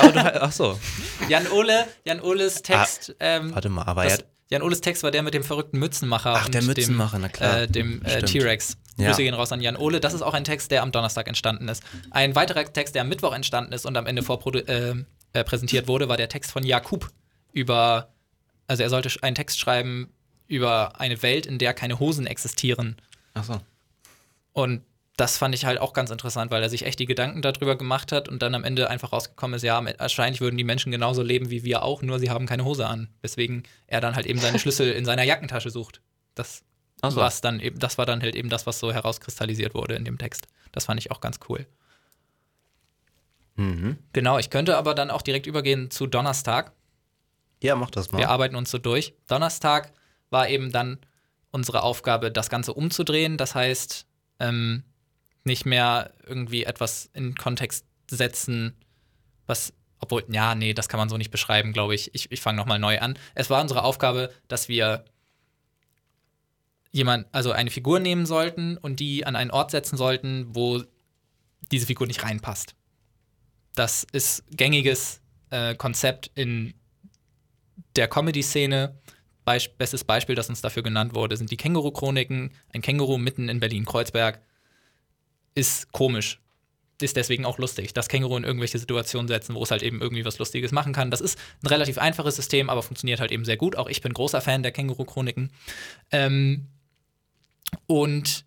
aber 0.00 0.12
du, 0.12 0.42
ach 0.42 0.52
so, 0.52 0.78
Jan 1.28 1.46
Ole, 1.48 1.86
Jan 2.04 2.20
Oles 2.20 2.62
Text. 2.62 3.14
ähm, 3.20 3.50
Ah, 3.50 3.54
warte 3.56 3.68
mal, 3.68 3.82
aber 3.84 4.04
er 4.04 4.10
das, 4.10 4.18
hat, 4.18 4.26
Jan 4.50 4.62
Oles 4.62 4.80
Text 4.80 5.02
war 5.02 5.10
der 5.10 5.22
mit 5.22 5.34
dem 5.34 5.44
verrückten 5.44 5.78
Mützenmacher. 5.78 6.34
Ach, 6.36 6.48
der 6.48 6.62
Mützenmacher, 6.62 7.16
dem, 7.16 7.22
na 7.22 7.28
klar. 7.28 7.60
Äh, 7.62 7.66
dem 7.68 8.02
äh. 8.04 8.22
T-Rex. 8.22 8.76
Ja. 8.98 9.08
Grüße 9.08 9.22
gehen 9.22 9.34
raus 9.34 9.52
an 9.52 9.60
Jan 9.62 9.76
Ole. 9.76 10.00
Das 10.00 10.12
ist 10.12 10.20
auch 10.20 10.34
ein 10.34 10.44
Text, 10.44 10.70
der 10.70 10.82
am 10.82 10.92
Donnerstag 10.92 11.26
entstanden 11.26 11.68
ist. 11.68 11.82
Ein 12.10 12.34
weiterer 12.34 12.70
Text, 12.70 12.94
der 12.94 13.02
am 13.02 13.08
Mittwoch 13.08 13.34
entstanden 13.34 13.72
ist 13.72 13.86
und 13.86 13.96
am 13.96 14.04
Ende 14.06 14.20
vorprodu- 14.22 14.66
äh, 14.68 14.94
äh, 15.32 15.44
präsentiert 15.44 15.88
wurde, 15.88 16.08
war 16.08 16.18
der 16.18 16.28
Text 16.28 16.52
von 16.52 16.64
Jakub 16.64 17.08
über, 17.52 18.12
also 18.66 18.82
er 18.82 18.90
sollte 18.90 19.10
einen 19.22 19.34
Text 19.34 19.58
schreiben 19.58 20.10
über 20.52 21.00
eine 21.00 21.22
Welt, 21.22 21.46
in 21.46 21.58
der 21.58 21.74
keine 21.74 21.98
Hosen 21.98 22.26
existieren. 22.26 22.96
ach 23.34 23.44
so. 23.44 23.60
Und 24.52 24.82
das 25.16 25.38
fand 25.38 25.54
ich 25.54 25.64
halt 25.64 25.78
auch 25.78 25.92
ganz 25.92 26.10
interessant, 26.10 26.50
weil 26.50 26.62
er 26.62 26.68
sich 26.68 26.84
echt 26.84 26.98
die 26.98 27.06
Gedanken 27.06 27.42
darüber 27.42 27.76
gemacht 27.76 28.12
hat 28.12 28.28
und 28.28 28.42
dann 28.42 28.54
am 28.54 28.64
Ende 28.64 28.90
einfach 28.90 29.12
rausgekommen 29.12 29.54
ist, 29.54 29.62
ja, 29.62 29.82
wahrscheinlich 29.98 30.40
würden 30.40 30.56
die 30.56 30.64
Menschen 30.64 30.90
genauso 30.90 31.22
leben 31.22 31.50
wie 31.50 31.64
wir 31.64 31.82
auch, 31.82 32.02
nur 32.02 32.18
sie 32.18 32.30
haben 32.30 32.46
keine 32.46 32.64
Hose 32.64 32.86
an. 32.86 33.08
Weswegen 33.20 33.62
er 33.86 34.00
dann 34.00 34.14
halt 34.14 34.26
eben 34.26 34.40
seine 34.40 34.58
Schlüssel 34.60 34.92
in 34.92 35.04
seiner 35.04 35.22
Jackentasche 35.22 35.70
sucht. 35.70 36.00
Das, 36.34 36.62
so. 37.02 37.16
was 37.16 37.40
dann 37.40 37.60
eben, 37.60 37.78
das 37.78 37.98
war 37.98 38.06
dann 38.06 38.22
halt 38.22 38.34
eben 38.34 38.48
das, 38.48 38.66
was 38.66 38.78
so 38.78 38.92
herauskristallisiert 38.92 39.74
wurde 39.74 39.94
in 39.94 40.04
dem 40.04 40.18
Text. 40.18 40.46
Das 40.72 40.86
fand 40.86 41.00
ich 41.00 41.10
auch 41.10 41.20
ganz 41.20 41.38
cool. 41.48 41.66
Mhm. 43.56 43.98
Genau, 44.12 44.38
ich 44.38 44.50
könnte 44.50 44.76
aber 44.76 44.94
dann 44.94 45.10
auch 45.10 45.22
direkt 45.22 45.46
übergehen 45.46 45.90
zu 45.90 46.06
Donnerstag. 46.06 46.72
Ja, 47.62 47.76
mach 47.76 47.90
das 47.90 48.10
mal. 48.10 48.18
Wir 48.18 48.30
arbeiten 48.30 48.56
uns 48.56 48.70
so 48.70 48.78
durch. 48.78 49.14
Donnerstag 49.28 49.92
war 50.32 50.48
eben 50.48 50.72
dann 50.72 50.98
unsere 51.50 51.82
Aufgabe, 51.82 52.32
das 52.32 52.48
Ganze 52.50 52.74
umzudrehen. 52.74 53.36
Das 53.36 53.54
heißt, 53.54 54.06
ähm, 54.40 54.84
nicht 55.44 55.66
mehr 55.66 56.14
irgendwie 56.26 56.64
etwas 56.64 57.10
in 57.14 57.34
Kontext 57.34 57.84
setzen, 58.10 58.74
was, 59.46 59.72
obwohl, 59.98 60.24
ja, 60.28 60.54
nee, 60.54 60.74
das 60.74 60.88
kann 60.88 60.98
man 60.98 61.08
so 61.08 61.16
nicht 61.16 61.30
beschreiben, 61.30 61.72
glaube 61.72 61.94
ich. 61.94 62.14
Ich, 62.14 62.30
ich 62.30 62.40
fange 62.40 62.56
nochmal 62.56 62.78
neu 62.78 62.98
an. 63.00 63.18
Es 63.34 63.50
war 63.50 63.60
unsere 63.60 63.82
Aufgabe, 63.82 64.32
dass 64.48 64.68
wir 64.68 65.04
jemand, 66.90 67.26
also 67.32 67.52
eine 67.52 67.70
Figur 67.70 68.00
nehmen 68.00 68.26
sollten 68.26 68.76
und 68.76 69.00
die 69.00 69.26
an 69.26 69.36
einen 69.36 69.50
Ort 69.50 69.70
setzen 69.70 69.96
sollten, 69.96 70.46
wo 70.54 70.82
diese 71.70 71.86
Figur 71.86 72.06
nicht 72.06 72.22
reinpasst. 72.22 72.74
Das 73.74 74.06
ist 74.12 74.44
gängiges 74.50 75.20
äh, 75.50 75.74
Konzept 75.74 76.30
in 76.34 76.74
der 77.96 78.08
Comedy-Szene. 78.08 78.98
Beisp 79.44 79.76
bestes 79.78 80.04
Beispiel, 80.04 80.34
das 80.34 80.48
uns 80.48 80.60
dafür 80.60 80.82
genannt 80.82 81.14
wurde, 81.14 81.36
sind 81.36 81.50
die 81.50 81.56
Känguru-Chroniken. 81.56 82.52
Ein 82.72 82.82
Känguru 82.82 83.18
mitten 83.18 83.48
in 83.48 83.60
Berlin-Kreuzberg 83.60 84.40
ist 85.54 85.92
komisch. 85.92 86.40
Ist 87.00 87.16
deswegen 87.16 87.44
auch 87.44 87.58
lustig. 87.58 87.92
Das 87.94 88.08
Känguru 88.08 88.36
in 88.36 88.44
irgendwelche 88.44 88.78
Situationen 88.78 89.26
setzen, 89.26 89.54
wo 89.56 89.62
es 89.62 89.72
halt 89.72 89.82
eben 89.82 90.00
irgendwie 90.00 90.24
was 90.24 90.38
Lustiges 90.38 90.70
machen 90.70 90.92
kann. 90.92 91.10
Das 91.10 91.20
ist 91.20 91.38
ein 91.62 91.66
relativ 91.66 91.98
einfaches 91.98 92.36
System, 92.36 92.70
aber 92.70 92.82
funktioniert 92.82 93.18
halt 93.18 93.32
eben 93.32 93.44
sehr 93.44 93.56
gut. 93.56 93.76
Auch 93.76 93.88
ich 93.88 94.00
bin 94.00 94.12
großer 94.12 94.40
Fan 94.40 94.62
der 94.62 94.70
Känguru-Chroniken. 94.70 95.50
Ähm, 96.12 96.68
und 97.86 98.44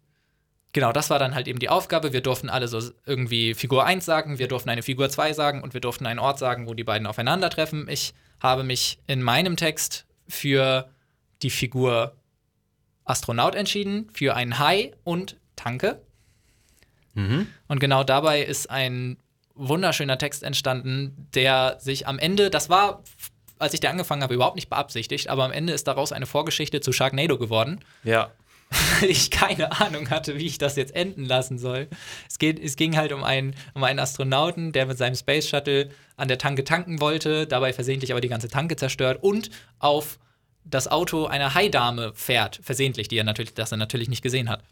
genau, 0.71 0.93
das 0.93 1.09
war 1.09 1.19
dann 1.19 1.35
halt 1.35 1.49
eben 1.49 1.59
die 1.59 1.69
Aufgabe. 1.69 2.13
Wir 2.13 2.21
durften 2.21 2.49
alle 2.49 2.69
so 2.69 2.81
irgendwie 3.05 3.53
Figur 3.53 3.85
1 3.85 4.05
sagen, 4.05 4.39
wir 4.39 4.47
durften 4.47 4.69
eine 4.69 4.83
Figur 4.83 5.09
2 5.09 5.33
sagen 5.33 5.61
und 5.61 5.73
wir 5.73 5.81
durften 5.81 6.05
einen 6.05 6.19
Ort 6.19 6.39
sagen, 6.39 6.67
wo 6.67 6.73
die 6.73 6.85
beiden 6.85 7.07
aufeinandertreffen. 7.07 7.89
Ich 7.89 8.13
habe 8.39 8.63
mich 8.63 8.99
in 9.07 9.21
meinem 9.21 9.57
Text 9.57 10.04
für 10.27 10.89
die 11.41 11.49
Figur 11.49 12.15
Astronaut 13.03 13.55
entschieden, 13.55 14.09
für 14.13 14.35
einen 14.35 14.59
Hai 14.59 14.93
und 15.03 15.37
Tanke. 15.55 16.01
Mhm. 17.13 17.47
Und 17.67 17.79
genau 17.79 18.03
dabei 18.03 18.41
ist 18.41 18.69
ein 18.69 19.17
wunderschöner 19.53 20.17
Text 20.17 20.43
entstanden, 20.43 21.27
der 21.33 21.77
sich 21.79 22.07
am 22.07 22.19
Ende, 22.19 22.49
das 22.49 22.69
war, 22.69 23.03
als 23.57 23.73
ich 23.73 23.79
da 23.79 23.89
angefangen 23.89 24.21
habe, 24.21 24.33
überhaupt 24.33 24.55
nicht 24.55 24.69
beabsichtigt, 24.69 25.29
aber 25.29 25.45
am 25.45 25.51
Ende 25.51 25.73
ist 25.73 25.87
daraus 25.87 26.11
eine 26.11 26.25
Vorgeschichte 26.25 26.81
zu 26.81 26.91
Sharknado 26.91 27.37
geworden, 27.37 27.79
Ja. 28.03 28.31
weil 28.99 29.09
ich 29.09 29.31
keine 29.31 29.71
Ahnung 29.79 30.09
hatte, 30.09 30.37
wie 30.37 30.45
ich 30.45 30.57
das 30.57 30.75
jetzt 30.75 30.95
enden 30.95 31.25
lassen 31.25 31.57
soll. 31.57 31.87
Es, 32.29 32.39
geht, 32.39 32.59
es 32.59 32.75
ging 32.75 32.97
halt 32.97 33.11
um 33.11 33.23
einen, 33.23 33.55
um 33.73 33.83
einen 33.83 33.99
Astronauten, 33.99 34.71
der 34.71 34.85
mit 34.85 34.97
seinem 34.97 35.15
Space 35.15 35.47
Shuttle 35.47 35.89
an 36.17 36.27
der 36.27 36.37
Tanke 36.37 36.63
tanken 36.63 36.99
wollte, 36.99 37.47
dabei 37.47 37.73
versehentlich 37.73 38.11
aber 38.11 38.21
die 38.21 38.29
ganze 38.29 38.47
Tanke 38.47 38.75
zerstört 38.75 39.21
und 39.21 39.49
auf 39.79 40.19
das 40.63 40.87
Auto 40.87 41.25
einer 41.27 41.53
Haidame 41.53 42.11
fährt, 42.15 42.59
versehentlich, 42.63 43.07
die 43.07 43.17
er 43.17 43.23
natürlich, 43.23 43.53
das 43.53 43.71
er 43.71 43.77
natürlich 43.77 44.09
nicht 44.09 44.23
gesehen 44.23 44.49
hat, 44.49 44.63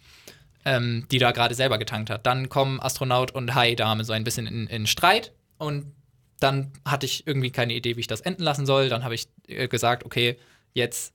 ähm, 0.65 1.05
die 1.11 1.19
da 1.19 1.31
gerade 1.31 1.53
selber 1.53 1.77
getankt 1.77 2.09
hat. 2.09 2.25
Dann 2.25 2.49
kommen 2.49 2.79
Astronaut 2.79 3.31
und 3.31 3.53
Haidame 3.53 4.03
so 4.03 4.13
ein 4.13 4.23
bisschen 4.23 4.47
in, 4.47 4.67
in 4.67 4.87
Streit 4.87 5.33
und 5.57 5.93
dann 6.39 6.73
hatte 6.83 7.05
ich 7.05 7.25
irgendwie 7.27 7.51
keine 7.51 7.73
Idee, 7.73 7.95
wie 7.95 8.01
ich 8.01 8.07
das 8.07 8.21
enden 8.21 8.43
lassen 8.43 8.65
soll. 8.65 8.89
Dann 8.89 9.03
habe 9.03 9.15
ich 9.15 9.27
äh, 9.47 9.67
gesagt, 9.67 10.03
okay, 10.03 10.37
jetzt 10.73 11.13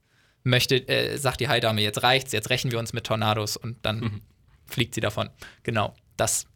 möchte, 0.49 0.77
äh, 0.89 1.17
sagt 1.17 1.41
die 1.41 1.49
Haidame, 1.49 1.81
jetzt 1.83 2.03
reicht's, 2.03 2.33
jetzt 2.33 2.51
rächen 2.51 2.71
wir 2.71 2.79
uns 2.79 2.93
mit 2.93 3.05
Tornados 3.05 3.57
und 3.57 3.77
dann 3.85 4.23
fliegt 4.67 4.95
sie 4.95 5.01
davon. 5.01 5.31
Genau, 5.63 5.95
das 6.17 6.47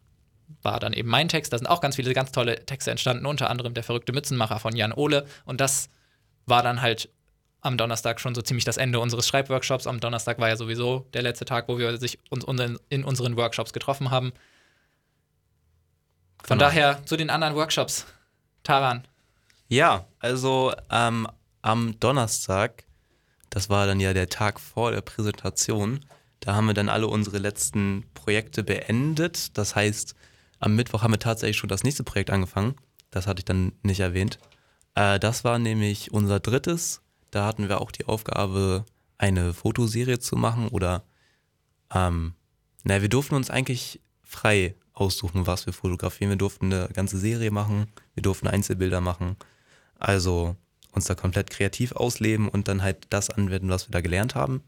war 0.61 0.79
dann 0.79 0.93
eben 0.93 1.09
mein 1.09 1.29
Text. 1.29 1.51
Da 1.53 1.57
sind 1.57 1.67
auch 1.67 1.81
ganz 1.81 1.95
viele 1.95 2.13
ganz 2.13 2.31
tolle 2.31 2.65
Texte 2.65 2.91
entstanden, 2.91 3.25
unter 3.25 3.49
anderem 3.49 3.73
Der 3.73 3.83
verrückte 3.83 4.13
Mützenmacher 4.13 4.59
von 4.59 4.75
Jan 4.75 4.93
Ole. 4.93 5.25
Und 5.45 5.61
das 5.61 5.89
war 6.45 6.61
dann 6.61 6.81
halt 6.81 7.09
am 7.61 7.77
Donnerstag 7.77 8.19
schon 8.19 8.35
so 8.35 8.41
ziemlich 8.41 8.65
das 8.65 8.77
Ende 8.77 8.99
unseres 8.99 9.27
Schreibworkshops. 9.27 9.87
Am 9.87 9.99
Donnerstag 9.99 10.37
war 10.39 10.49
ja 10.49 10.57
sowieso 10.57 11.07
der 11.13 11.21
letzte 11.21 11.45
Tag, 11.45 11.67
wo 11.69 11.77
wir 11.77 11.97
sich 11.97 12.19
uns 12.29 12.43
unseren, 12.43 12.77
in 12.89 13.03
unseren 13.05 13.37
Workshops 13.37 13.71
getroffen 13.73 14.11
haben. 14.11 14.33
Von 16.43 16.57
Genau. 16.57 16.69
daher 16.69 17.05
zu 17.05 17.15
den 17.15 17.29
anderen 17.29 17.55
Workshops. 17.55 18.05
Taran. 18.63 19.07
Ja, 19.69 20.05
also 20.19 20.73
ähm, 20.91 21.27
am 21.61 21.97
Donnerstag, 21.99 22.83
das 23.53 23.69
war 23.69 23.85
dann 23.85 23.99
ja 23.99 24.13
der 24.13 24.29
Tag 24.29 24.59
vor 24.59 24.89
der 24.89 25.01
Präsentation, 25.01 25.99
da 26.39 26.55
haben 26.55 26.65
wir 26.65 26.73
dann 26.73 26.89
alle 26.89 27.05
unsere 27.07 27.37
letzten 27.37 28.03
Projekte 28.15 28.63
beendet. 28.63 29.55
Das 29.59 29.75
heißt, 29.75 30.15
am 30.59 30.75
Mittwoch 30.75 31.03
haben 31.03 31.13
wir 31.13 31.19
tatsächlich 31.19 31.57
schon 31.57 31.69
das 31.69 31.83
nächste 31.83 32.03
Projekt 32.03 32.31
angefangen. 32.31 32.73
Das 33.11 33.27
hatte 33.27 33.41
ich 33.41 33.45
dann 33.45 33.73
nicht 33.83 33.99
erwähnt. 33.99 34.39
Äh, 34.95 35.19
das 35.19 35.43
war 35.43 35.59
nämlich 35.59 36.11
unser 36.11 36.39
drittes. 36.39 37.01
Da 37.29 37.45
hatten 37.45 37.69
wir 37.69 37.79
auch 37.79 37.91
die 37.91 38.05
Aufgabe, 38.05 38.85
eine 39.19 39.53
Fotoserie 39.53 40.17
zu 40.17 40.35
machen 40.35 40.67
oder, 40.69 41.03
ähm, 41.93 42.33
naja, 42.83 43.03
wir 43.03 43.09
durften 43.09 43.35
uns 43.35 43.51
eigentlich 43.51 44.01
frei 44.23 44.75
aussuchen, 44.93 45.45
was 45.45 45.67
wir 45.67 45.73
fotografieren. 45.73 46.31
Wir 46.31 46.37
durften 46.37 46.73
eine 46.73 46.89
ganze 46.91 47.19
Serie 47.19 47.51
machen, 47.51 47.85
wir 48.15 48.23
durften 48.23 48.47
Einzelbilder 48.47 48.99
machen. 48.99 49.37
Also 49.99 50.55
uns 50.93 51.05
da 51.05 51.15
komplett 51.15 51.49
kreativ 51.49 51.93
ausleben 51.93 52.47
und 52.47 52.67
dann 52.67 52.81
halt 52.81 53.07
das 53.09 53.29
anwenden, 53.29 53.69
was 53.69 53.87
wir 53.87 53.91
da 53.91 54.01
gelernt 54.01 54.35
haben. 54.35 54.63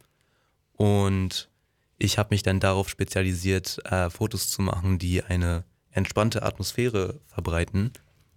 Und 0.73 1.49
ich 1.97 2.17
habe 2.17 2.29
mich 2.31 2.43
dann 2.43 2.59
darauf 2.59 2.89
spezialisiert, 2.89 3.79
äh, 3.85 4.09
Fotos 4.09 4.49
zu 4.49 4.61
machen, 4.61 4.99
die 4.99 5.23
eine 5.23 5.63
entspannte 5.91 6.43
Atmosphäre 6.43 7.21
verbreiten. 7.27 7.91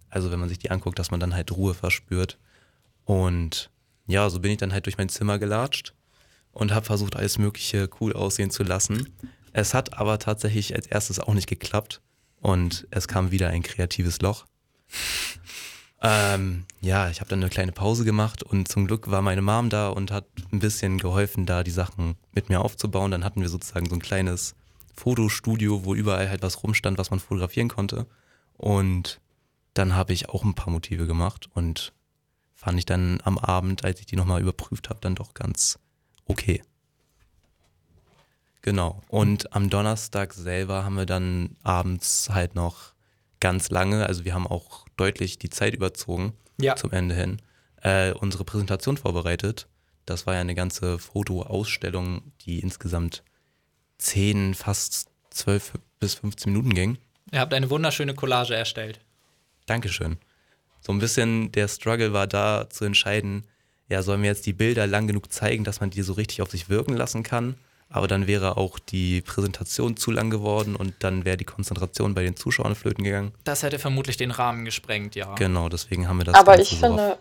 Also 0.09 0.31
wenn 0.31 0.39
man 0.39 0.49
sich 0.49 0.59
die 0.59 0.71
anguckt, 0.71 0.97
dass 0.97 1.11
man 1.11 1.19
dann 1.19 1.35
halt 1.35 1.51
Ruhe 1.51 1.73
verspürt. 1.73 2.37
Und 3.03 3.69
ja, 4.07 4.29
so 4.29 4.39
bin 4.39 4.51
ich 4.51 4.57
dann 4.57 4.71
halt 4.71 4.85
durch 4.85 4.97
mein 4.97 5.09
Zimmer 5.09 5.39
gelatscht 5.39 5.93
und 6.51 6.73
habe 6.73 6.85
versucht, 6.85 7.15
alles 7.15 7.37
Mögliche 7.37 7.89
cool 7.99 8.13
aussehen 8.13 8.49
zu 8.49 8.63
lassen. 8.63 9.13
Es 9.51 9.73
hat 9.73 9.97
aber 9.97 10.19
tatsächlich 10.19 10.75
als 10.75 10.87
erstes 10.87 11.19
auch 11.19 11.33
nicht 11.33 11.47
geklappt 11.47 12.01
und 12.39 12.87
es 12.91 13.07
kam 13.07 13.31
wieder 13.31 13.49
ein 13.49 13.63
kreatives 13.63 14.21
Loch. 14.21 14.45
Ähm, 16.01 16.65
ja, 16.79 17.09
ich 17.09 17.19
habe 17.19 17.29
dann 17.29 17.39
eine 17.39 17.49
kleine 17.49 17.73
Pause 17.73 18.05
gemacht 18.05 18.41
und 18.41 18.67
zum 18.69 18.87
Glück 18.87 19.11
war 19.11 19.21
meine 19.21 19.41
Mom 19.41 19.69
da 19.69 19.89
und 19.89 20.11
hat 20.11 20.25
ein 20.51 20.59
bisschen 20.59 20.97
geholfen, 20.97 21.45
da 21.45 21.63
die 21.63 21.71
Sachen 21.71 22.15
mit 22.31 22.49
mir 22.49 22.61
aufzubauen. 22.61 23.11
Dann 23.11 23.25
hatten 23.25 23.41
wir 23.41 23.49
sozusagen 23.49 23.89
so 23.89 23.95
ein 23.95 24.01
kleines 24.01 24.55
Fotostudio, 24.95 25.83
wo 25.83 25.95
überall 25.95 26.29
halt 26.29 26.41
was 26.41 26.63
rumstand, 26.63 26.97
was 26.97 27.09
man 27.09 27.19
fotografieren 27.19 27.67
konnte. 27.67 28.07
Und 28.57 29.19
dann 29.73 29.95
habe 29.95 30.13
ich 30.13 30.29
auch 30.29 30.43
ein 30.43 30.55
paar 30.55 30.71
Motive 30.71 31.05
gemacht 31.05 31.49
und 31.53 31.93
fand 32.55 32.77
ich 32.77 32.85
dann 32.85 33.19
am 33.23 33.37
Abend, 33.37 33.83
als 33.83 33.99
ich 33.99 34.05
die 34.05 34.15
nochmal 34.15 34.41
überprüft 34.41 34.89
habe, 34.89 34.99
dann 35.01 35.15
doch 35.15 35.33
ganz 35.33 35.79
okay. 36.25 36.61
Genau. 38.61 39.01
Und 39.07 39.53
am 39.53 39.69
Donnerstag 39.69 40.33
selber 40.33 40.83
haben 40.83 40.95
wir 40.95 41.05
dann 41.05 41.55
abends 41.63 42.29
halt 42.29 42.55
noch 42.55 42.93
ganz 43.39 43.69
lange, 43.69 44.05
also 44.05 44.25
wir 44.25 44.33
haben 44.33 44.47
auch 44.47 44.85
deutlich 44.99 45.37
die 45.39 45.49
Zeit 45.49 45.73
überzogen 45.73 46.33
Ja. 46.59 46.75
zum 46.75 46.91
Ende 46.91 47.15
hin, 47.15 47.41
äh, 47.81 48.11
unsere 48.11 48.43
Präsentation 48.43 48.97
vorbereitet. 48.97 49.67
Das 50.05 50.25
war 50.25 50.33
ja 50.35 50.41
eine 50.41 50.55
ganze 50.55 50.97
Fotoausstellung, 50.99 52.31
die 52.41 52.59
insgesamt 52.59 53.23
10, 53.99 54.53
fast 54.55 55.09
12 55.31 55.73
bis 55.99 56.15
15 56.15 56.51
Minuten 56.51 56.73
ging. 56.73 56.97
Ihr 57.31 57.39
habt 57.39 57.53
eine 57.53 57.69
wunderschöne 57.69 58.13
Collage 58.15 58.55
erstellt. 58.55 58.99
Dankeschön. 59.65 60.17
So 60.81 60.91
ein 60.93 60.99
bisschen 60.99 61.51
der 61.51 61.67
Struggle 61.67 62.13
war 62.13 62.25
da 62.25 62.69
zu 62.69 62.85
entscheiden, 62.85 63.45
ja, 63.87 64.01
sollen 64.01 64.21
wir 64.21 64.29
jetzt 64.29 64.45
die 64.45 64.53
Bilder 64.53 64.87
lang 64.87 65.07
genug 65.07 65.31
zeigen, 65.31 65.63
dass 65.63 65.79
man 65.79 65.89
die 65.89 66.01
so 66.03 66.13
richtig 66.13 66.41
auf 66.41 66.51
sich 66.51 66.69
wirken 66.69 66.95
lassen 66.95 67.23
kann? 67.23 67.55
Aber 67.91 68.07
dann 68.07 68.27
wäre 68.27 68.55
auch 68.57 68.77
die 68.77 69.21
Präsentation 69.21 69.97
zu 69.97 70.11
lang 70.11 70.29
geworden 70.29 70.75
und 70.75 70.93
dann 70.99 71.25
wäre 71.25 71.37
die 71.37 71.45
Konzentration 71.45 72.13
bei 72.13 72.21
den 72.23 72.35
Zuschauern 72.35 72.75
flöten 72.75 73.03
gegangen. 73.03 73.33
Das 73.45 73.63
hätte 73.63 73.79
vermutlich 73.79 74.15
den 74.17 74.29
Rahmen 74.31 74.63
gesprengt, 74.63 75.15
ja. 75.15 75.33
Genau, 75.35 75.69
deswegen 75.69 76.07
haben 76.07 76.19
wir 76.19 76.25
das 76.25 76.35
Aber 76.35 76.55
Ganze 76.55 76.61
ich 76.73 76.79
so 76.79 76.85
auf- 76.85 76.91
finde, 76.95 77.17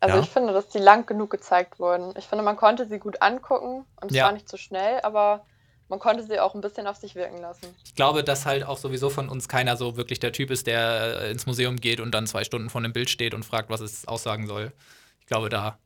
also 0.00 0.16
Ja? 0.16 0.22
ich 0.22 0.30
finde, 0.30 0.52
dass 0.54 0.68
die 0.70 0.78
lang 0.78 1.04
genug 1.04 1.30
gezeigt 1.30 1.78
wurden. 1.78 2.14
Ich 2.16 2.24
finde, 2.24 2.42
man 2.42 2.56
konnte 2.56 2.88
sie 2.88 2.98
gut 2.98 3.20
angucken 3.20 3.84
und 4.00 4.10
es 4.10 4.16
Ja. 4.16 4.24
war 4.24 4.32
nicht 4.32 4.48
zu 4.48 4.56
schnell, 4.56 5.00
aber 5.02 5.44
man 5.88 5.98
konnte 5.98 6.24
sie 6.24 6.40
auch 6.40 6.54
ein 6.54 6.62
bisschen 6.62 6.86
auf 6.86 6.96
sich 6.96 7.14
wirken 7.14 7.36
lassen. 7.42 7.66
Ich 7.84 7.94
glaube, 7.94 8.24
dass 8.24 8.46
halt 8.46 8.64
auch 8.64 8.78
sowieso 8.78 9.10
von 9.10 9.28
uns 9.28 9.46
keiner 9.46 9.76
so 9.76 9.98
wirklich 9.98 10.20
der 10.20 10.32
Typ 10.32 10.50
ist, 10.50 10.66
der 10.66 11.20
äh, 11.20 11.30
ins 11.30 11.44
Museum 11.44 11.76
geht 11.76 12.00
und 12.00 12.12
dann 12.12 12.26
zwei 12.26 12.44
Stunden 12.44 12.70
vor 12.70 12.80
einem 12.80 12.94
Bild 12.94 13.10
steht 13.10 13.34
und 13.34 13.44
fragt, 13.44 13.68
was 13.68 13.82
es 13.82 14.08
aussagen 14.08 14.46
soll. 14.46 14.72
Ich 15.20 15.26
glaube, 15.26 15.50
da. 15.50 15.78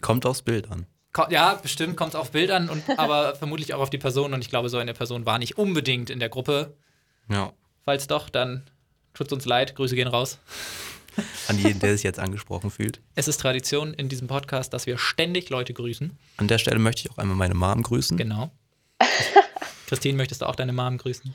Kommt 0.00 0.24
aufs 0.24 0.40
Bild 0.40 0.70
an. 0.70 0.86
Ja, 1.30 1.54
bestimmt 1.54 1.96
kommt 1.96 2.10
es 2.14 2.16
auf 2.16 2.30
Bildern, 2.32 2.68
und, 2.68 2.82
aber 2.98 3.34
vermutlich 3.36 3.74
auch 3.74 3.80
auf 3.80 3.90
die 3.90 3.98
Person. 3.98 4.34
Und 4.34 4.40
ich 4.40 4.48
glaube, 4.50 4.68
so 4.68 4.78
eine 4.78 4.94
Person 4.94 5.26
war 5.26 5.38
nicht 5.38 5.58
unbedingt 5.58 6.10
in 6.10 6.18
der 6.20 6.28
Gruppe. 6.28 6.76
Ja. 7.28 7.52
Falls 7.84 8.06
doch, 8.06 8.28
dann 8.28 8.64
tut's 9.14 9.32
uns 9.32 9.44
leid. 9.44 9.76
Grüße 9.76 9.94
gehen 9.94 10.08
raus. 10.08 10.38
An 11.48 11.58
jeden, 11.58 11.78
der 11.78 11.92
sich 11.92 12.02
jetzt 12.02 12.18
angesprochen 12.18 12.70
fühlt. 12.70 13.00
Es 13.14 13.28
ist 13.28 13.40
Tradition 13.40 13.94
in 13.94 14.08
diesem 14.08 14.26
Podcast, 14.26 14.72
dass 14.72 14.86
wir 14.86 14.98
ständig 14.98 15.48
Leute 15.50 15.72
grüßen. 15.72 16.18
An 16.38 16.48
der 16.48 16.58
Stelle 16.58 16.80
möchte 16.80 17.02
ich 17.02 17.10
auch 17.12 17.18
einmal 17.18 17.36
meine 17.36 17.54
Mom 17.54 17.82
grüßen. 17.82 18.16
Genau. 18.16 18.50
Christine, 19.86 20.16
möchtest 20.16 20.42
du 20.42 20.46
auch 20.46 20.56
deine 20.56 20.72
Mom 20.72 20.98
grüßen? 20.98 21.32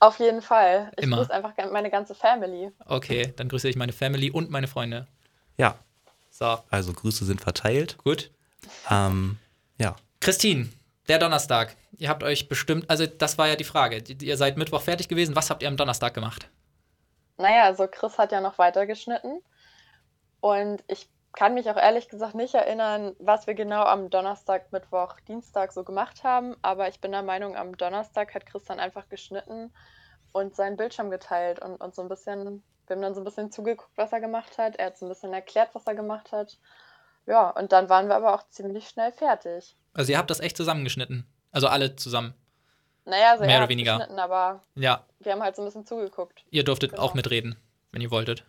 Auf 0.00 0.18
jeden 0.18 0.42
Fall. 0.42 0.92
Ich 0.98 1.04
Immer. 1.04 1.16
grüße 1.18 1.32
einfach 1.32 1.52
meine 1.72 1.90
ganze 1.90 2.14
Family. 2.14 2.70
Okay, 2.84 3.32
dann 3.36 3.48
grüße 3.48 3.68
ich 3.68 3.76
meine 3.76 3.92
Family 3.92 4.30
und 4.30 4.50
meine 4.50 4.66
Freunde. 4.68 5.06
Ja, 5.56 5.78
So, 6.30 6.58
also 6.68 6.92
Grüße 6.92 7.24
sind 7.24 7.40
verteilt. 7.40 7.96
gut. 7.98 8.30
Ähm, 8.90 9.38
ja, 9.78 9.96
Christine, 10.20 10.68
der 11.08 11.18
Donnerstag. 11.18 11.76
Ihr 11.98 12.08
habt 12.08 12.22
euch 12.22 12.48
bestimmt, 12.48 12.88
also 12.90 13.06
das 13.06 13.38
war 13.38 13.48
ja 13.48 13.56
die 13.56 13.64
Frage. 13.64 14.02
Ihr 14.20 14.36
seid 14.36 14.56
Mittwoch 14.56 14.82
fertig 14.82 15.08
gewesen. 15.08 15.36
Was 15.36 15.50
habt 15.50 15.62
ihr 15.62 15.68
am 15.68 15.76
Donnerstag 15.76 16.14
gemacht? 16.14 16.48
Naja, 17.36 17.64
also 17.64 17.86
Chris 17.88 18.18
hat 18.18 18.32
ja 18.32 18.40
noch 18.40 18.58
weitergeschnitten. 18.58 19.40
Und 20.40 20.84
ich 20.88 21.08
kann 21.32 21.54
mich 21.54 21.68
auch 21.68 21.76
ehrlich 21.76 22.08
gesagt 22.08 22.34
nicht 22.34 22.54
erinnern, 22.54 23.16
was 23.18 23.46
wir 23.46 23.54
genau 23.54 23.82
am 23.82 24.08
Donnerstag, 24.08 24.70
Mittwoch, 24.72 25.18
Dienstag 25.26 25.72
so 25.72 25.82
gemacht 25.82 26.22
haben. 26.22 26.56
Aber 26.62 26.88
ich 26.88 27.00
bin 27.00 27.12
der 27.12 27.22
Meinung, 27.22 27.56
am 27.56 27.76
Donnerstag 27.76 28.34
hat 28.34 28.46
Chris 28.46 28.64
dann 28.64 28.78
einfach 28.78 29.08
geschnitten 29.08 29.72
und 30.32 30.54
seinen 30.54 30.76
Bildschirm 30.76 31.10
geteilt 31.10 31.60
und, 31.60 31.80
und 31.80 31.94
so 31.94 32.02
ein 32.02 32.08
bisschen, 32.08 32.62
wir 32.86 32.96
haben 32.96 33.02
dann 33.02 33.14
so 33.14 33.20
ein 33.20 33.24
bisschen 33.24 33.50
zugeguckt, 33.50 33.96
was 33.96 34.12
er 34.12 34.20
gemacht 34.20 34.58
hat. 34.58 34.76
Er 34.76 34.86
hat 34.86 34.98
so 34.98 35.06
ein 35.06 35.08
bisschen 35.08 35.32
erklärt, 35.32 35.70
was 35.74 35.86
er 35.86 35.94
gemacht 35.94 36.30
hat. 36.32 36.58
Ja, 37.26 37.50
und 37.50 37.72
dann 37.72 37.88
waren 37.88 38.08
wir 38.08 38.16
aber 38.16 38.34
auch 38.34 38.48
ziemlich 38.50 38.88
schnell 38.88 39.12
fertig. 39.12 39.76
Also 39.94 40.12
ihr 40.12 40.18
habt 40.18 40.30
das 40.30 40.40
echt 40.40 40.56
zusammengeschnitten. 40.56 41.26
Also 41.52 41.68
alle 41.68 41.96
zusammen. 41.96 42.34
Naja, 43.06 43.32
also 43.32 43.44
Mehr 43.44 43.54
er 43.56 43.60
oder 43.60 43.68
weniger. 43.68 43.96
geschnitten, 43.98 44.18
aber 44.18 44.62
Ja, 44.74 45.04
wir 45.20 45.32
haben 45.32 45.42
halt 45.42 45.56
so 45.56 45.62
ein 45.62 45.66
bisschen 45.66 45.86
zugeguckt. 45.86 46.44
ihr 46.50 46.64
durftet 46.64 46.90
Genau. 46.92 47.02
auch 47.02 47.14
mitreden, 47.14 47.56
wenn 47.92 48.00
ihr 48.02 48.10
wolltet. 48.10 48.44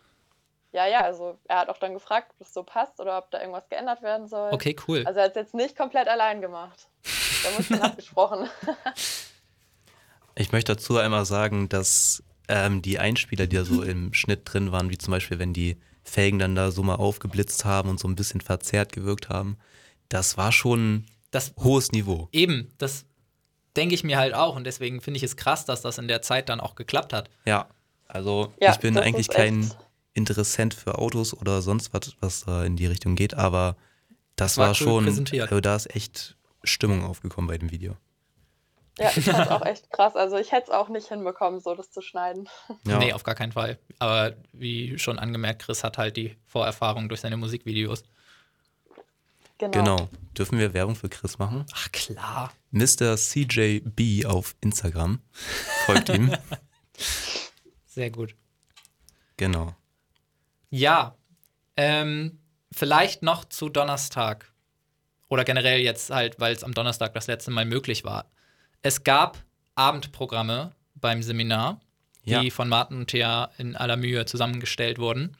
Ja, 0.71 0.85
ja, 0.87 1.01
also 1.01 1.37
er 1.47 1.59
hat 1.59 1.69
auch 1.69 1.77
dann 1.77 1.93
gefragt, 1.93 2.31
ob 2.35 2.45
es 2.45 2.53
so 2.53 2.63
passt 2.63 2.99
oder 2.99 3.17
ob 3.17 3.31
da 3.31 3.39
irgendwas 3.39 3.69
geändert 3.69 4.01
werden 4.01 4.27
soll. 4.27 4.51
Okay, 4.53 4.75
cool. 4.87 5.03
Also 5.05 5.19
er 5.19 5.25
hat 5.25 5.31
es 5.31 5.35
jetzt 5.37 5.53
nicht 5.53 5.77
komplett 5.77 6.07
allein 6.09 6.41
gemacht. 6.41 6.87
Da 7.43 7.51
musste 7.57 7.75
nachgesprochen. 7.77 8.49
Ich 10.37 10.51
möchte 10.51 10.73
dazu 10.75 10.97
einmal 10.97 11.25
sagen, 11.25 11.69
dass 11.69 12.21
ähm, 12.49 12.81
die 12.81 12.99
Einspieler, 12.99 13.47
die 13.47 13.55
da 13.55 13.63
so 13.63 13.81
im 13.83 14.13
Schnitt 14.13 14.41
drin 14.43 14.71
waren, 14.71 14.89
wie 14.89 14.97
zum 14.97 15.11
Beispiel, 15.11 15.39
wenn 15.39 15.53
die 15.53 15.81
Felgen 16.05 16.39
dann 16.39 16.55
da 16.55 16.71
so 16.71 16.83
mal 16.83 16.95
aufgeblitzt 16.95 17.65
haben 17.65 17.89
und 17.89 17.99
so 17.99 18.07
ein 18.07 18.15
bisschen 18.15 18.39
verzerrt 18.39 18.93
gewirkt 18.93 19.27
haben, 19.27 19.57
das 20.07 20.37
war 20.37 20.51
schon 20.53 21.05
Das 21.31 21.53
hohes 21.57 21.91
Niveau. 21.91 22.29
eben, 22.31 22.69
das 22.77 23.05
denke 23.75 23.95
ich 23.95 24.03
mir 24.05 24.17
halt 24.17 24.33
auch 24.33 24.55
und 24.55 24.63
deswegen 24.63 25.01
finde 25.01 25.17
ich 25.17 25.23
es 25.23 25.35
krass, 25.35 25.65
dass 25.65 25.81
das 25.81 25.97
in 25.97 26.07
der 26.07 26.21
Zeit 26.21 26.47
dann 26.47 26.61
auch 26.61 26.75
geklappt 26.75 27.11
hat. 27.11 27.29
Ja. 27.45 27.67
Also 28.07 28.53
Ja, 28.61 28.71
ich 28.71 28.77
bin 28.77 28.97
eigentlich 28.97 29.27
kein 29.27 29.69
Interessent 30.13 30.73
für 30.73 30.97
Autos 30.99 31.33
oder 31.33 31.61
sonst 31.61 31.91
was, 31.93 32.15
was 32.21 32.45
da 32.45 32.63
in 32.63 32.77
die 32.77 32.85
Richtung 32.85 33.15
geht, 33.15 33.33
aber 33.33 33.75
das 34.37 34.57
War 34.57 34.67
war, 34.67 34.69
cool 34.71 34.75
schon, 34.75 35.03
präsentiert. 35.05 35.49
also 35.49 35.59
da 35.59 35.75
ist 35.75 35.93
echt 35.95 36.37
Stimmung 36.63 37.03
aufgekommen 37.03 37.47
bei 37.47 37.57
dem 37.57 37.71
Video. 37.71 37.97
Ja, 38.97 39.11
ich 39.15 39.25
fand 39.25 39.51
auch 39.51 39.65
echt 39.65 39.91
krass. 39.91 40.15
Also 40.15 40.37
ich 40.37 40.51
hätte 40.51 40.65
es 40.65 40.69
auch 40.69 40.89
nicht 40.89 41.07
hinbekommen, 41.07 41.59
so 41.59 41.75
das 41.75 41.91
zu 41.91 42.01
schneiden. 42.01 42.47
Ja. 42.87 42.97
Nee, 42.97 43.13
auf 43.13 43.23
gar 43.23 43.35
keinen 43.35 43.51
Fall. 43.51 43.77
Aber 43.99 44.33
wie 44.53 44.97
schon 44.97 45.19
angemerkt, 45.19 45.63
Chris 45.63 45.83
hat 45.83 45.97
halt 45.97 46.17
die 46.17 46.35
Vorerfahrung 46.45 47.09
durch 47.09 47.21
seine 47.21 47.37
Musikvideos. 47.37 48.03
Genau. 49.57 49.71
Genau. 49.71 50.09
Dürfen 50.37 50.59
wir 50.59 50.73
Werbung 50.73 50.95
für 50.95 51.09
Chris 51.09 51.37
machen? 51.37 51.65
Ach 51.73 51.91
klar. 51.91 52.53
Mr. 52.71 53.15
CJB 53.15 54.25
auf 54.25 54.55
Instagram. 54.59 55.21
Folgt 55.85 56.09
ihm. 56.09 56.35
Sehr 57.85 58.09
gut. 58.11 58.35
Genau. 59.37 59.73
Ja, 60.69 61.15
ähm, 61.77 62.39
vielleicht 62.71 63.23
noch 63.23 63.45
zu 63.45 63.69
Donnerstag. 63.69 64.51
Oder 65.29 65.45
generell 65.45 65.79
jetzt 65.79 66.09
halt, 66.09 66.39
weil 66.39 66.53
es 66.53 66.63
am 66.63 66.73
Donnerstag 66.73 67.13
das 67.13 67.27
letzte 67.27 67.51
Mal 67.51 67.65
möglich 67.65 68.03
war. 68.03 68.25
Es 68.85 69.03
gab 69.03 69.39
Abendprogramme 69.73 70.71
beim 70.93 71.23
Seminar, 71.23 71.81
die 72.23 72.29
Ja. 72.33 72.49
von 72.51 72.69
Martin 72.69 72.97
und 72.97 73.07
Thea 73.07 73.49
in 73.57 73.75
aller 73.75 73.97
Mühe 73.97 74.27
zusammengestellt 74.27 74.99
wurden. 74.99 75.35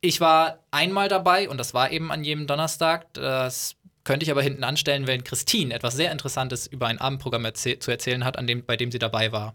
Ich 0.00 0.18
war 0.22 0.60
einmal 0.70 1.10
dabei 1.10 1.46
und 1.46 1.58
das 1.58 1.74
war 1.74 1.90
eben 1.90 2.10
an 2.10 2.24
jedem 2.24 2.46
Donnerstag. 2.46 3.12
Das 3.12 3.76
könnte 4.04 4.24
ich 4.24 4.30
aber 4.30 4.40
hinten 4.40 4.64
anstellen, 4.64 5.06
wenn 5.06 5.24
Christine 5.24 5.74
etwas 5.74 5.92
sehr 5.92 6.10
Interessantes 6.10 6.66
über 6.66 6.86
ein 6.86 6.98
Abendprogramm 6.98 7.44
erzäh 7.44 7.78
zu 7.78 7.90
erzählen 7.90 8.24
hat, 8.24 8.38
an 8.38 8.46
dem, 8.46 8.64
bei 8.64 8.78
dem 8.78 8.90
sie 8.90 8.98
dabei 8.98 9.30
war. 9.30 9.54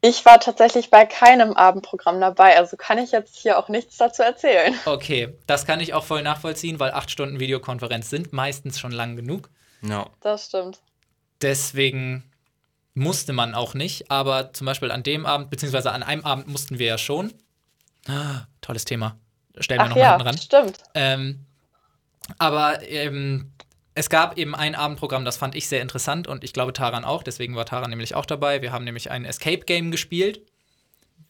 Ich 0.00 0.24
war 0.24 0.40
tatsächlich 0.40 0.90
bei 0.90 1.06
keinem 1.06 1.52
Abendprogramm 1.52 2.20
dabei, 2.20 2.56
also 2.56 2.76
kann 2.76 2.98
ich 2.98 3.12
jetzt 3.12 3.36
hier 3.36 3.56
auch 3.56 3.68
nichts 3.68 3.98
dazu 3.98 4.22
erzählen. 4.24 4.74
Okay, 4.84 5.32
das 5.46 5.64
kann 5.64 5.78
ich 5.78 5.94
auch 5.94 6.02
voll 6.02 6.24
nachvollziehen, 6.24 6.80
weil 6.80 6.90
acht 6.90 7.08
Stunden 7.12 7.38
Videokonferenz 7.38 8.10
sind 8.10 8.32
meistens 8.32 8.80
schon 8.80 8.90
lang 8.90 9.14
genug. 9.14 9.48
Ja. 9.82 10.10
Das 10.22 10.46
stimmt. 10.46 10.80
Deswegen 11.42 12.22
musste 12.94 13.32
man 13.32 13.54
auch 13.54 13.74
nicht, 13.74 14.10
aber 14.10 14.52
zum 14.52 14.66
Beispiel 14.66 14.90
an 14.90 15.02
dem 15.02 15.26
Abend, 15.26 15.50
beziehungsweise 15.50 15.92
an 15.92 16.02
einem 16.02 16.24
Abend 16.24 16.48
mussten 16.48 16.78
wir 16.78 16.86
ja 16.86 16.98
schon. 16.98 17.32
Ah, 18.06 18.42
tolles 18.60 18.84
Thema. 18.84 19.16
Stellen 19.58 19.80
wir 19.80 19.88
nochmal 19.88 20.02
ja, 20.02 20.10
hinten 20.12 20.26
ran. 20.26 20.38
stimmt. 20.38 20.78
Ähm, 20.94 21.46
aber 22.38 22.82
ähm, 22.88 23.52
es 23.94 24.08
gab 24.08 24.38
eben 24.38 24.54
ein 24.54 24.74
Abendprogramm, 24.74 25.24
das 25.24 25.36
fand 25.36 25.54
ich 25.54 25.68
sehr 25.68 25.82
interessant 25.82 26.26
und 26.26 26.44
ich 26.44 26.52
glaube 26.52 26.72
Taran 26.72 27.04
auch, 27.04 27.22
deswegen 27.22 27.56
war 27.56 27.66
Taran 27.66 27.90
nämlich 27.90 28.14
auch 28.14 28.26
dabei. 28.26 28.62
Wir 28.62 28.72
haben 28.72 28.84
nämlich 28.84 29.10
ein 29.10 29.24
Escape 29.24 29.64
Game 29.64 29.90
gespielt, 29.90 30.42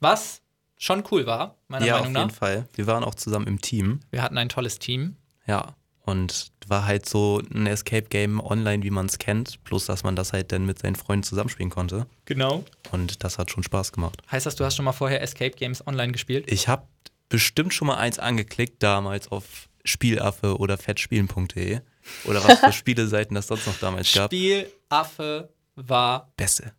was 0.00 0.42
schon 0.76 1.04
cool 1.10 1.26
war, 1.26 1.56
meiner 1.68 1.86
ja, 1.86 1.94
auf 1.94 2.00
Meinung 2.02 2.16
jeden 2.16 2.28
nach. 2.28 2.36
Fall. 2.36 2.68
Wir 2.74 2.86
waren 2.86 3.04
auch 3.04 3.14
zusammen 3.14 3.46
im 3.46 3.60
Team. 3.60 4.00
Wir 4.10 4.22
hatten 4.22 4.38
ein 4.38 4.48
tolles 4.48 4.78
Team. 4.78 5.16
Ja. 5.46 5.74
Und 6.04 6.50
war 6.66 6.84
halt 6.84 7.08
so 7.08 7.40
ein 7.54 7.66
Escape-Game 7.66 8.40
online, 8.40 8.82
wie 8.82 8.90
man 8.90 9.06
es 9.06 9.18
kennt. 9.18 9.62
Bloß, 9.64 9.86
dass 9.86 10.02
man 10.02 10.16
das 10.16 10.32
halt 10.32 10.50
dann 10.50 10.66
mit 10.66 10.78
seinen 10.80 10.96
Freunden 10.96 11.22
zusammenspielen 11.22 11.70
konnte. 11.70 12.06
Genau. 12.24 12.64
Und 12.90 13.22
das 13.22 13.38
hat 13.38 13.50
schon 13.50 13.62
Spaß 13.62 13.92
gemacht. 13.92 14.20
Heißt 14.30 14.46
das, 14.46 14.56
du 14.56 14.64
hast 14.64 14.74
schon 14.76 14.84
mal 14.84 14.92
vorher 14.92 15.22
Escape 15.22 15.52
Games 15.52 15.86
online 15.86 16.10
gespielt? 16.12 16.50
Ich 16.50 16.66
habe 16.66 16.86
bestimmt 17.28 17.72
schon 17.72 17.86
mal 17.86 17.96
eins 17.98 18.18
angeklickt 18.18 18.82
damals 18.82 19.30
auf 19.30 19.68
Spielaffe 19.84 20.58
oder 20.58 20.76
fettspielen.de 20.76 21.80
oder 22.24 22.44
was 22.44 22.58
für 22.60 22.72
Spieleseiten 22.72 23.34
das 23.34 23.46
sonst 23.46 23.66
noch 23.66 23.78
damals 23.78 24.12
gab. 24.12 24.30
Spielaffe 24.32 25.52
war 25.76 26.32
Beste. 26.36 26.72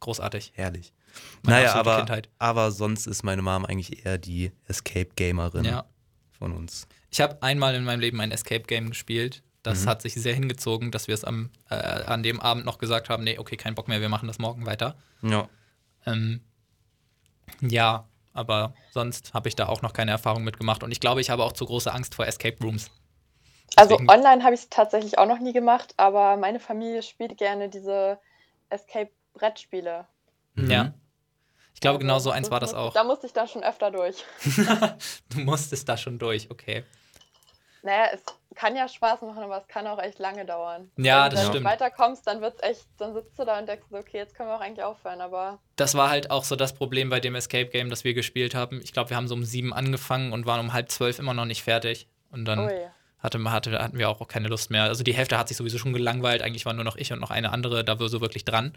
großartig. 0.00 0.52
Herrlich. 0.54 0.92
Meine 1.42 1.58
naja, 1.62 1.74
aber, 1.74 1.98
Kindheit. 1.98 2.28
aber 2.38 2.70
sonst 2.70 3.06
ist 3.06 3.22
meine 3.24 3.42
Mom 3.42 3.64
eigentlich 3.64 4.04
eher 4.04 4.18
die 4.18 4.52
Escape-Gamerin 4.68 5.64
Ja. 5.64 5.84
Von 6.40 6.52
uns. 6.52 6.88
Ich 7.10 7.20
habe 7.20 7.40
einmal 7.42 7.74
in 7.76 7.84
meinem 7.84 8.00
Leben 8.00 8.20
ein 8.20 8.32
Escape 8.32 8.62
Game 8.62 8.88
gespielt. 8.88 9.42
Das 9.62 9.84
Mhm. 9.84 9.88
hat 9.90 10.02
sich 10.02 10.14
sehr 10.14 10.34
hingezogen, 10.34 10.90
dass 10.90 11.06
wir 11.06 11.14
es 11.14 11.22
am, 11.22 11.50
äh, 11.68 11.74
an 11.74 12.22
dem 12.22 12.40
Abend 12.40 12.64
noch 12.64 12.78
gesagt 12.78 13.10
haben, 13.10 13.22
nee, 13.24 13.38
okay, 13.38 13.56
kein 13.58 13.74
Bock 13.74 13.88
mehr, 13.88 14.00
wir 14.00 14.08
machen 14.08 14.26
das 14.26 14.38
morgen 14.38 14.64
weiter. 14.64 14.96
Ja. 15.22 15.48
Ähm, 16.06 16.40
ja, 17.60 18.08
aber 18.32 18.72
sonst 18.92 19.34
habe 19.34 19.48
ich 19.48 19.56
da 19.56 19.66
auch 19.68 19.82
noch 19.82 19.92
keine 19.92 20.12
Erfahrung 20.12 20.44
mitgemacht 20.44 20.82
und 20.82 20.90
ich 20.92 21.00
glaube, 21.00 21.20
ich 21.20 21.28
habe 21.28 21.44
auch 21.44 21.52
zu 21.52 21.66
große 21.66 21.92
Angst 21.92 22.14
vor 22.14 22.26
Escape 22.26 22.56
Rooms. 22.62 22.90
Also 23.76 23.96
Deswegen- 23.96 24.10
online 24.10 24.42
habe 24.42 24.54
ich 24.54 24.62
es 24.62 24.70
tatsächlich 24.70 25.18
auch 25.18 25.26
noch 25.26 25.40
nie 25.40 25.52
gemacht, 25.52 25.92
aber 25.98 26.36
meine 26.38 26.58
Familie 26.58 27.02
spielt 27.02 27.36
gerne 27.36 27.68
diese 27.68 28.18
Escape-Brettspiele. 28.70 30.06
Mhm. 30.54 30.70
Ja. 30.70 30.94
Ich 31.80 31.82
glaube, 31.82 31.96
Also, 31.96 32.06
genau 32.06 32.18
so 32.18 32.30
eins 32.30 32.50
war 32.50 32.60
das 32.60 32.74
auch. 32.74 32.92
Da 32.92 33.04
musste 33.04 33.26
ich 33.26 33.32
dann 33.32 33.48
schon 33.48 33.64
öfter 33.64 33.90
durch. 33.90 34.22
Du 35.30 35.40
musstest 35.40 35.88
da 35.88 35.96
schon 35.96 36.18
durch, 36.18 36.50
okay. 36.50 36.84
Naja, 37.82 38.10
es 38.12 38.20
kann 38.54 38.76
ja 38.76 38.86
Spaß 38.86 39.22
machen, 39.22 39.42
aber 39.42 39.56
es 39.56 39.66
kann 39.66 39.86
auch 39.86 39.98
echt 39.98 40.18
lange 40.18 40.44
dauern. 40.44 40.90
Ja, 40.98 41.24
Wenn 41.24 41.30
das 41.30 41.30
du 41.30 41.36
dann 41.36 41.52
stimmt. 41.52 41.64
weiterkommst, 41.64 42.26
dann 42.26 42.42
wird's 42.42 42.62
echt, 42.62 42.86
dann 42.98 43.14
sitzt 43.14 43.38
du 43.38 43.46
da 43.46 43.58
und 43.58 43.66
denkst 43.66 43.86
so, 43.90 43.96
okay, 43.96 44.18
jetzt 44.18 44.34
können 44.34 44.50
wir 44.50 44.56
auch 44.56 44.60
eigentlich 44.60 44.84
aufhören, 44.84 45.22
aber 45.22 45.58
Das 45.76 45.94
war 45.94 46.10
halt 46.10 46.30
auch 46.30 46.44
so 46.44 46.54
das 46.54 46.74
Problem 46.74 47.08
bei 47.08 47.18
dem 47.18 47.34
Escape 47.34 47.70
Game, 47.70 47.88
das 47.88 48.04
wir 48.04 48.12
gespielt 48.12 48.54
haben. 48.54 48.82
Ich 48.82 48.92
glaube, 48.92 49.08
wir 49.08 49.16
haben 49.16 49.26
so 49.28 49.34
um 49.34 49.44
sieben 49.44 49.72
angefangen 49.72 50.34
und 50.34 50.44
waren 50.44 50.60
um 50.60 50.74
halb 50.74 50.90
zwölf 50.90 51.18
immer 51.18 51.32
noch 51.32 51.46
nicht 51.46 51.62
fertig. 51.62 52.08
Und 52.30 52.44
dann 52.44 52.58
ui. 52.58 52.74
hatte, 53.20 53.42
hatte, 53.50 53.82
hatten 53.82 53.96
wir 53.96 54.10
auch 54.10 54.28
keine 54.28 54.48
Lust 54.48 54.70
mehr. 54.70 54.82
Also 54.82 55.02
die 55.02 55.14
Hälfte 55.14 55.38
hat 55.38 55.48
sich 55.48 55.56
sowieso 55.56 55.78
schon 55.78 55.94
gelangweilt. 55.94 56.42
Eigentlich 56.42 56.66
waren 56.66 56.76
nur 56.76 56.84
noch 56.84 56.96
ich 56.96 57.10
und 57.14 57.20
noch 57.20 57.30
eine 57.30 57.52
andere 57.52 57.84
da 57.84 57.96
so 57.98 58.20
wirklich 58.20 58.44
dran. 58.44 58.76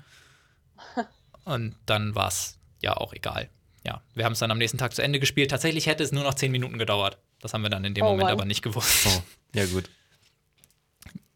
Und 1.46 1.76
dann 1.86 2.16
war 2.16 2.30
es 2.30 2.58
ja 2.84 2.96
auch 2.98 3.14
egal. 3.14 3.50
Ja, 3.86 4.02
wir 4.14 4.24
haben 4.26 4.34
es 4.34 4.40
dann 4.40 4.52
am 4.52 4.58
nächsten 4.58 4.78
Tag 4.78 4.94
zu 4.94 5.02
Ende 5.02 5.20
gespielt. 5.20 5.52
Tatsächlich 5.52 5.88
hätte 5.88 6.04
es 6.04 6.12
nur 6.12 6.24
noch 6.24 6.36
zehn 6.36 6.52
Minuten 6.52 6.78
gedauert. 6.78 7.18
Das 7.42 7.54
haben 7.54 7.64
wir 7.64 7.70
dann 7.70 7.84
in 7.84 7.94
dem 7.94 8.04
Oh 8.04 8.10
Moment 8.12 8.24
Mann. 8.26 8.32
aber 8.34 8.46
nicht 8.46 8.62
gewusst. 8.62 9.06
Oh, 9.08 9.22
ja 9.54 9.66
gut. 9.66 9.90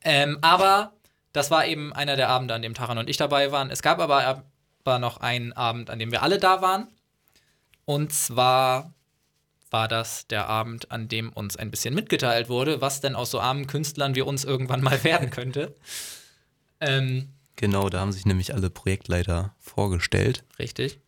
Ähm, 0.01 0.37
aber 0.41 0.93
das 1.33 1.51
war 1.51 1.65
eben 1.65 1.91
einer 1.93 2.15
der 2.15 2.29
Abende, 2.29 2.53
an 2.53 2.61
dem 2.61 2.73
Taran 2.73 2.97
und 2.97 3.09
ich 3.09 3.17
dabei 3.17 3.51
waren. 3.51 3.69
Es 3.69 3.81
gab 3.81 3.99
aber, 3.99 4.43
aber 4.85 4.99
noch 4.99 5.17
einen 5.17 5.51
Abend, 5.53 5.89
an 5.89 5.99
dem 5.99 6.11
wir 6.11 6.23
alle 6.23 6.37
da 6.37 6.61
waren. 6.61 6.87
Und 7.83 8.13
zwar 8.13 8.93
war 9.69 9.89
das 9.89 10.27
der 10.27 10.47
Abend, 10.47 10.91
an 10.91 11.09
dem 11.09 11.33
uns 11.33 11.57
ein 11.57 11.69
bisschen 11.71 11.93
mitgeteilt 11.93 12.47
wurde, 12.47 12.79
was 12.79 13.01
denn 13.01 13.15
aus 13.15 13.31
so 13.31 13.41
armen 13.41 13.67
Künstlern 13.67 14.15
wie 14.15 14.21
uns 14.21 14.45
irgendwann 14.45 14.81
mal 14.81 15.03
werden 15.03 15.29
könnte. 15.29 15.75
Ähm, 16.79 17.33
Genau, 17.59 17.89
da 17.89 17.99
haben 18.01 18.11
sich 18.11 18.25
nämlich 18.27 18.53
alle 18.53 18.69
Projektleiter 18.69 19.55
vorgestellt 19.59 20.43
richtig. 20.59 20.99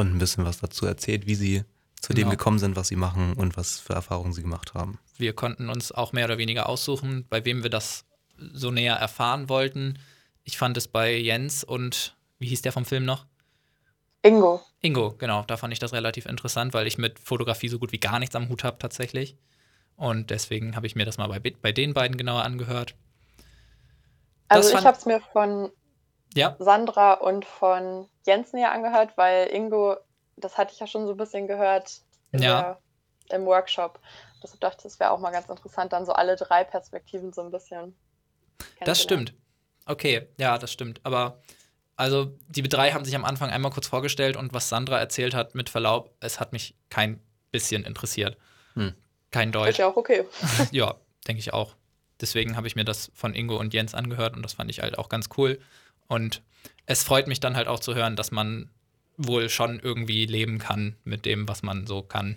Und 0.00 0.14
ein 0.14 0.18
bisschen 0.18 0.44
was 0.44 0.58
dazu 0.60 0.86
erzählt, 0.86 1.26
wie 1.26 1.34
sie 1.34 1.64
zu 2.00 2.14
dem 2.14 2.28
Genau. 2.28 2.30
gekommen 2.30 2.58
sind, 2.58 2.76
was 2.76 2.88
sie 2.88 2.96
machen 2.96 3.34
und 3.34 3.56
was 3.56 3.80
für 3.80 3.92
Erfahrungen 3.92 4.32
sie 4.32 4.42
gemacht 4.42 4.74
haben. 4.74 4.98
Wir 5.18 5.34
konnten 5.34 5.68
uns 5.68 5.92
auch 5.92 6.12
mehr 6.12 6.24
oder 6.24 6.38
weniger 6.38 6.68
aussuchen, 6.68 7.26
bei 7.28 7.44
wem 7.44 7.62
wir 7.62 7.70
das 7.70 8.06
so 8.38 8.70
näher 8.70 8.96
erfahren 8.96 9.48
wollten. 9.48 9.98
Ich 10.44 10.56
fand 10.58 10.76
es 10.76 10.88
bei 10.88 11.14
Jens 11.16 11.62
und 11.64 12.16
wie 12.38 12.48
hieß 12.48 12.62
der 12.62 12.72
vom 12.72 12.86
Film 12.86 13.04
noch? 13.04 13.26
Ingo. 14.22 14.62
Ingo, 14.80 15.14
genau, 15.18 15.44
da 15.46 15.56
fand 15.56 15.72
ich 15.72 15.78
das 15.78 15.92
relativ 15.92 16.26
interessant, 16.26 16.72
weil 16.74 16.86
ich 16.86 16.98
mit 16.98 17.18
Fotografie 17.18 17.68
so 17.68 17.78
gut 17.78 17.92
wie 17.92 18.00
gar 18.00 18.18
nichts 18.18 18.34
am 18.36 18.48
Hut 18.48 18.64
habe 18.64 18.78
tatsächlich. 18.78 19.36
Und 19.96 20.30
deswegen 20.30 20.76
habe 20.76 20.86
ich 20.86 20.96
mir 20.96 21.06
das 21.06 21.18
mal 21.18 21.28
bei, 21.28 21.38
bei 21.40 21.72
den 21.72 21.94
beiden 21.94 22.16
genauer 22.16 22.44
angehört. 22.44 22.96
Das 24.48 24.66
Also 24.66 24.78
ich 24.78 24.84
habe 24.84 24.96
es 24.98 25.06
mir 25.06 25.20
von 25.20 25.70
Ja, 26.34 26.56
Sandra 26.58 27.14
und 27.14 27.44
von 27.46 28.09
Jens 28.30 28.52
näher 28.52 28.70
angehört, 28.72 29.16
weil 29.16 29.48
Ingo, 29.52 29.96
das 30.36 30.56
hatte 30.56 30.72
ich 30.72 30.80
ja 30.80 30.86
schon 30.86 31.06
so 31.06 31.12
ein 31.12 31.16
bisschen 31.16 31.46
gehört 31.48 32.00
in 32.32 32.42
Ja. 32.42 32.78
der, 33.28 33.36
im 33.38 33.44
Workshop. 33.46 33.98
Deshalb 34.42 34.60
dachte 34.60 34.76
ich, 34.78 34.82
das 34.84 35.00
wäre 35.00 35.10
auch 35.10 35.18
mal 35.18 35.30
ganz 35.32 35.48
interessant, 35.48 35.92
dann 35.92 36.06
so 36.06 36.12
alle 36.12 36.36
drei 36.36 36.64
Perspektiven 36.64 37.32
so 37.32 37.42
ein 37.42 37.50
bisschen. 37.50 37.94
das 38.84 39.02
stimmt. 39.02 39.34
Okay, 39.86 40.28
ja, 40.38 40.56
das 40.58 40.72
stimmt. 40.72 41.00
Aber 41.02 41.40
also 41.96 42.32
die 42.48 42.62
drei 42.62 42.92
haben 42.92 43.04
sich 43.04 43.14
am 43.16 43.24
Anfang 43.24 43.50
einmal 43.50 43.72
kurz 43.72 43.88
vorgestellt 43.88 44.36
und 44.36 44.54
was 44.54 44.68
Sandra 44.68 44.98
erzählt 44.98 45.34
hat, 45.34 45.54
mit 45.54 45.68
Verlaub, 45.68 46.14
es 46.20 46.38
hat 46.40 46.52
mich 46.52 46.74
kein 46.88 47.20
bisschen 47.50 47.84
interessiert. 47.84 48.36
Hm. 48.74 48.94
kein 49.32 49.48
Ist 49.48 49.54
Deutsch. 49.56 49.78
ja 49.78 49.88
auch 49.88 49.96
okay. 49.96 50.24
Ja, 50.70 50.94
denke 51.26 51.40
ich 51.40 51.52
auch. 51.52 51.74
Deswegen 52.20 52.56
habe 52.56 52.66
ich 52.68 52.76
mir 52.76 52.84
das 52.84 53.10
von 53.14 53.34
Ingo 53.34 53.56
und 53.58 53.74
Jens 53.74 53.94
angehört 53.94 54.36
und 54.36 54.42
das 54.42 54.52
fand 54.54 54.70
ich 54.70 54.80
halt 54.80 54.96
auch 54.98 55.08
ganz 55.08 55.28
cool. 55.36 55.58
Und 56.10 56.42
es 56.86 57.04
freut 57.04 57.28
mich 57.28 57.38
dann 57.40 57.54
halt 57.56 57.68
auch 57.68 57.78
zu 57.78 57.94
hören, 57.94 58.16
dass 58.16 58.32
man 58.32 58.68
wohl 59.16 59.48
schon 59.48 59.78
irgendwie 59.78 60.26
leben 60.26 60.58
kann 60.58 60.96
mit 61.04 61.24
dem, 61.24 61.46
was 61.46 61.62
man 61.62 61.86
so 61.86 62.02
kann, 62.02 62.36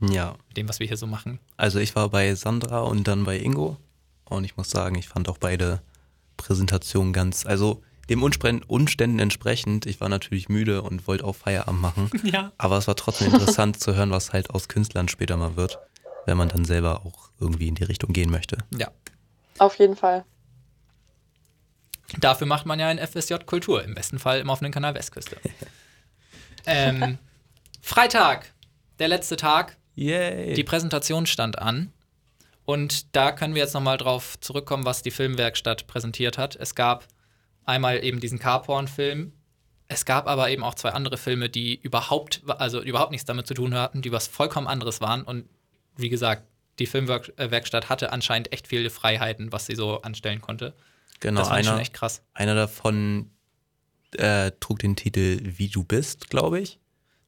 Ja, 0.00 0.36
mit 0.48 0.56
dem, 0.56 0.68
was 0.68 0.80
wir 0.80 0.86
hier 0.86 0.96
so 0.96 1.06
machen. 1.06 1.38
also 1.58 1.78
ich 1.78 1.94
war 1.94 2.08
bei 2.08 2.34
Sandra 2.34 2.80
und 2.80 3.06
dann 3.06 3.24
bei 3.24 3.38
Ingo 3.38 3.76
und 4.24 4.44
ich 4.44 4.56
muss 4.56 4.70
sagen, 4.70 4.94
ich 4.96 5.08
fand 5.08 5.28
auch 5.28 5.36
beide 5.38 5.82
Präsentationen 6.38 7.12
ganz, 7.12 7.44
also 7.44 7.82
dem 8.08 8.22
Umständen 8.22 9.18
entsprechend, 9.18 9.84
ich 9.86 10.00
war 10.00 10.08
natürlich 10.08 10.48
müde 10.48 10.82
und 10.82 11.06
wollte 11.06 11.24
auch 11.24 11.36
Feierabend 11.36 11.82
machen, 11.82 12.10
Ja. 12.24 12.52
aber 12.56 12.78
es 12.78 12.86
war 12.88 12.96
trotzdem 12.96 13.32
interessant 13.34 13.78
zu 13.80 13.94
hören, 13.94 14.10
was 14.12 14.32
halt 14.32 14.50
aus 14.50 14.68
Künstlern 14.68 15.08
später 15.08 15.36
mal 15.36 15.56
wird, 15.56 15.78
wenn 16.26 16.38
man 16.38 16.48
dann 16.48 16.64
selber 16.64 17.04
auch 17.04 17.28
irgendwie 17.38 17.68
in 17.68 17.74
die 17.74 17.84
Richtung 17.84 18.12
gehen 18.14 18.30
möchte. 18.30 18.58
Ja. 18.78 18.88
Auf 19.58 19.78
jeden 19.78 19.96
Fall. 19.96 20.24
Dafür 22.18 22.46
macht 22.46 22.66
man 22.66 22.80
ja 22.80 22.88
ein 22.88 22.98
FSJ 22.98 23.34
Kultur, 23.46 23.84
im 23.84 23.94
besten 23.94 24.18
Fall 24.18 24.40
im 24.40 24.48
offenen 24.48 24.72
Kanal 24.72 24.94
Westküste. 24.94 25.36
ähm, 26.66 27.18
Freitag, 27.80 28.52
der 28.98 29.08
letzte 29.08 29.36
Tag. 29.36 29.76
Yay! 29.94 30.54
Die 30.54 30.64
Präsentation 30.64 31.26
stand 31.26 31.58
an. 31.58 31.92
Und 32.64 33.16
da 33.16 33.32
können 33.32 33.54
wir 33.54 33.62
jetzt 33.62 33.74
nochmal 33.74 33.96
drauf 33.96 34.38
zurückkommen, 34.40 34.84
was 34.84 35.02
die 35.02 35.10
Filmwerkstatt 35.10 35.86
präsentiert 35.86 36.38
hat. 36.38 36.56
Es 36.56 36.74
gab 36.74 37.06
einmal 37.64 38.04
eben 38.04 38.20
diesen 38.20 38.38
Carporn-Film. 38.38 39.32
Es 39.88 40.04
gab 40.04 40.28
aber 40.28 40.50
eben 40.50 40.62
auch 40.62 40.74
zwei 40.74 40.90
andere 40.90 41.16
Filme, 41.16 41.48
die 41.48 41.74
überhaupt, 41.80 42.42
also 42.46 42.80
überhaupt 42.80 43.10
nichts 43.10 43.24
damit 43.24 43.46
zu 43.46 43.54
tun 43.54 43.74
hatten, 43.74 44.02
die 44.02 44.12
was 44.12 44.28
vollkommen 44.28 44.68
anderes 44.68 45.00
waren. 45.00 45.22
Und 45.22 45.48
wie 45.96 46.10
gesagt, 46.10 46.44
die 46.78 46.86
Filmwerkstatt 46.86 47.88
hatte 47.88 48.12
anscheinend 48.12 48.52
echt 48.52 48.68
viele 48.68 48.88
Freiheiten, 48.88 49.52
was 49.52 49.66
sie 49.66 49.74
so 49.74 50.02
anstellen 50.02 50.40
konnte. 50.40 50.74
Genau, 51.20 51.40
das 51.40 51.48
ich 51.58 51.66
schon 51.66 51.74
einer, 51.74 51.82
echt 51.82 51.94
krass. 51.94 52.22
einer 52.34 52.54
davon 52.54 53.30
äh, 54.16 54.50
trug 54.60 54.78
den 54.80 54.96
Titel 54.96 55.40
Wie 55.42 55.68
du 55.68 55.84
bist, 55.84 56.30
glaube 56.30 56.60
ich, 56.60 56.80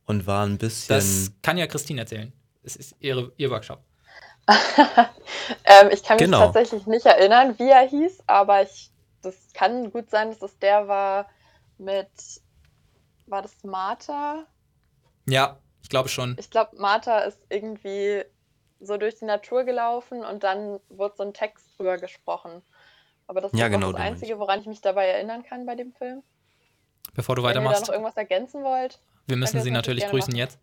und 0.06 0.26
war 0.26 0.44
ein 0.44 0.58
bisschen... 0.58 0.94
Das 0.96 1.32
kann 1.42 1.58
ja 1.58 1.66
Christine 1.66 2.00
erzählen. 2.00 2.32
Es 2.64 2.76
ist 2.76 2.94
ihre, 3.00 3.32
ihr 3.36 3.50
Workshop. 3.50 3.80
Ähm, 5.64 5.90
ich 5.92 6.02
kann 6.02 6.16
mich 6.16 6.24
Genau. 6.26 6.38
tatsächlich 6.46 6.86
nicht 6.86 7.06
erinnern, 7.06 7.58
wie 7.58 7.68
er 7.68 7.86
hieß, 7.88 8.24
aber 8.26 8.62
ich, 8.62 8.90
das 9.22 9.34
kann 9.54 9.90
gut 9.90 10.10
sein, 10.10 10.30
dass 10.30 10.42
es 10.42 10.58
der 10.58 10.86
war 10.88 11.28
mit, 11.78 12.08
war 13.26 13.42
das 13.42 13.52
Martha? 13.64 14.46
Ja, 15.28 15.58
ich 15.82 15.88
glaube 15.88 16.08
schon. 16.08 16.36
Ich 16.38 16.50
glaube, 16.50 16.76
Martha 16.76 17.20
ist 17.20 17.40
irgendwie 17.48 18.24
so 18.80 18.96
durch 18.96 19.16
die 19.16 19.24
Natur 19.24 19.64
gelaufen 19.64 20.24
und 20.24 20.42
dann 20.44 20.78
wurde 20.88 21.14
so 21.16 21.22
ein 21.24 21.34
Text 21.34 21.66
drüber 21.76 21.96
gesprochen. 21.98 22.62
Aber 23.32 23.40
das 23.40 23.52
Ja, 23.54 23.66
ist 23.66 23.72
genau, 23.72 23.92
das 23.92 24.00
Einzige, 24.02 24.38
woran 24.38 24.60
ich 24.60 24.66
mich 24.66 24.82
dabei 24.82 25.06
erinnern 25.06 25.42
kann 25.42 25.64
bei 25.64 25.74
dem 25.74 25.92
Film. 25.94 26.22
Bevor 27.14 27.34
du 27.34 27.42
Wenn 27.42 27.48
ihr 27.50 27.54
da 27.54 27.60
weitermachst, 27.60 27.86
noch 27.86 27.94
irgendwas 27.94 28.16
ergänzen 28.16 28.62
wollt. 28.62 28.98
wir 29.26 29.36
müssen 29.38 29.60
sie 29.62 29.70
natürlich 29.70 30.00
gerne 30.04 30.12
grüßen 30.12 30.32
machen. 30.32 30.38
jetzt. 30.38 30.58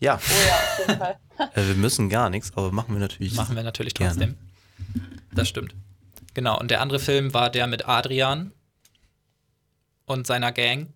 ja, 0.00 0.18
Oh 0.18 0.46
ja, 0.48 0.54
auf 0.54 0.78
jeden 0.78 0.98
Fall. 0.98 1.18
äh, 1.54 1.66
wir 1.68 1.74
müssen 1.74 2.08
gar 2.08 2.30
nichts, 2.30 2.52
aber 2.56 2.72
machen 2.72 2.94
wir 2.94 3.00
natürlich. 3.00 3.34
Machen 3.34 3.54
wir 3.54 3.62
natürlich 3.62 3.92
Gerne. 3.92 4.12
trotzdem. 4.14 4.38
Das 5.34 5.46
stimmt. 5.46 5.74
Genau, 6.32 6.58
und 6.58 6.70
der 6.70 6.80
andere 6.80 6.98
Film 7.00 7.34
war 7.34 7.50
der 7.50 7.66
mit 7.66 7.86
Adrian 7.86 8.52
und 10.06 10.26
seiner 10.26 10.52
Gang. 10.52 10.88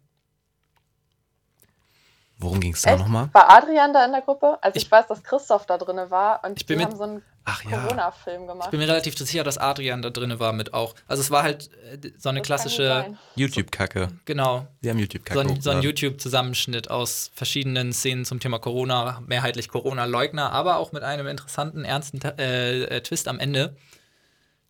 Worum 2.39 2.61
ging 2.61 2.73
es 2.73 2.83
da 2.83 2.97
nochmal? 2.97 3.29
War 3.33 3.51
Adrian 3.51 3.93
da 3.93 4.05
in 4.05 4.13
der 4.13 4.23
Gruppe? 4.23 4.59
Also 4.63 4.77
ich, 4.77 4.85
Ich- 4.85 4.91
weiß, 4.91 5.07
dass 5.09 5.23
Christoph 5.23 5.67
da 5.67 5.77
drin 5.77 5.99
war 6.11 6.45
und 6.45 6.59
Ich 6.61 6.67
bin 6.67 6.79
die 6.79 6.85
haben 6.85 6.97
so 6.97 7.03
einen 7.03 7.23
ja, 7.71 7.81
Corona-Film 7.81 8.43
Ich 8.43 8.49
gemacht. 8.49 8.71
bin 8.71 8.81
mir 8.81 8.89
relativ 8.89 9.17
sicher, 9.17 9.45
dass 9.45 9.59
Adrian 9.59 10.03
da 10.03 10.11
drin 10.11 10.39
war 10.39 10.53
mit 10.53 10.75
auch. 10.75 10.95
Also 11.07 11.21
es 11.21 11.31
war 11.31 11.43
halt 11.43 11.71
äh, 11.93 12.11
so 12.19 12.29
eine 12.29 12.41
Das 12.41 12.47
klassische. 12.47 13.17
YouTube-Kacke. 13.37 14.09
genau, 14.25 14.67
Wir 14.81 14.91
haben 14.91 14.99
so 14.99 15.03
YouTube-Kacke. 15.03 15.41
ein, 15.41 15.61
so 15.61 15.71
ein. 15.71 15.83
YouTube-Zusammenschnitt 15.83 16.91
aus 16.91 17.31
verschiedenen 17.35 17.93
Szenen 17.93 18.25
zum 18.25 18.41
Thema 18.41 18.59
Corona, 18.59 19.23
mehrheitlich 19.27 19.69
Corona-Leugner, 19.69 20.53
aber 20.53 20.77
auch 20.79 20.93
mit 20.93 21.03
einem 21.03 21.27
interessanten, 21.27 21.85
ernsten 21.85 22.21
äh, 22.23 22.85
äh, 22.85 23.01
Twist 23.03 23.29
am 23.29 23.39
Ende, 23.39 23.77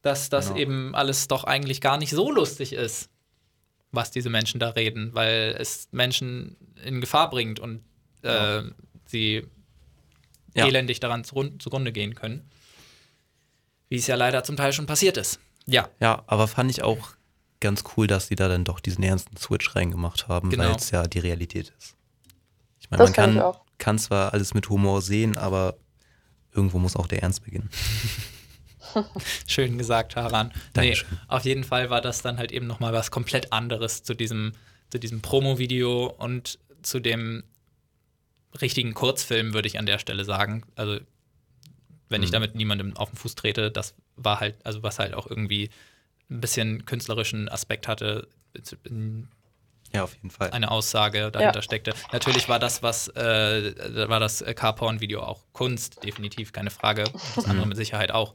dass 0.02 0.28
das 0.28 0.48
Genau. 0.48 0.58
eben 0.60 0.94
alles 0.94 1.28
doch 1.28 1.44
eigentlich 1.44 1.80
gar 1.80 1.98
nicht 1.98 2.10
so 2.10 2.30
lustig 2.30 2.72
ist, 2.72 3.10
was 3.90 4.10
diese 4.10 4.30
Menschen 4.30 4.60
da 4.60 4.70
reden, 4.70 5.10
weil 5.14 5.56
es 5.58 5.88
Menschen 5.92 6.56
in 6.84 7.00
Gefahr 7.00 7.30
bringt 7.30 7.58
und 7.58 7.82
äh, 8.22 8.62
sie 9.06 9.46
Ja. 10.54 10.66
elendig 10.66 11.00
daran 11.00 11.24
zugrunde 11.24 11.92
gehen 11.92 12.14
können. 12.14 12.50
Wie 13.88 13.96
es 13.96 14.06
ja 14.06 14.16
leider 14.16 14.44
zum 14.44 14.56
Teil 14.56 14.72
schon 14.72 14.86
passiert 14.86 15.16
ist. 15.16 15.40
Ja, 15.66 15.88
Ja, 16.00 16.22
aber 16.26 16.48
fand 16.48 16.70
ich 16.70 16.82
auch 16.82 17.10
ganz 17.60 17.84
cool, 17.96 18.06
dass 18.06 18.28
die 18.28 18.36
da 18.36 18.48
dann 18.48 18.64
doch 18.64 18.80
diesen 18.80 19.02
ernsten 19.02 19.36
Switch 19.36 19.74
reingemacht 19.74 20.28
haben, 20.28 20.50
Genau. 20.50 20.64
weil 20.64 20.76
es 20.76 20.90
ja 20.90 21.06
die 21.06 21.18
Realität 21.18 21.72
ist. 21.78 21.94
Ich 22.80 22.90
meine, 22.90 23.02
Das 23.02 23.10
man 23.10 23.14
kann, 23.14 23.38
auch. 23.40 23.64
kann 23.78 23.98
zwar 23.98 24.32
alles 24.32 24.54
mit 24.54 24.68
Humor 24.68 25.02
sehen, 25.02 25.36
aber 25.36 25.76
irgendwo 26.52 26.78
muss 26.78 26.96
auch 26.96 27.06
der 27.06 27.22
Ernst 27.22 27.44
beginnen. 27.44 27.68
Schön 29.46 29.76
gesagt, 29.78 30.16
Haran. 30.16 30.48
Nee, 30.48 30.54
Dankeschön. 30.72 31.08
auf 31.28 31.44
jeden 31.44 31.64
Fall 31.64 31.90
war 31.90 32.00
das 32.00 32.22
dann 32.22 32.38
halt 32.38 32.52
eben 32.52 32.66
nochmal 32.66 32.92
was 32.92 33.10
komplett 33.10 33.52
anderes 33.52 34.02
zu 34.02 34.14
diesem, 34.14 34.52
zu 34.90 34.98
diesem 34.98 35.20
Promo-Video 35.20 36.06
und 36.06 36.58
zu 36.82 37.00
dem 37.00 37.44
richtigen 38.62 38.94
Kurzfilm, 38.94 39.52
würde 39.52 39.68
ich 39.68 39.78
an 39.78 39.84
der 39.86 39.98
Stelle 39.98 40.24
sagen. 40.24 40.62
Also, 40.74 41.00
wenn 42.08 42.22
ich 42.22 42.30
Mhm. 42.30 42.32
damit 42.34 42.54
niemandem 42.54 42.96
auf 42.96 43.10
den 43.10 43.16
Fuß 43.16 43.34
trete, 43.34 43.70
das 43.70 43.94
war 44.16 44.40
halt, 44.40 44.56
also 44.64 44.82
was 44.82 44.98
halt 44.98 45.14
auch 45.14 45.26
irgendwie 45.26 45.70
ein 46.30 46.40
bisschen 46.40 46.84
künstlerischen 46.86 47.48
Aspekt 47.48 47.88
hatte, 47.88 48.28
Ja, 49.92 50.04
auf 50.04 50.14
jeden 50.14 50.30
Fall. 50.30 50.50
eine 50.50 50.70
Aussage 50.70 51.30
dahinter 51.30 51.58
Ja. 51.58 51.62
steckte. 51.62 51.94
Natürlich 52.12 52.48
war 52.48 52.58
das, 52.58 52.82
was, 52.82 53.08
äh, 53.08 54.08
war 54.08 54.20
das 54.20 54.42
äh, 54.42 54.52
Carporn-Video 54.54 55.22
auch 55.22 55.44
Kunst, 55.52 56.02
definitiv, 56.04 56.52
keine 56.52 56.70
Frage. 56.70 57.04
Das 57.36 57.44
andere 57.46 57.62
Mhm. 57.64 57.68
mit 57.70 57.76
Sicherheit 57.78 58.10
auch. 58.10 58.34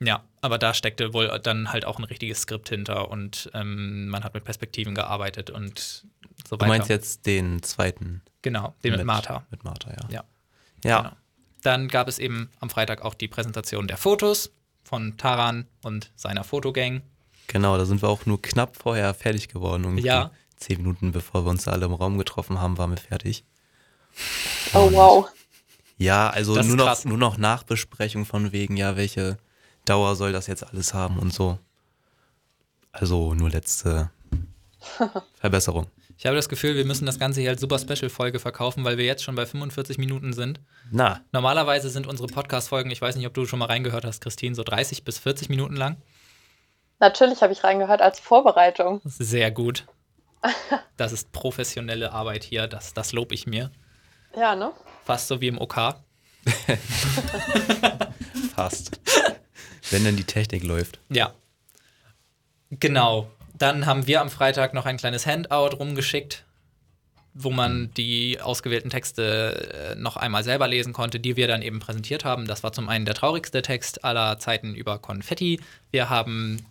Ja, 0.00 0.22
aber 0.40 0.58
da 0.58 0.74
steckte 0.74 1.12
wohl 1.12 1.26
dann 1.42 1.72
halt 1.72 1.84
auch 1.84 1.98
ein 1.98 2.04
richtiges 2.04 2.42
Skript 2.42 2.68
hinter 2.68 3.10
und 3.10 3.50
ähm, 3.54 4.08
man 4.08 4.22
hat 4.22 4.32
mit 4.34 4.44
Perspektiven 4.44 4.94
gearbeitet 4.94 5.50
und 5.50 5.78
so 6.48 6.56
Du 6.56 6.60
weiter. 6.60 6.68
meinst 6.68 6.88
jetzt 6.88 7.26
den 7.26 7.62
zweiten? 7.64 8.22
Genau, 8.42 8.76
den 8.84 8.92
mit, 8.94 9.04
Martha. 9.04 9.44
Mit 9.50 9.64
Martha, 9.64 9.90
ja. 9.90 10.08
Ja. 10.08 10.24
Ja, 10.84 10.98
Genau. 11.02 11.16
Dann 11.62 11.88
gab 11.88 12.08
es 12.08 12.18
eben 12.18 12.50
am 12.60 12.70
Freitag 12.70 13.02
auch 13.02 13.14
die 13.14 13.28
Präsentation 13.28 13.88
der 13.88 13.96
Fotos 13.96 14.50
von 14.84 15.16
Taran 15.16 15.66
und 15.82 16.10
seiner 16.16 16.44
Fotogang. 16.44 17.02
genau, 17.46 17.76
da 17.76 17.84
sind 17.84 18.02
wir 18.02 18.08
auch 18.08 18.26
nur 18.26 18.40
knapp 18.40 18.76
vorher 18.76 19.12
fertig 19.14 19.48
geworden. 19.48 19.84
Irgendwie 19.84 20.04
Ja. 20.06 20.30
Zehn 20.56 20.78
Minuten 20.78 21.12
bevor 21.12 21.44
wir 21.44 21.50
uns 21.50 21.68
alle 21.68 21.86
im 21.86 21.92
Raum 21.94 22.18
getroffen 22.18 22.60
haben, 22.60 22.78
waren 22.78 22.90
wir 22.90 22.96
fertig. 22.96 23.44
Oh 24.74 24.86
Und 24.86 24.94
wow. 24.94 25.28
Ja, 25.98 26.30
also 26.30 26.54
Das 26.54 26.66
nur 26.66 26.76
noch, 26.76 27.04
nur 27.04 27.18
noch 27.18 27.38
Nachbesprechung 27.38 28.24
von 28.24 28.52
wegen, 28.52 28.76
ja, 28.76 28.96
welche 28.96 29.38
Dauer 29.84 30.16
soll 30.16 30.32
das 30.32 30.46
jetzt 30.46 30.64
alles 30.66 30.94
haben 30.94 31.18
und 31.18 31.32
so. 31.32 31.58
Also 32.92 33.34
nur 33.34 33.50
letzte 33.50 34.10
Verbesserung. 35.34 35.86
Ich 36.18 36.26
habe 36.26 36.34
das 36.34 36.48
Gefühl, 36.48 36.74
wir 36.74 36.84
müssen 36.84 37.06
das 37.06 37.20
Ganze 37.20 37.40
hier 37.40 37.50
als 37.50 37.60
super 37.60 37.78
Special-Folge 37.78 38.40
verkaufen, 38.40 38.84
weil 38.84 38.98
wir 38.98 39.04
jetzt 39.04 39.22
schon 39.22 39.36
bei 39.36 39.46
45 39.46 39.98
Minuten 39.98 40.32
sind. 40.32 40.58
Na, 40.90 41.20
Normalerweise 41.30 41.90
sind 41.90 42.08
unsere 42.08 42.26
Podcast-Folgen, 42.26 42.90
ich 42.90 43.00
weiß 43.00 43.14
nicht, 43.14 43.26
ob 43.28 43.34
du 43.34 43.46
schon 43.46 43.60
mal 43.60 43.66
reingehört 43.66 44.04
hast, 44.04 44.20
Christine, 44.20 44.56
so 44.56 44.64
30 44.64 45.04
bis 45.04 45.18
40 45.18 45.48
Minuten 45.48 45.76
lang. 45.76 45.96
Natürlich 46.98 47.40
habe 47.40 47.52
ich 47.52 47.62
reingehört 47.62 48.02
als 48.02 48.18
Vorbereitung. 48.18 49.00
Sehr 49.04 49.52
gut. 49.52 49.86
Das 50.96 51.12
ist 51.12 51.30
professionelle 51.30 52.10
Arbeit 52.10 52.42
hier, 52.42 52.66
das, 52.66 52.94
das 52.94 53.12
lob 53.12 53.30
ich 53.30 53.46
mir. 53.46 53.70
Ja, 54.36 54.56
ne? 54.56 54.72
Fast 55.04 55.28
so 55.28 55.40
wie 55.40 55.46
im 55.46 55.58
OK. 55.58 55.76
fast. 58.56 59.00
Wenn 59.90 60.02
denn 60.02 60.16
die 60.16 60.24
Technik 60.24 60.64
läuft. 60.64 60.98
Ja. 61.10 61.32
Genau. 62.70 63.30
Dann 63.58 63.86
haben 63.86 64.06
wir 64.06 64.20
am 64.20 64.30
Freitag 64.30 64.72
noch 64.72 64.86
ein 64.86 64.96
kleines 64.96 65.26
Handout 65.26 65.76
rumgeschickt, 65.76 66.44
wo 67.34 67.50
man 67.50 67.90
die 67.96 68.40
ausgewählten 68.40 68.88
Texte 68.88 69.94
äh, 69.94 69.94
noch 69.96 70.16
einmal 70.16 70.44
selber 70.44 70.68
lesen 70.68 70.92
konnte, 70.92 71.18
die 71.18 71.36
wir 71.36 71.48
dann 71.48 71.62
eben 71.62 71.80
präsentiert 71.80 72.24
haben. 72.24 72.46
Das 72.46 72.62
war 72.62 72.72
zum 72.72 72.88
einen 72.88 73.04
der 73.04 73.14
traurigste 73.14 73.62
Text 73.62 74.04
aller 74.04 74.38
Zeiten 74.38 74.74
über 74.74 74.98
Konfetti. 74.98 75.60
Wir 75.90 76.08
haben 76.08 76.64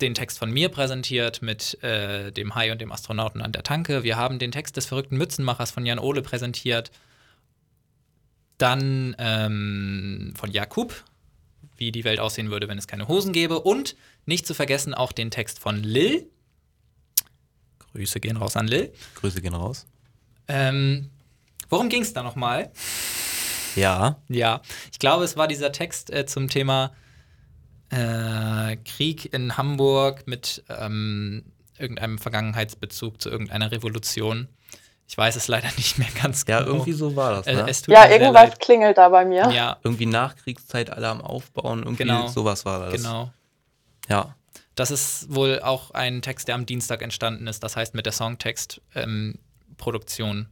den 0.00 0.14
Text 0.14 0.38
von 0.38 0.50
mir 0.50 0.68
präsentiert 0.68 1.42
mit 1.42 1.82
äh, 1.82 2.32
dem 2.32 2.54
Hai 2.54 2.72
und 2.72 2.80
dem 2.80 2.90
Astronauten 2.90 3.42
an 3.42 3.52
der 3.52 3.62
Tanke. 3.62 4.02
Wir 4.02 4.16
haben 4.16 4.38
den 4.38 4.50
Text 4.50 4.76
des 4.76 4.86
verrückten 4.86 5.16
Mützenmachers 5.16 5.70
von 5.70 5.86
Jan 5.86 5.98
Ole 5.98 6.22
präsentiert. 6.22 6.90
Dann 8.58 9.14
ähm, 9.18 10.34
von 10.36 10.50
Jakub, 10.50 11.04
wie 11.80 11.90
die 11.90 12.04
Welt 12.04 12.20
aussehen 12.20 12.50
würde, 12.50 12.68
wenn 12.68 12.78
es 12.78 12.86
keine 12.86 13.08
Hosen 13.08 13.32
gäbe. 13.32 13.60
Und 13.60 13.96
nicht 14.26 14.46
zu 14.46 14.54
vergessen 14.54 14.94
auch 14.94 15.10
den 15.10 15.30
Text 15.30 15.58
von 15.58 15.82
Lil. 15.82 16.28
Grüße 17.92 18.20
gehen 18.20 18.36
raus 18.36 18.56
an 18.56 18.68
Lil. 18.68 18.92
Grüße 19.16 19.40
gehen 19.40 19.54
raus. 19.54 19.86
Ähm, 20.46 21.10
Worum 21.70 21.88
ging 21.88 22.02
es 22.02 22.12
da 22.12 22.22
nochmal? 22.22 22.70
Ja. 23.76 24.20
Ja, 24.28 24.60
ich 24.92 24.98
glaube, 24.98 25.24
es 25.24 25.36
war 25.36 25.48
dieser 25.48 25.72
Text 25.72 26.10
äh, 26.10 26.26
zum 26.26 26.48
Thema 26.48 26.92
äh, 27.90 28.76
Krieg 28.84 29.32
in 29.32 29.56
Hamburg 29.56 30.26
mit 30.26 30.64
ähm, 30.68 31.44
irgendeinem 31.78 32.18
Vergangenheitsbezug 32.18 33.22
zu 33.22 33.30
irgendeiner 33.30 33.70
Revolution. 33.70 34.48
Ich 35.10 35.18
weiß 35.18 35.34
es 35.34 35.48
leider 35.48 35.66
nicht 35.76 35.98
mehr 35.98 36.06
ganz 36.22 36.44
Ja, 36.46 36.60
genau. 36.60 36.70
irgendwie 36.74 36.92
so 36.92 37.16
war 37.16 37.32
das, 37.34 37.48
Äh, 37.48 37.54
ne? 37.54 37.66
es 37.68 37.82
tut 37.82 37.92
Ja, 37.92 38.08
irgendwas 38.08 38.50
leid. 38.50 38.60
klingelt 38.60 38.96
da 38.96 39.08
bei 39.08 39.24
mir. 39.24 39.50
Ja, 39.50 39.78
irgendwie 39.82 40.06
Nachkriegszeit 40.06 40.88
alle 40.90 41.08
am 41.08 41.20
Aufbauen, 41.20 41.80
irgendwie 41.80 42.04
Genau. 42.04 42.28
sowas 42.28 42.64
war 42.64 42.78
das. 42.78 42.92
genau. 42.94 43.32
Ja. 44.08 44.36
Das 44.76 44.92
ist 44.92 45.34
wohl 45.34 45.58
auch 45.62 45.90
ein 45.90 46.22
Text, 46.22 46.46
der 46.46 46.54
am 46.54 46.64
Dienstag 46.64 47.02
entstanden 47.02 47.48
ist. 47.48 47.64
Das 47.64 47.74
heißt 47.74 47.92
mit 47.94 48.06
der 48.06 48.12
Songtext-Produktion. 48.12 50.46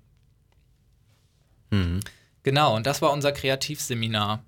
Mhm. 1.71 2.01
genau, 2.43 2.75
und 2.77 2.85
das 2.87 3.01
war 3.01 3.13
unser 3.13 3.31
Kreativseminar. 3.31 4.43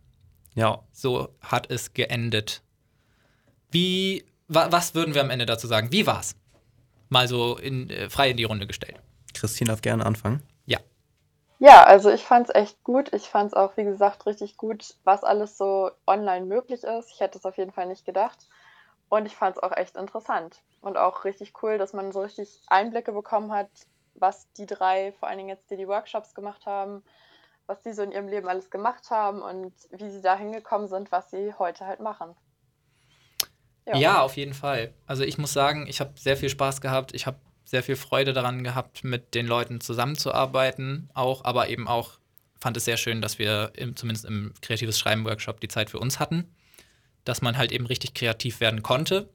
Ja. 0.56 0.80
So 0.90 1.36
hat 1.40 1.70
es 1.70 1.92
geendet. 1.94 2.62
Wie, 3.70 4.24
wa, 4.48 4.72
was 4.72 4.96
würden 4.96 5.14
wir 5.14 5.20
am 5.20 5.30
Ende 5.30 5.46
dazu 5.46 5.68
sagen? 5.68 5.92
Wie 5.92 6.04
war's? 6.06 6.34
Mal 7.10 7.28
so 7.28 7.56
in, 7.58 7.90
äh, 7.90 8.10
frei 8.10 8.30
in 8.30 8.36
die 8.38 8.44
Runde 8.44 8.66
gestellt. 8.66 8.96
Christine 9.34 9.68
darf 9.68 9.82
gerne 9.82 10.06
anfangen. 10.06 10.42
Ja. 10.66 10.78
Ja, 11.58 11.84
also 11.84 12.10
ich 12.10 12.22
fand 12.22 12.48
es 12.48 12.54
echt 12.54 12.82
gut. 12.84 13.12
Ich 13.12 13.28
fand 13.28 13.48
es 13.48 13.54
auch, 13.54 13.76
wie 13.76 13.84
gesagt, 13.84 14.26
richtig 14.26 14.56
gut, 14.56 14.94
was 15.04 15.24
alles 15.24 15.58
so 15.58 15.90
online 16.06 16.46
möglich 16.46 16.84
ist. 16.84 17.10
Ich 17.12 17.20
hätte 17.20 17.38
es 17.38 17.44
auf 17.44 17.58
jeden 17.58 17.72
Fall 17.72 17.86
nicht 17.86 18.04
gedacht. 18.04 18.48
Und 19.08 19.26
ich 19.26 19.36
fand 19.36 19.56
es 19.56 19.62
auch 19.62 19.76
echt 19.76 19.96
interessant. 19.96 20.62
Und 20.80 20.96
auch 20.96 21.24
richtig 21.24 21.52
cool, 21.62 21.76
dass 21.76 21.92
man 21.92 22.12
so 22.12 22.22
richtig 22.22 22.62
Einblicke 22.68 23.12
bekommen 23.12 23.52
hat, 23.52 23.68
was 24.14 24.50
die 24.54 24.66
drei, 24.66 25.12
vor 25.18 25.28
allen 25.28 25.38
Dingen 25.38 25.50
jetzt, 25.50 25.70
die 25.70 25.76
die 25.76 25.88
Workshops 25.88 26.34
gemacht 26.34 26.64
haben, 26.64 27.02
was 27.66 27.82
die 27.82 27.92
so 27.92 28.02
in 28.02 28.12
ihrem 28.12 28.28
Leben 28.28 28.48
alles 28.48 28.70
gemacht 28.70 29.10
haben 29.10 29.42
und 29.42 29.72
wie 29.90 30.10
sie 30.10 30.22
da 30.22 30.36
hingekommen 30.36 30.88
sind, 30.88 31.12
was 31.12 31.30
sie 31.30 31.52
heute 31.58 31.86
halt 31.86 32.00
machen. 32.00 32.34
Ja. 33.86 34.22
auf 34.22 34.36
jeden 34.36 34.54
Fall. 34.54 34.94
Also 35.06 35.24
ich 35.24 35.38
muss 35.38 35.52
sagen, 35.52 35.86
ich 35.86 36.00
habe 36.00 36.12
sehr 36.16 36.36
viel 36.36 36.48
Spaß 36.48 36.80
gehabt. 36.80 37.14
Ich 37.14 37.26
habe 37.26 37.38
sehr 37.70 37.84
viel 37.84 37.94
Freude 37.94 38.32
daran 38.32 38.64
gehabt, 38.64 39.04
mit 39.04 39.36
den 39.36 39.46
Leuten 39.46 39.80
zusammenzuarbeiten. 39.80 41.08
Auch, 41.14 41.44
aber 41.44 41.68
eben 41.68 41.86
auch 41.86 42.18
fand 42.60 42.76
es 42.76 42.84
sehr 42.84 42.96
schön, 42.96 43.20
dass 43.20 43.38
wir 43.38 43.70
im, 43.76 43.94
zumindest 43.94 44.24
im 44.24 44.52
Kreatives 44.60 44.98
Schreiben 44.98 45.24
Workshop 45.24 45.60
die 45.60 45.68
Zeit 45.68 45.88
für 45.88 46.00
uns 46.00 46.18
hatten. 46.18 46.52
Dass 47.24 47.42
man 47.42 47.56
halt 47.56 47.70
eben 47.70 47.86
richtig 47.86 48.12
kreativ 48.14 48.58
werden 48.58 48.82
konnte. 48.82 49.28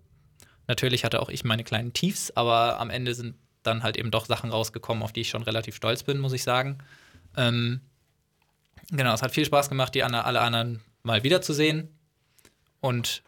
Natürlich 0.68 1.06
hatte 1.06 1.22
auch 1.22 1.30
ich 1.30 1.46
meine 1.46 1.64
kleinen 1.64 1.94
Tiefs, 1.94 2.32
aber 2.32 2.78
am 2.82 2.90
Ende 2.90 3.16
sind 3.16 3.36
dann 3.64 3.84
halt 3.84 3.96
eben 3.96 4.12
doch 4.12 4.26
Sachen 4.26 4.50
rausgekommen, 4.50 5.02
auf 5.02 5.14
die 5.14 5.22
ich 5.22 5.30
schon 5.30 5.44
relativ 5.44 5.78
stolz 5.78 6.04
bin, 6.04 6.20
muss 6.20 6.34
ich 6.34 6.44
sagen. 6.44 6.80
Ähm, 7.38 7.80
genau, 8.92 9.14
es 9.14 9.22
hat 9.22 9.32
viel 9.32 9.46
Spaß 9.46 9.70
gemacht, 9.70 9.96
die 9.96 10.04
alle 10.04 10.42
anderen 10.42 10.82
mal 11.04 11.24
wiederzusehen. 11.24 11.88
Und 12.82 13.24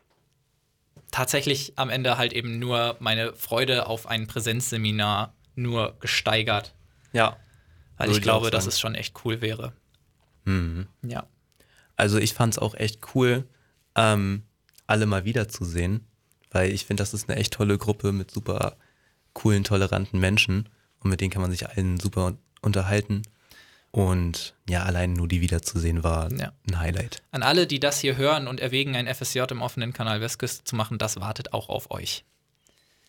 tatsächlich 1.11 1.73
am 1.77 1.89
Ende 1.89 2.17
halt 2.17 2.33
eben 2.33 2.59
nur 2.59 2.95
meine 2.99 3.33
Freude 3.33 3.87
auf 3.87 4.07
ein 4.07 4.27
Präsenzseminar 4.27 5.33
nur 5.55 5.97
gesteigert. 5.99 6.73
Ja. 7.13 7.37
Weil 7.97 8.11
ich 8.11 8.21
glaube, 8.21 8.51
dass 8.51 8.67
es 8.67 8.79
schon 8.79 8.93
echt 8.95 9.15
cool 9.25 9.41
wäre. 9.41 9.73
Mhm. 10.45 10.87
Ja. 11.01 11.25
Also 11.95 12.17
ich 12.19 12.33
fand 12.33 12.53
es 12.53 12.59
auch 12.59 12.75
echt 12.75 13.15
cool, 13.15 13.47
ähm, 13.95 14.43
alle 14.85 15.05
mal 15.07 15.25
wiederzusehen, 15.25 16.05
weil 16.51 16.71
ich 16.71 16.85
finde, 16.85 17.01
das 17.01 17.13
ist 17.13 17.27
eine 17.29 17.39
echt 17.39 17.53
tolle 17.53 17.77
Gruppe 17.77 18.11
mit 18.11 18.29
super 18.29 18.77
coolen, 19.33 19.63
toleranten 19.63 20.19
Menschen 20.19 20.69
und 20.99 21.09
mit 21.09 21.21
denen 21.21 21.31
kann 21.31 21.41
man 21.41 21.51
sich 21.51 21.67
allen 21.67 21.99
super 21.99 22.25
un- 22.27 22.37
unterhalten. 22.61 23.23
Und 23.97 24.53
ja, 24.69 24.83
allein 24.83 25.13
nur 25.13 25.27
die 25.27 25.41
wiederzusehen 25.41 26.03
war 26.03 26.31
Ja. 26.31 26.51
ein 26.69 26.79
Highlight. 26.79 27.23
An 27.31 27.41
alle, 27.41 27.65
die 27.65 27.79
das 27.79 27.99
hier 27.99 28.15
hören 28.15 28.47
und 28.47 28.59
erwägen, 28.59 28.95
ein 28.95 29.07
FSJ 29.07 29.39
im 29.49 29.63
offenen 29.63 29.91
Kanal 29.91 30.21
Westküste 30.21 30.63
zu 30.63 30.75
machen, 30.75 30.99
das 30.99 31.19
wartet 31.19 31.51
auch 31.53 31.67
auf 31.67 31.89
euch. 31.89 32.23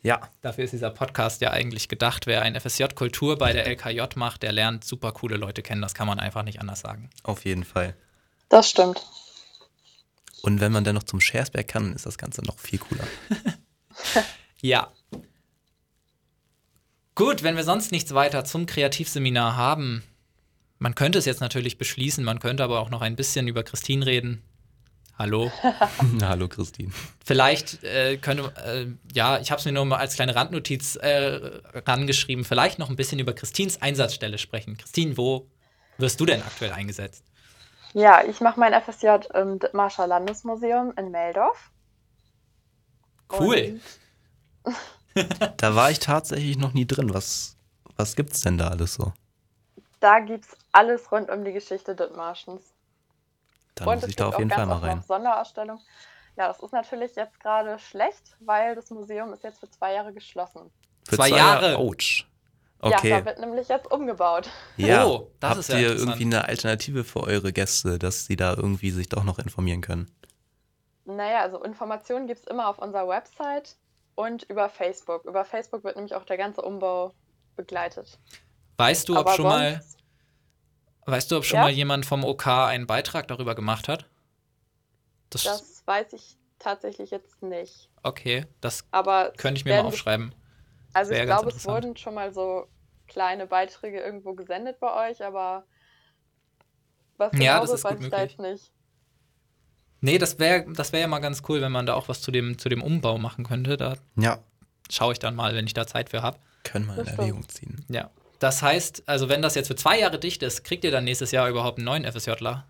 Ja. 0.01 0.30
Dafür 0.41 0.64
ist 0.64 0.72
dieser 0.72 0.89
Podcast 0.91 1.43
ja 1.43 1.51
eigentlich 1.51 1.89
gedacht. 1.89 2.26
Wer 2.26 2.41
ein 2.41 2.59
FSJ 2.59 2.84
Kultur 2.95 3.36
bei 3.36 3.53
der 3.53 3.66
LKJ 3.66 4.01
macht, 4.16 4.43
der 4.43 4.53
lernt 4.53 4.82
super 4.82 5.12
coole 5.12 5.36
Leute 5.36 5.62
kennen. 5.62 5.82
Das 5.82 5.93
kann 5.93 6.07
man 6.07 6.18
einfach 6.20 6.43
nicht 6.43 6.59
anders 6.61 6.80
sagen. 6.80 7.11
Auf 7.22 7.45
jeden 7.45 7.64
Fall. 7.64 7.95
Das 8.49 8.70
stimmt. 8.70 9.05
Und 10.41 10.61
wenn 10.61 10.72
man 10.72 10.84
dann 10.84 10.95
noch 10.95 11.03
zum 11.03 11.20
Schersberg 11.20 11.68
kann, 11.68 11.93
ist 11.93 12.07
das 12.07 12.16
Ganze 12.16 12.43
noch 12.47 12.59
viel 12.59 12.78
cooler. 12.78 13.05
Ja. 14.62 14.91
Gut, 17.14 17.43
wenn 17.43 17.57
wir 17.57 17.64
sonst 17.64 17.93
nichts 17.93 18.14
weiter 18.14 18.45
zum 18.45 18.66
Kreativseminar 18.66 19.57
haben, 19.57 20.03
man 20.79 20.95
könnte 20.95 21.18
es 21.18 21.24
jetzt 21.24 21.41
natürlich 21.41 21.79
beschließen, 21.79 22.24
man 22.24 22.39
könnte 22.39 22.64
aber 22.64 22.81
auch 22.81 22.91
noch 22.91 23.03
ein 23.03 23.16
bisschen 23.16 23.49
über 23.49 23.62
Christine 23.62 24.07
reden. 24.07 24.43
Hallo. 25.18 25.51
Hallo 26.22 26.47
Christine. 26.47 26.93
Vielleicht 27.24 27.83
äh, 27.83 28.18
könnte, 28.18 28.53
äh, 28.64 28.87
ja, 29.12 29.41
ich 29.41 29.51
habe 29.51 29.59
es 29.59 29.64
mir 29.64 29.72
nur 29.72 29.85
mal 29.85 29.97
als 29.97 30.14
kleine 30.14 30.37
Randnotiz 30.37 30.95
äh, 30.95 31.61
rangeschrieben, 31.74 32.45
vielleicht 32.45 32.79
noch 32.79 32.89
ein 32.89 32.95
bisschen 32.95 33.18
über 33.18 33.33
Christines 33.33 33.83
Einsatzstelle 33.83 34.39
sprechen. 34.39 34.76
Christine, 34.76 35.16
wo 35.16 35.49
wirst 35.97 36.20
du 36.20 36.26
denn 36.26 36.41
aktuell 36.43 36.70
eingesetzt? 36.70 37.24
Ja, 37.95 38.22
ich 38.24 38.41
mache 38.41 38.61
mein 38.61 38.81
FSJ 38.81 39.09
im 39.35 39.59
Dithmarscher 39.59 40.07
Landesmuseum 40.07 40.93
in 40.97 41.11
Meldorf. 41.11 41.70
Cool. 43.33 43.81
Da 45.57 45.74
war 45.74 45.91
ich 45.91 45.99
tatsächlich 45.99 46.59
noch 46.59 46.74
nie 46.74 46.87
drin. 46.87 47.12
Was, 47.12 47.57
was 47.97 48.14
gibt's 48.14 48.41
denn 48.43 48.57
da 48.57 48.68
alles 48.68 48.95
so? 48.95 49.12
Da 50.01 50.21
gibt 50.21 50.45
es 50.47 50.57
alles 50.73 51.11
rund 51.13 51.31
um 51.31 51.45
die 51.45 51.53
Geschichte 51.53 51.95
Dithmarschens. 51.95 52.63
Da 53.75 53.85
Und 53.87 54.01
muss 54.01 54.09
ich 54.09 54.17
da 54.17 54.29
auf 54.29 54.39
jeden 54.39 54.51
Fall 54.51 54.67
mal 54.67 54.79
rein. 54.79 54.97
noch 54.99 55.05
Sonderausstellungen. 55.05 55.83
Ja, 56.37 56.49
das 56.49 56.61
ist 56.61 56.73
natürlich 56.73 57.15
jetzt 57.17 57.41
gerade 57.41 57.79
schlecht, 57.79 58.37
weil 58.41 58.75
das 58.77 58.91
Museum 58.91 59.33
ist 59.33 59.43
jetzt 59.45 59.61
für 59.61 59.71
zwei 59.71 59.95
Jahre 59.95 60.13
geschlossen. 60.13 60.71
Für 61.09 61.17
Zwei 61.17 61.31
Jahre. 61.31 61.77
Autsch. 61.79 62.27
Ja, 62.83 62.97
Okay. 62.99 63.11
da 63.11 63.25
wird 63.25 63.41
nämlich 63.41 63.67
jetzt 63.69 63.91
umgebaut. 63.91 64.49
Ja, 64.77 65.05
Oh, 65.05 65.33
das 65.41 65.51
habt 65.51 65.61
ist 65.61 65.69
ja 65.71 65.79
ihr 65.79 65.97
irgendwie 65.97 66.25
eine 66.25 66.45
Alternative 66.45 67.03
für 67.03 67.25
eure 67.25 67.53
Gäste, 67.53 67.99
dass 67.99 68.27
sie 68.27 68.37
da 68.37 68.55
irgendwie 68.55 68.91
sich 68.93 69.09
doch 69.09 69.25
noch 69.25 69.41
informieren 69.41 69.81
können? 69.81 70.09
Naja, 71.05 71.41
also 71.41 71.63
Informationen 71.65 72.27
gibt 72.29 72.41
es 72.41 72.47
immer 72.47 72.69
auf 72.69 72.79
unserer 72.79 73.09
Website 73.09 73.77
und 74.15 74.45
über 74.45 74.69
Facebook. 74.69 75.25
Über 75.25 75.45
Facebook 75.45 75.83
wird 75.83 75.97
nämlich 75.97 76.15
auch 76.15 76.25
der 76.25 76.37
ganze 76.37 76.63
Umbau 76.63 77.15
begleitet. 77.57 78.19
Weißt 78.79 79.09
du, 79.11 79.18
ob 79.18 79.26
Aber 79.26 79.37
schon 79.37 79.45
mal, 79.47 79.85
weißt 81.07 81.31
du, 81.33 81.39
ob 81.39 81.45
schon 81.45 81.59
Ja? 81.59 81.64
mal 81.64 81.70
jemand 81.70 82.07
vom 82.07 82.22
OK 82.24 82.47
einen 82.47 82.87
Beitrag 82.87 83.26
darüber 83.26 83.55
gemacht 83.57 83.89
hat? 83.89 84.07
Das, 85.31 85.43
Das 85.43 85.85
weiß 85.87 86.12
ich 86.12 86.37
tatsächlich 86.61 87.11
jetzt 87.11 87.43
nicht. 87.43 87.91
okay, 88.03 88.47
das 88.61 88.85
Aber 88.91 89.33
könnte 89.37 89.59
ich 89.59 89.64
mir 89.64 89.74
mal 89.74 89.85
aufschreiben. 89.85 90.35
Also 90.93 91.12
Wäre 91.12 91.22
ich 91.22 91.26
glaube, 91.26 91.51
es 91.51 91.64
wurden 91.64 91.97
schon 91.97 92.14
mal 92.14 92.33
so 92.33 92.66
kleine 93.07 93.47
Beiträge 93.47 94.01
irgendwo 94.01 94.35
gesendet 94.35 94.81
bei 94.81 95.11
euch, 95.11 95.24
aber 95.24 95.66
was 97.18 97.37
Ja, 97.39 97.61
genau 97.61 97.61
das 97.61 97.74
ist 97.74 97.85
weiß 97.85 98.01
ich 98.01 98.09
da 98.09 98.20
möglich. 98.20 98.22
jetzt 98.22 98.39
nicht. 98.39 98.72
Nee, 100.01 100.18
das 100.18 100.39
wäre 100.39 100.64
das 100.72 100.93
wär 100.93 101.01
ja 101.01 101.07
mal 101.09 101.18
ganz 101.18 101.43
cool, 101.49 101.61
wenn 101.61 101.72
man 101.72 101.87
da 101.87 101.95
auch 101.95 102.09
was 102.09 102.20
zu 102.20 102.31
dem, 102.31 102.59
zu 102.59 102.68
dem 102.68 102.83
Umbau 102.83 103.18
machen 103.18 103.45
könnte. 103.45 103.76
Da 103.76 103.97
Ja, 104.16 104.39
schaue 104.91 105.12
ich 105.14 105.18
dann 105.18 105.37
mal, 105.37 105.55
wenn 105.55 105.66
ich 105.66 105.74
da 105.74 105.87
Zeit 105.87 106.11
für 106.11 106.22
habe. 106.22 106.39
können 106.62 106.87
wir 106.87 106.99
in 106.99 107.07
Erwägung 107.07 107.49
ziehen. 107.49 107.85
Ja. 107.89 108.11
Das 108.39 108.62
heißt, 108.62 109.03
also 109.09 109.28
wenn 109.28 109.43
das 109.43 109.55
jetzt 109.55 109.68
für 109.68 109.76
zwei 109.76 109.99
Jahre 109.99 110.18
dicht 110.18 110.43
ist, 110.43 110.62
kriegt 110.64 110.84
ihr 110.84 110.91
dann 110.91 111.05
nächstes 111.05 111.30
Jahr 111.32 111.49
überhaupt 111.49 111.78
einen 111.78 111.84
neuen 111.86 112.05
FSJler? 112.11 112.64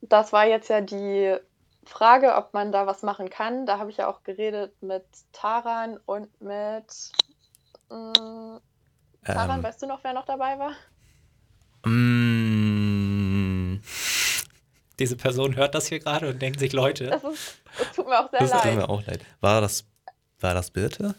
Das 0.00 0.32
war 0.32 0.46
jetzt 0.46 0.68
ja 0.68 0.80
die 0.80 1.36
Frage, 1.84 2.34
ob 2.36 2.52
man 2.54 2.72
da 2.72 2.86
was 2.86 3.02
machen 3.02 3.30
kann. 3.30 3.66
Da 3.66 3.78
habe 3.78 3.90
ich 3.90 3.96
ja 3.98 4.08
auch 4.08 4.22
geredet 4.22 4.80
mit 4.82 5.04
Taran 5.32 5.98
und 6.06 6.28
mit. 6.40 7.12
Mh, 7.90 8.60
Taran, 9.32 9.60
Ähm, 9.60 9.62
weißt 9.62 9.82
du 9.82 9.86
noch, 9.86 10.02
wer 10.04 10.12
noch 10.12 10.26
dabei 10.26 10.58
war? 10.58 10.72
mm, 11.84 13.80
Diese 14.98 15.16
Person 15.16 15.56
hört 15.56 15.74
das 15.74 15.86
hier 15.88 16.00
gerade 16.00 16.28
und 16.28 16.40
denkt 16.42 16.58
sich, 16.60 16.72
Leute, 16.72 17.10
Es, 17.10 17.24
ist, 17.24 17.62
es 17.78 17.92
tut 17.92 18.06
mir 18.08 18.18
auch 18.20 18.30
sehr 18.30 18.40
das 18.40 18.50
tut 18.62 18.64
leid. 18.64 18.74
mir 18.74 18.88
auch 18.88 19.04
leid. 19.06 19.24
War 19.40 19.60
das, 19.60 19.84
war 20.40 20.54
das 20.54 20.70
Birte? 20.70 21.14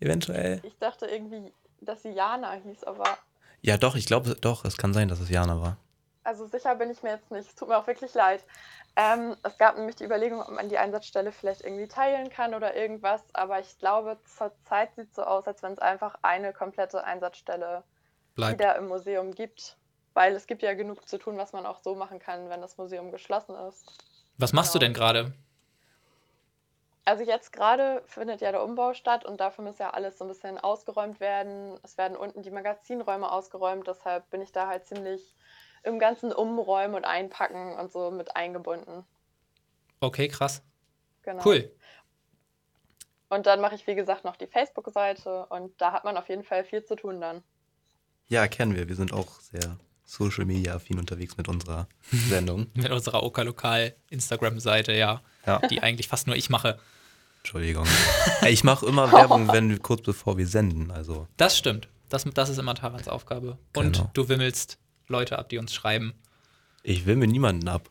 Eventuell? 0.00 0.60
Ich 0.62 0.76
dachte 0.78 1.06
irgendwie, 1.06 1.52
dass 1.80 2.02
sie 2.02 2.10
Jana 2.10 2.52
hieß, 2.52 2.84
aber 2.84 3.04
Ja, 3.66 3.78
doch, 3.78 3.96
ich 3.96 4.04
glaube, 4.04 4.34
doch, 4.34 4.66
es 4.66 4.76
kann 4.76 4.92
sein, 4.92 5.08
dass 5.08 5.20
es 5.20 5.30
Jana 5.30 5.58
war. 5.62 5.78
also 6.22 6.46
sicher 6.46 6.74
bin 6.74 6.90
ich 6.90 7.02
mir 7.02 7.12
jetzt 7.12 7.30
nicht. 7.30 7.48
Es 7.48 7.54
tut 7.54 7.68
mir 7.68 7.78
auch 7.78 7.86
wirklich 7.86 8.12
leid. 8.12 8.44
Ähm, 8.94 9.36
es 9.42 9.56
gab 9.56 9.78
nämlich 9.78 9.96
die 9.96 10.04
Überlegung, 10.04 10.42
ob 10.42 10.50
man 10.50 10.68
die 10.68 10.76
Einsatzstelle 10.76 11.32
vielleicht 11.32 11.62
irgendwie 11.62 11.88
teilen 11.88 12.28
kann 12.28 12.54
oder 12.54 12.76
irgendwas, 12.76 13.22
aber 13.32 13.58
ich 13.60 13.78
glaube, 13.78 14.18
zurzeit 14.36 14.94
sieht 14.96 15.08
es 15.08 15.16
so 15.16 15.22
aus, 15.22 15.46
als 15.46 15.62
wenn 15.62 15.72
es 15.72 15.78
einfach 15.78 16.16
eine 16.20 16.52
komplette 16.52 17.02
Einsatzstelle 17.04 17.84
bleibt. 18.34 18.58
wieder 18.58 18.76
im 18.76 18.88
Museum 18.88 19.32
gibt. 19.34 19.78
Weil 20.12 20.36
es 20.36 20.46
gibt 20.46 20.62
ja 20.62 20.74
genug 20.74 21.08
zu 21.08 21.18
tun, 21.18 21.38
was 21.38 21.52
man 21.54 21.64
auch 21.66 21.80
so 21.82 21.94
machen 21.94 22.18
kann, 22.20 22.50
wenn 22.50 22.60
das 22.60 22.76
Museum 22.76 23.10
geschlossen 23.10 23.56
ist. 23.68 23.84
Was 24.38 24.52
machst 24.52 24.74
du 24.74 24.78
Genau. 24.78 24.88
denn 24.92 24.94
gerade? 24.94 25.32
Also 27.06 27.22
jetzt 27.22 27.52
gerade 27.52 28.02
findet 28.06 28.40
ja 28.40 28.50
der 28.50 28.64
Umbau 28.64 28.94
statt 28.94 29.26
und 29.26 29.38
dafür 29.38 29.64
muss 29.64 29.78
ja 29.78 29.90
alles 29.90 30.16
so 30.16 30.24
ein 30.24 30.28
bisschen 30.28 30.58
ausgeräumt 30.58 31.20
werden. 31.20 31.78
Es 31.82 31.98
werden 31.98 32.16
unten 32.16 32.42
die 32.42 32.50
Magazinräume 32.50 33.30
ausgeräumt, 33.30 33.86
deshalb 33.86 34.28
bin 34.30 34.40
ich 34.40 34.52
da 34.52 34.68
halt 34.68 34.86
ziemlich 34.86 35.34
im 35.82 35.98
ganzen 35.98 36.32
Umräumen 36.32 36.94
und 36.94 37.04
Einpacken 37.04 37.74
und 37.78 37.92
so 37.92 38.10
mit 38.10 38.34
eingebunden. 38.36 39.04
Okay, 40.00 40.28
krass. 40.28 40.62
Genau. 41.22 41.42
Cool. 41.44 41.70
Und 43.28 43.46
dann 43.46 43.60
mache 43.60 43.74
ich, 43.74 43.86
wie 43.86 43.94
gesagt, 43.94 44.24
noch 44.24 44.36
die 44.36 44.46
Facebook-Seite 44.46 45.46
und 45.46 45.78
da 45.80 45.92
hat 45.92 46.04
man 46.04 46.16
auf 46.16 46.28
jeden 46.28 46.44
Fall 46.44 46.64
viel 46.64 46.84
zu 46.84 46.96
tun 46.96 47.20
dann. 47.20 47.42
Ja, 48.28 48.48
kennen 48.48 48.74
wir. 48.74 48.88
Wir 48.88 48.96
sind 48.96 49.12
auch 49.12 49.40
sehr 49.40 49.78
Social 50.04 50.44
Media 50.44 50.74
affin 50.74 50.98
unterwegs 50.98 51.36
mit 51.36 51.48
unserer 51.48 51.88
Sendung. 52.28 52.66
Mit 52.74 52.90
unserer 52.90 53.22
Oka 53.22 53.42
Lokal 53.42 53.94
Instagram-Seite, 54.10 54.92
ja. 54.92 55.22
Ja. 55.46 55.58
Die 55.68 55.82
eigentlich 55.82 56.08
fast 56.08 56.26
nur 56.26 56.36
ich 56.36 56.50
mache. 56.50 56.78
Entschuldigung. 57.38 57.86
Ich 58.48 58.64
mache 58.64 58.86
immer 58.86 59.10
Werbung, 59.12 59.48
wenn 59.48 59.80
kurz 59.82 60.02
bevor 60.02 60.38
wir 60.38 60.46
senden. 60.46 60.90
Also 60.90 61.26
Das 61.36 61.56
stimmt. 61.58 61.88
Das, 62.08 62.24
das 62.34 62.48
ist 62.48 62.58
immer 62.58 62.74
Tarans 62.74 63.08
Aufgabe. 63.08 63.58
Und 63.74 63.92
Genau. 63.96 64.10
du 64.14 64.28
wimmelst 64.28 64.78
Leute 65.08 65.38
ab, 65.38 65.48
die 65.48 65.58
uns 65.58 65.74
schreiben. 65.74 66.14
ich 66.82 67.04
mir 67.06 67.16
niemanden 67.26 67.68
ab. 67.68 67.90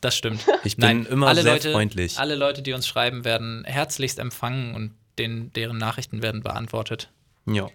Das 0.00 0.16
stimmt. 0.16 0.44
Ich 0.64 0.76
bin 0.76 1.06
immer 1.06 1.28
alle 1.28 1.42
sehr 1.42 1.52
Leute, 1.52 1.72
freundlich. 1.72 2.18
Alle 2.18 2.34
Leute, 2.34 2.62
die 2.62 2.72
uns 2.72 2.86
schreiben, 2.86 3.24
werden 3.24 3.64
herzlichst 3.64 4.18
empfangen 4.18 4.74
und 4.74 4.94
den, 5.18 5.52
deren 5.52 5.78
Nachrichten 5.78 6.20
werden 6.22 6.42
beantwortet. 6.42 7.10
Ja. 7.46 7.68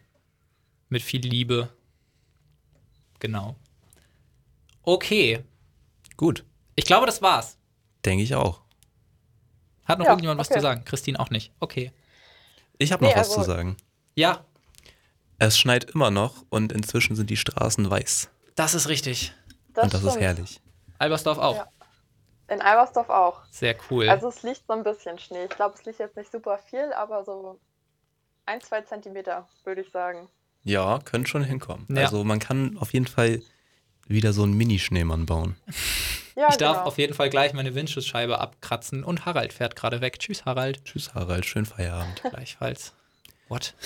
Mit 0.90 1.02
viel 1.02 1.22
Liebe. 1.22 1.70
Genau. 3.20 3.56
Okay. 4.88 5.44
Gut. 6.16 6.46
Ich 6.76 6.86
glaube, 6.86 7.06
das 7.08 7.22
war's. 7.22 7.58
Denke 8.06 8.24
ich 8.24 8.34
auch. 8.36 8.62
Hat 9.84 10.00
noch 10.00 10.06
Ja, 10.06 10.12
irgendjemand 10.12 10.40
was 10.40 10.48
okay. 10.50 10.60
zu 10.60 10.62
sagen? 10.62 10.86
Christine 10.86 11.20
auch 11.20 11.30
nicht. 11.30 11.52
Okay. 11.60 11.92
Ich 12.78 12.94
habe 12.94 13.04
noch 13.04 13.12
Nee, 13.14 13.20
was 13.20 13.30
also- 13.32 13.42
zu 13.42 13.48
sagen. 13.48 13.76
Ja, 14.16 14.46
Es 15.40 15.60
schneit 15.60 15.84
immer 15.92 16.10
noch 16.10 16.46
und 16.50 16.72
inzwischen 16.72 17.16
sind 17.18 17.30
die 17.30 17.36
Straßen 17.38 17.90
weiß. 17.92 18.30
das 18.56 18.74
ist 18.74 18.88
richtig. 18.88 19.34
und 19.76 19.94
das 19.94 20.02
ist 20.04 20.10
stimmt. 20.12 20.24
herrlich. 20.24 20.62
Albersdorf 21.00 21.38
auch. 21.38 21.56
Ja. 21.58 21.68
In 22.48 22.62
Albersdorf 22.62 23.10
auch. 23.10 23.44
Sehr 23.52 23.76
cool. 23.92 24.08
Also 24.10 24.30
es 24.30 24.42
liegt 24.42 24.66
so 24.66 24.74
ein 24.74 24.84
bisschen 24.84 25.20
Schnee. 25.20 25.44
Ich 25.44 25.50
glaube, 25.52 25.76
es 25.78 25.84
liegt 25.86 26.00
jetzt 26.00 26.16
nicht 26.16 26.32
super 26.32 26.58
viel, 26.58 26.92
aber 26.94 27.24
so 27.26 27.60
ein, 28.48 28.62
zwei 28.62 28.82
Zentimeter, 28.82 29.48
würde 29.66 29.82
ich 29.82 29.92
sagen. 29.92 30.30
Ja, 30.64 31.00
könnte 31.06 31.30
schon 31.30 31.44
hinkommen. 31.44 31.86
Ja. 31.90 32.04
Also 32.06 32.24
man 32.24 32.40
kann 32.40 32.78
auf 32.80 32.94
jeden 32.94 33.06
Fall 33.08 33.42
wieder 34.08 34.34
so 34.34 34.44
einen 34.44 34.54
Mini-Schneemann 34.54 35.26
bauen. 35.26 35.56
Ja, 36.36 36.48
ich 36.50 36.58
darf 36.58 36.78
genau. 36.78 36.88
auf 36.88 36.98
jeden 36.98 37.14
Fall 37.14 37.30
gleich 37.30 37.54
meine 37.54 37.74
Windschutzscheibe 37.76 38.40
abkratzen 38.40 39.04
und 39.04 39.26
Harald 39.26 39.54
fährt 39.54 39.76
gerade 39.76 40.02
weg. 40.02 40.20
Tschüss, 40.20 40.46
Harald. 40.46 40.84
Tschüss 40.86 41.14
Harald, 41.16 41.46
schönen 41.46 41.66
Feierabend. 41.66 42.22
Gleichfalls. 42.30 42.94
What? 43.50 43.74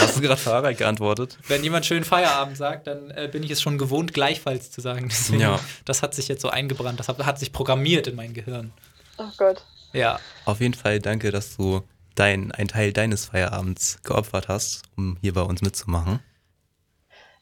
Hast 0.00 0.16
du 0.16 0.20
gerade 0.20 0.40
für 0.40 0.50
Harald 0.52 0.78
geantwortet? 0.78 1.36
Wenn 1.48 1.62
jemand 1.64 1.86
schön 1.86 2.04
Feierabend 2.04 2.56
sagt, 2.56 2.86
dann 2.86 3.10
äh, 3.10 3.28
bin 3.30 3.42
ich 3.42 3.50
es 3.50 3.60
schon 3.60 3.78
gewohnt, 3.78 4.14
gleichfalls 4.14 4.70
zu 4.70 4.80
sagen. 4.80 5.08
Deswegen, 5.08 5.40
Ja. 5.40 5.60
das 5.84 6.02
hat 6.02 6.14
sich 6.14 6.28
jetzt 6.28 6.42
so 6.42 6.48
eingebrannt. 6.50 7.00
Das 7.00 7.08
hat, 7.08 7.18
hat 7.26 7.38
sich 7.38 7.52
programmiert 7.52 8.06
in 8.06 8.14
mein 8.16 8.32
Gehirn. 8.32 8.72
Oh 9.18 9.24
Gott. 9.36 9.64
Ja. 9.92 10.20
Auf 10.44 10.60
jeden 10.60 10.74
Fall 10.74 11.00
danke, 11.00 11.30
dass 11.32 11.56
du 11.56 11.82
dein, 12.14 12.52
einen 12.52 12.68
Teil 12.68 12.92
deines 12.92 13.26
Feierabends 13.26 13.98
geopfert 14.04 14.48
hast, 14.48 14.82
um 14.96 15.16
hier 15.20 15.34
bei 15.34 15.42
uns 15.42 15.60
mitzumachen. 15.60 16.20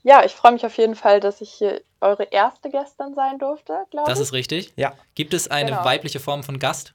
Ja, 0.08 0.24
ich 0.24 0.32
freue 0.34 0.52
mich 0.52 0.64
auf 0.64 0.74
jeden 0.78 0.94
Fall, 0.94 1.20
dass 1.20 1.42
ich 1.42 1.50
hier 1.52 1.82
eure 2.00 2.22
erste 2.24 2.70
Gästin 2.70 3.12
sein 3.14 3.38
durfte, 3.38 3.84
glaube 3.90 4.06
ich. 4.10 4.14
Das 4.14 4.20
ist 4.20 4.32
richtig. 4.32 4.72
Ja. 4.76 4.94
Gibt 5.14 5.34
es 5.34 5.48
eine 5.48 5.70
Genau. 5.72 5.84
weibliche 5.84 6.18
Form 6.18 6.42
von 6.42 6.58
Gast? 6.58 6.94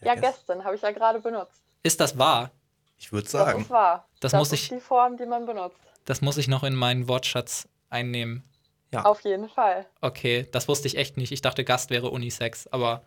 ja, 0.00 0.14
gestern. 0.14 0.20
Gästin 0.32 0.64
habe 0.64 0.74
ich 0.74 0.82
ja 0.82 0.90
gerade 0.90 1.20
benutzt. 1.20 1.62
Ist 1.84 2.00
das 2.00 2.18
wahr? 2.18 2.50
Ich 2.98 3.12
würde 3.12 3.22
Das 3.24 3.32
sagen. 3.32 3.60
ist 3.60 3.70
wahr. 3.70 4.08
Das 4.18 4.32
das 4.32 4.38
muss 4.40 4.52
ist 4.52 4.62
ich- 4.62 4.68
die 4.70 4.80
Form, 4.80 5.16
die 5.16 5.26
man 5.26 5.46
benutzt. 5.46 5.78
Das 6.04 6.20
muss 6.20 6.36
ich 6.36 6.48
noch 6.48 6.64
in 6.64 6.74
meinen 6.74 7.06
Wortschatz 7.06 7.68
einnehmen. 7.90 8.42
Ja. 8.90 9.04
Auf 9.04 9.20
jeden 9.20 9.48
Fall. 9.48 9.86
Okay, 10.00 10.48
das 10.50 10.66
wusste 10.66 10.88
ich 10.88 10.96
echt 10.96 11.16
nicht. 11.16 11.30
Ich 11.30 11.42
dachte, 11.42 11.62
Gast 11.64 11.90
wäre 11.90 12.10
Unisex, 12.10 12.66
aber 12.66 13.02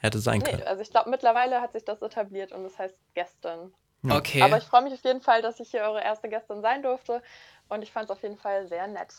Hätte 0.00 0.18
sein 0.18 0.38
Nee, 0.40 0.50
können. 0.50 0.62
also 0.64 0.82
ich 0.82 0.90
glaube, 0.90 1.10
mittlerweile 1.10 1.60
hat 1.60 1.72
sich 1.74 1.84
das 1.84 2.02
etabliert 2.02 2.50
und 2.50 2.64
es 2.64 2.76
heißt 2.76 2.96
Gästin. 3.14 3.72
Ja. 4.02 4.16
okay. 4.16 4.42
Aber 4.42 4.58
ich 4.58 4.64
freue 4.64 4.82
mich 4.82 4.92
auf 4.94 5.04
jeden 5.04 5.20
Fall, 5.20 5.42
dass 5.42 5.60
ich 5.60 5.70
hier 5.70 5.82
eure 5.82 6.02
erste 6.02 6.28
Gästin 6.28 6.60
sein 6.60 6.82
durfte 6.82 7.22
und 7.68 7.82
ich 7.82 7.92
fand 7.92 8.06
es 8.06 8.10
auf 8.10 8.22
jeden 8.22 8.36
Fall 8.36 8.66
sehr 8.66 8.86
nett 8.88 9.14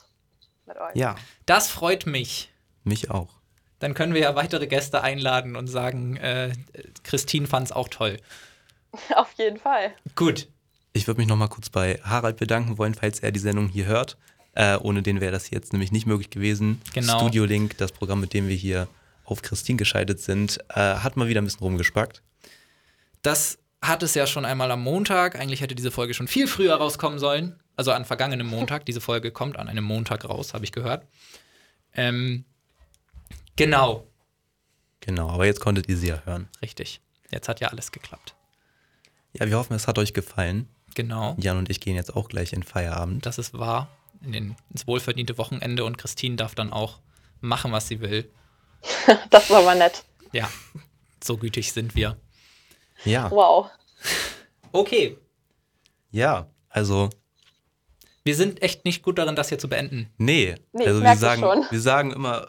mit 0.65 0.77
euch. 0.77 0.95
Ja, 0.95 1.15
das 1.45 1.69
freut 1.69 2.05
mich. 2.05 2.51
mich 2.83 3.09
auch. 3.09 3.29
Dann 3.79 3.93
können 3.93 4.13
wir 4.13 4.21
ja 4.21 4.35
weitere 4.35 4.67
Gäste 4.67 5.01
einladen 5.01 5.55
und 5.55 5.67
sagen, 5.67 6.15
äh, 6.17 6.53
Christine 7.03 7.47
fand 7.47 7.67
es 7.67 7.71
auch 7.73 7.89
toll. 7.89 8.17
Auf 9.15 9.33
jeden 9.33 9.57
Fall. 9.57 9.93
Gut. 10.15 10.47
Ich 10.93 11.07
würde 11.07 11.19
mich 11.19 11.27
noch 11.27 11.35
mal 11.35 11.47
kurz 11.47 11.69
bei 11.69 11.99
Harald 12.03 12.37
bedanken 12.37 12.77
wollen, 12.77 12.93
falls 12.93 13.19
er 13.19 13.31
die 13.31 13.39
Sendung 13.39 13.67
hier 13.67 13.85
hört. 13.85 14.15
Äh, 14.53 14.77
ohne 14.77 15.01
den 15.01 15.19
wäre 15.19 15.31
das 15.31 15.49
jetzt 15.49 15.73
nämlich 15.73 15.91
nicht 15.91 16.05
möglich 16.05 16.29
gewesen. 16.29 16.81
Genau. 16.93 17.17
Studio 17.17 17.45
Link, 17.45 17.77
das 17.77 17.91
Programm, 17.91 18.21
mit 18.21 18.33
dem 18.33 18.47
wir 18.47 18.55
hier 18.55 18.87
auf 19.25 19.41
Christine 19.41 19.77
geschaltet 19.77 20.19
sind, 20.21 20.59
äh, 20.69 20.75
hat 20.79 21.17
mal 21.17 21.27
wieder 21.27 21.41
ein 21.41 21.45
bisschen 21.45 21.63
rumgespackt. 21.63 22.21
Das 23.23 23.57
hat 23.83 24.01
es 24.03 24.15
ja 24.15 24.25
schon 24.25 24.45
einmal 24.45 24.71
am 24.71 24.81
Montag. 24.81 25.35
Eigentlich 25.39 25.61
hätte 25.61 25.75
diese 25.75 25.91
Folge 25.91 26.13
schon 26.13 26.27
viel 26.27 26.47
früher 26.47 26.75
rauskommen 26.75 27.19
sollen. 27.19 27.59
Also 27.75 27.91
an 27.91 28.05
vergangenem 28.05 28.47
Montag. 28.55 28.85
Diese 28.85 29.01
Folge 29.01 29.31
kommt 29.31 29.57
an 29.57 29.67
einem 29.67 29.83
Montag 29.83 30.25
raus, 30.27 30.53
habe 30.53 30.63
ich 30.65 30.71
gehört. 30.71 31.05
Ähm, 31.93 32.45
genau, 33.55 34.07
Genau, 35.01 35.29
aber 35.29 35.45
jetzt 35.45 35.59
konntet 35.59 35.89
ihr 35.89 35.97
sie 35.97 36.07
ja 36.07 36.21
hören. 36.23 36.47
richtig. 36.61 37.01
Jetzt 37.29 37.49
hat 37.49 37.59
ja 37.59 37.67
alles 37.67 37.91
geklappt. 37.91 38.35
Ja, 39.33 39.47
wir 39.47 39.57
hoffen, 39.57 39.73
es 39.73 39.85
hat 39.87 39.97
euch 39.97 40.13
gefallen. 40.13 40.69
Genau, 40.95 41.35
Jan 41.39 41.57
und 41.57 41.69
ich 41.69 41.81
gehen 41.81 41.95
jetzt 41.95 42.15
auch 42.15 42.29
gleich 42.29 42.53
in 42.53 42.63
Feierabend. 42.63 43.25
das 43.25 43.37
ist 43.37 43.53
wahr. 43.53 43.89
In 44.21 44.31
den, 44.31 44.55
ins 44.69 44.87
wohlverdiente 44.87 45.37
Wochenende 45.37 45.83
und 45.83 45.97
Christine 45.97 46.37
darf 46.37 46.55
dann 46.55 46.71
auch 46.71 46.99
machen, 47.41 47.73
was 47.73 47.87
sie 47.89 47.99
will. 47.99 48.31
Das 49.29 49.49
war 49.49 49.59
aber 49.59 49.75
nett. 49.75 50.05
Ja, 50.31 50.49
so 51.21 51.35
gütig 51.37 51.73
sind 51.73 51.95
wir. 51.95 52.15
Ja, 53.05 53.29
Wow. 53.31 53.69
Okay, 54.71 55.17
ja, 56.11 56.47
also, 56.69 57.09
wir 58.23 58.35
sind 58.35 58.61
echt 58.61 58.85
nicht 58.85 59.03
gut 59.03 59.17
darin, 59.17 59.35
das 59.35 59.49
hier 59.49 59.59
zu 59.59 59.67
beenden. 59.69 60.09
nee. 60.17 60.55
Nee, 60.71 60.87
also 60.87 60.99
ich 60.99 61.05
wir 61.05 61.15
sagen, 61.17 61.41
schon. 61.41 61.65
wir 61.69 61.81
sagen 61.81 62.11
immer 62.11 62.47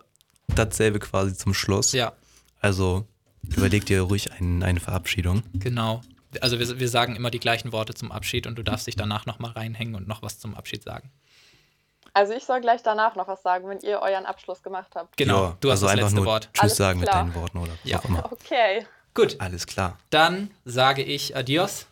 dasselbe 0.49 0.99
quasi 0.99 1.35
zum 1.37 1.55
Schluss. 1.55 1.93
Ja, 1.93 2.13
Also 2.61 3.07
überleg 3.57 3.85
dir 3.87 4.03
ruhig 4.03 4.33
ein, 4.33 4.63
eine 4.63 4.81
Verabschiedung. 4.81 5.43
genau. 5.55 6.01
Also 6.41 6.59
wir, 6.59 6.81
wir 6.81 6.89
sagen 6.89 7.15
immer 7.15 7.31
die 7.31 7.39
gleichen 7.39 7.71
Worte 7.73 7.95
zum 7.95 8.11
Abschied 8.11 8.47
und 8.49 8.57
du 8.59 8.63
darfst 8.65 8.87
dich 8.89 8.97
danach 8.97 9.25
nochmal 9.25 9.53
reinhängen 9.53 9.95
und 9.95 10.09
noch 10.09 10.21
was 10.23 10.39
zum 10.41 10.55
Abschied 10.57 10.83
sagen. 10.83 11.13
Also 12.13 12.33
ich 12.33 12.45
soll 12.45 12.61
gleich 12.61 12.83
danach 12.83 13.15
noch 13.17 13.29
was 13.29 13.43
sagen, 13.43 13.69
wenn 13.69 13.79
ihr 13.81 14.01
euren 14.01 14.27
Abschluss 14.27 14.63
gemacht 14.63 14.91
habt. 14.97 15.17
Genau, 15.17 15.43
Ja, 15.45 15.57
du 15.61 15.71
hast 15.71 15.83
also 15.83 15.87
das 15.87 15.93
einfach 15.93 16.03
letzte 16.07 16.17
nur 16.17 16.27
Wort. 16.27 16.49
Tschüss 16.53 16.63
Alles 16.63 16.77
sagen 16.77 17.01
mit 17.01 17.09
klar. 17.09 17.23
deinen 17.25 17.35
Worten 17.37 17.59
oder 17.59 17.73
was 17.73 17.79
Ja. 17.91 17.99
auch 18.01 18.05
immer. 18.05 18.33
Okay. 18.33 18.85
Gut, 19.15 19.41
Alles 19.41 19.67
klar. 19.67 19.97
dann 20.11 20.51
sage 20.65 21.03
ich 21.03 21.37
Adios. 21.37 21.87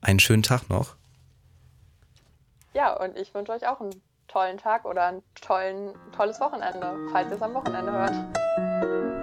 Einen 0.00 0.18
schönen 0.18 0.42
Tag 0.42 0.68
noch. 0.70 0.94
Ja, 2.72 2.94
und 2.94 3.16
ich 3.16 3.34
wünsche 3.34 3.52
euch 3.52 3.66
auch 3.68 3.80
einen 3.80 4.02
tollen 4.28 4.56
Tag 4.58 4.84
oder 4.84 5.06
ein 5.06 5.22
tollen, 5.40 5.92
tolles 6.16 6.40
Wochenende, 6.40 6.96
falls 7.12 7.28
ihr 7.28 7.36
es 7.36 7.42
am 7.42 7.54
Wochenende 7.54 7.92
hört. 7.92 9.13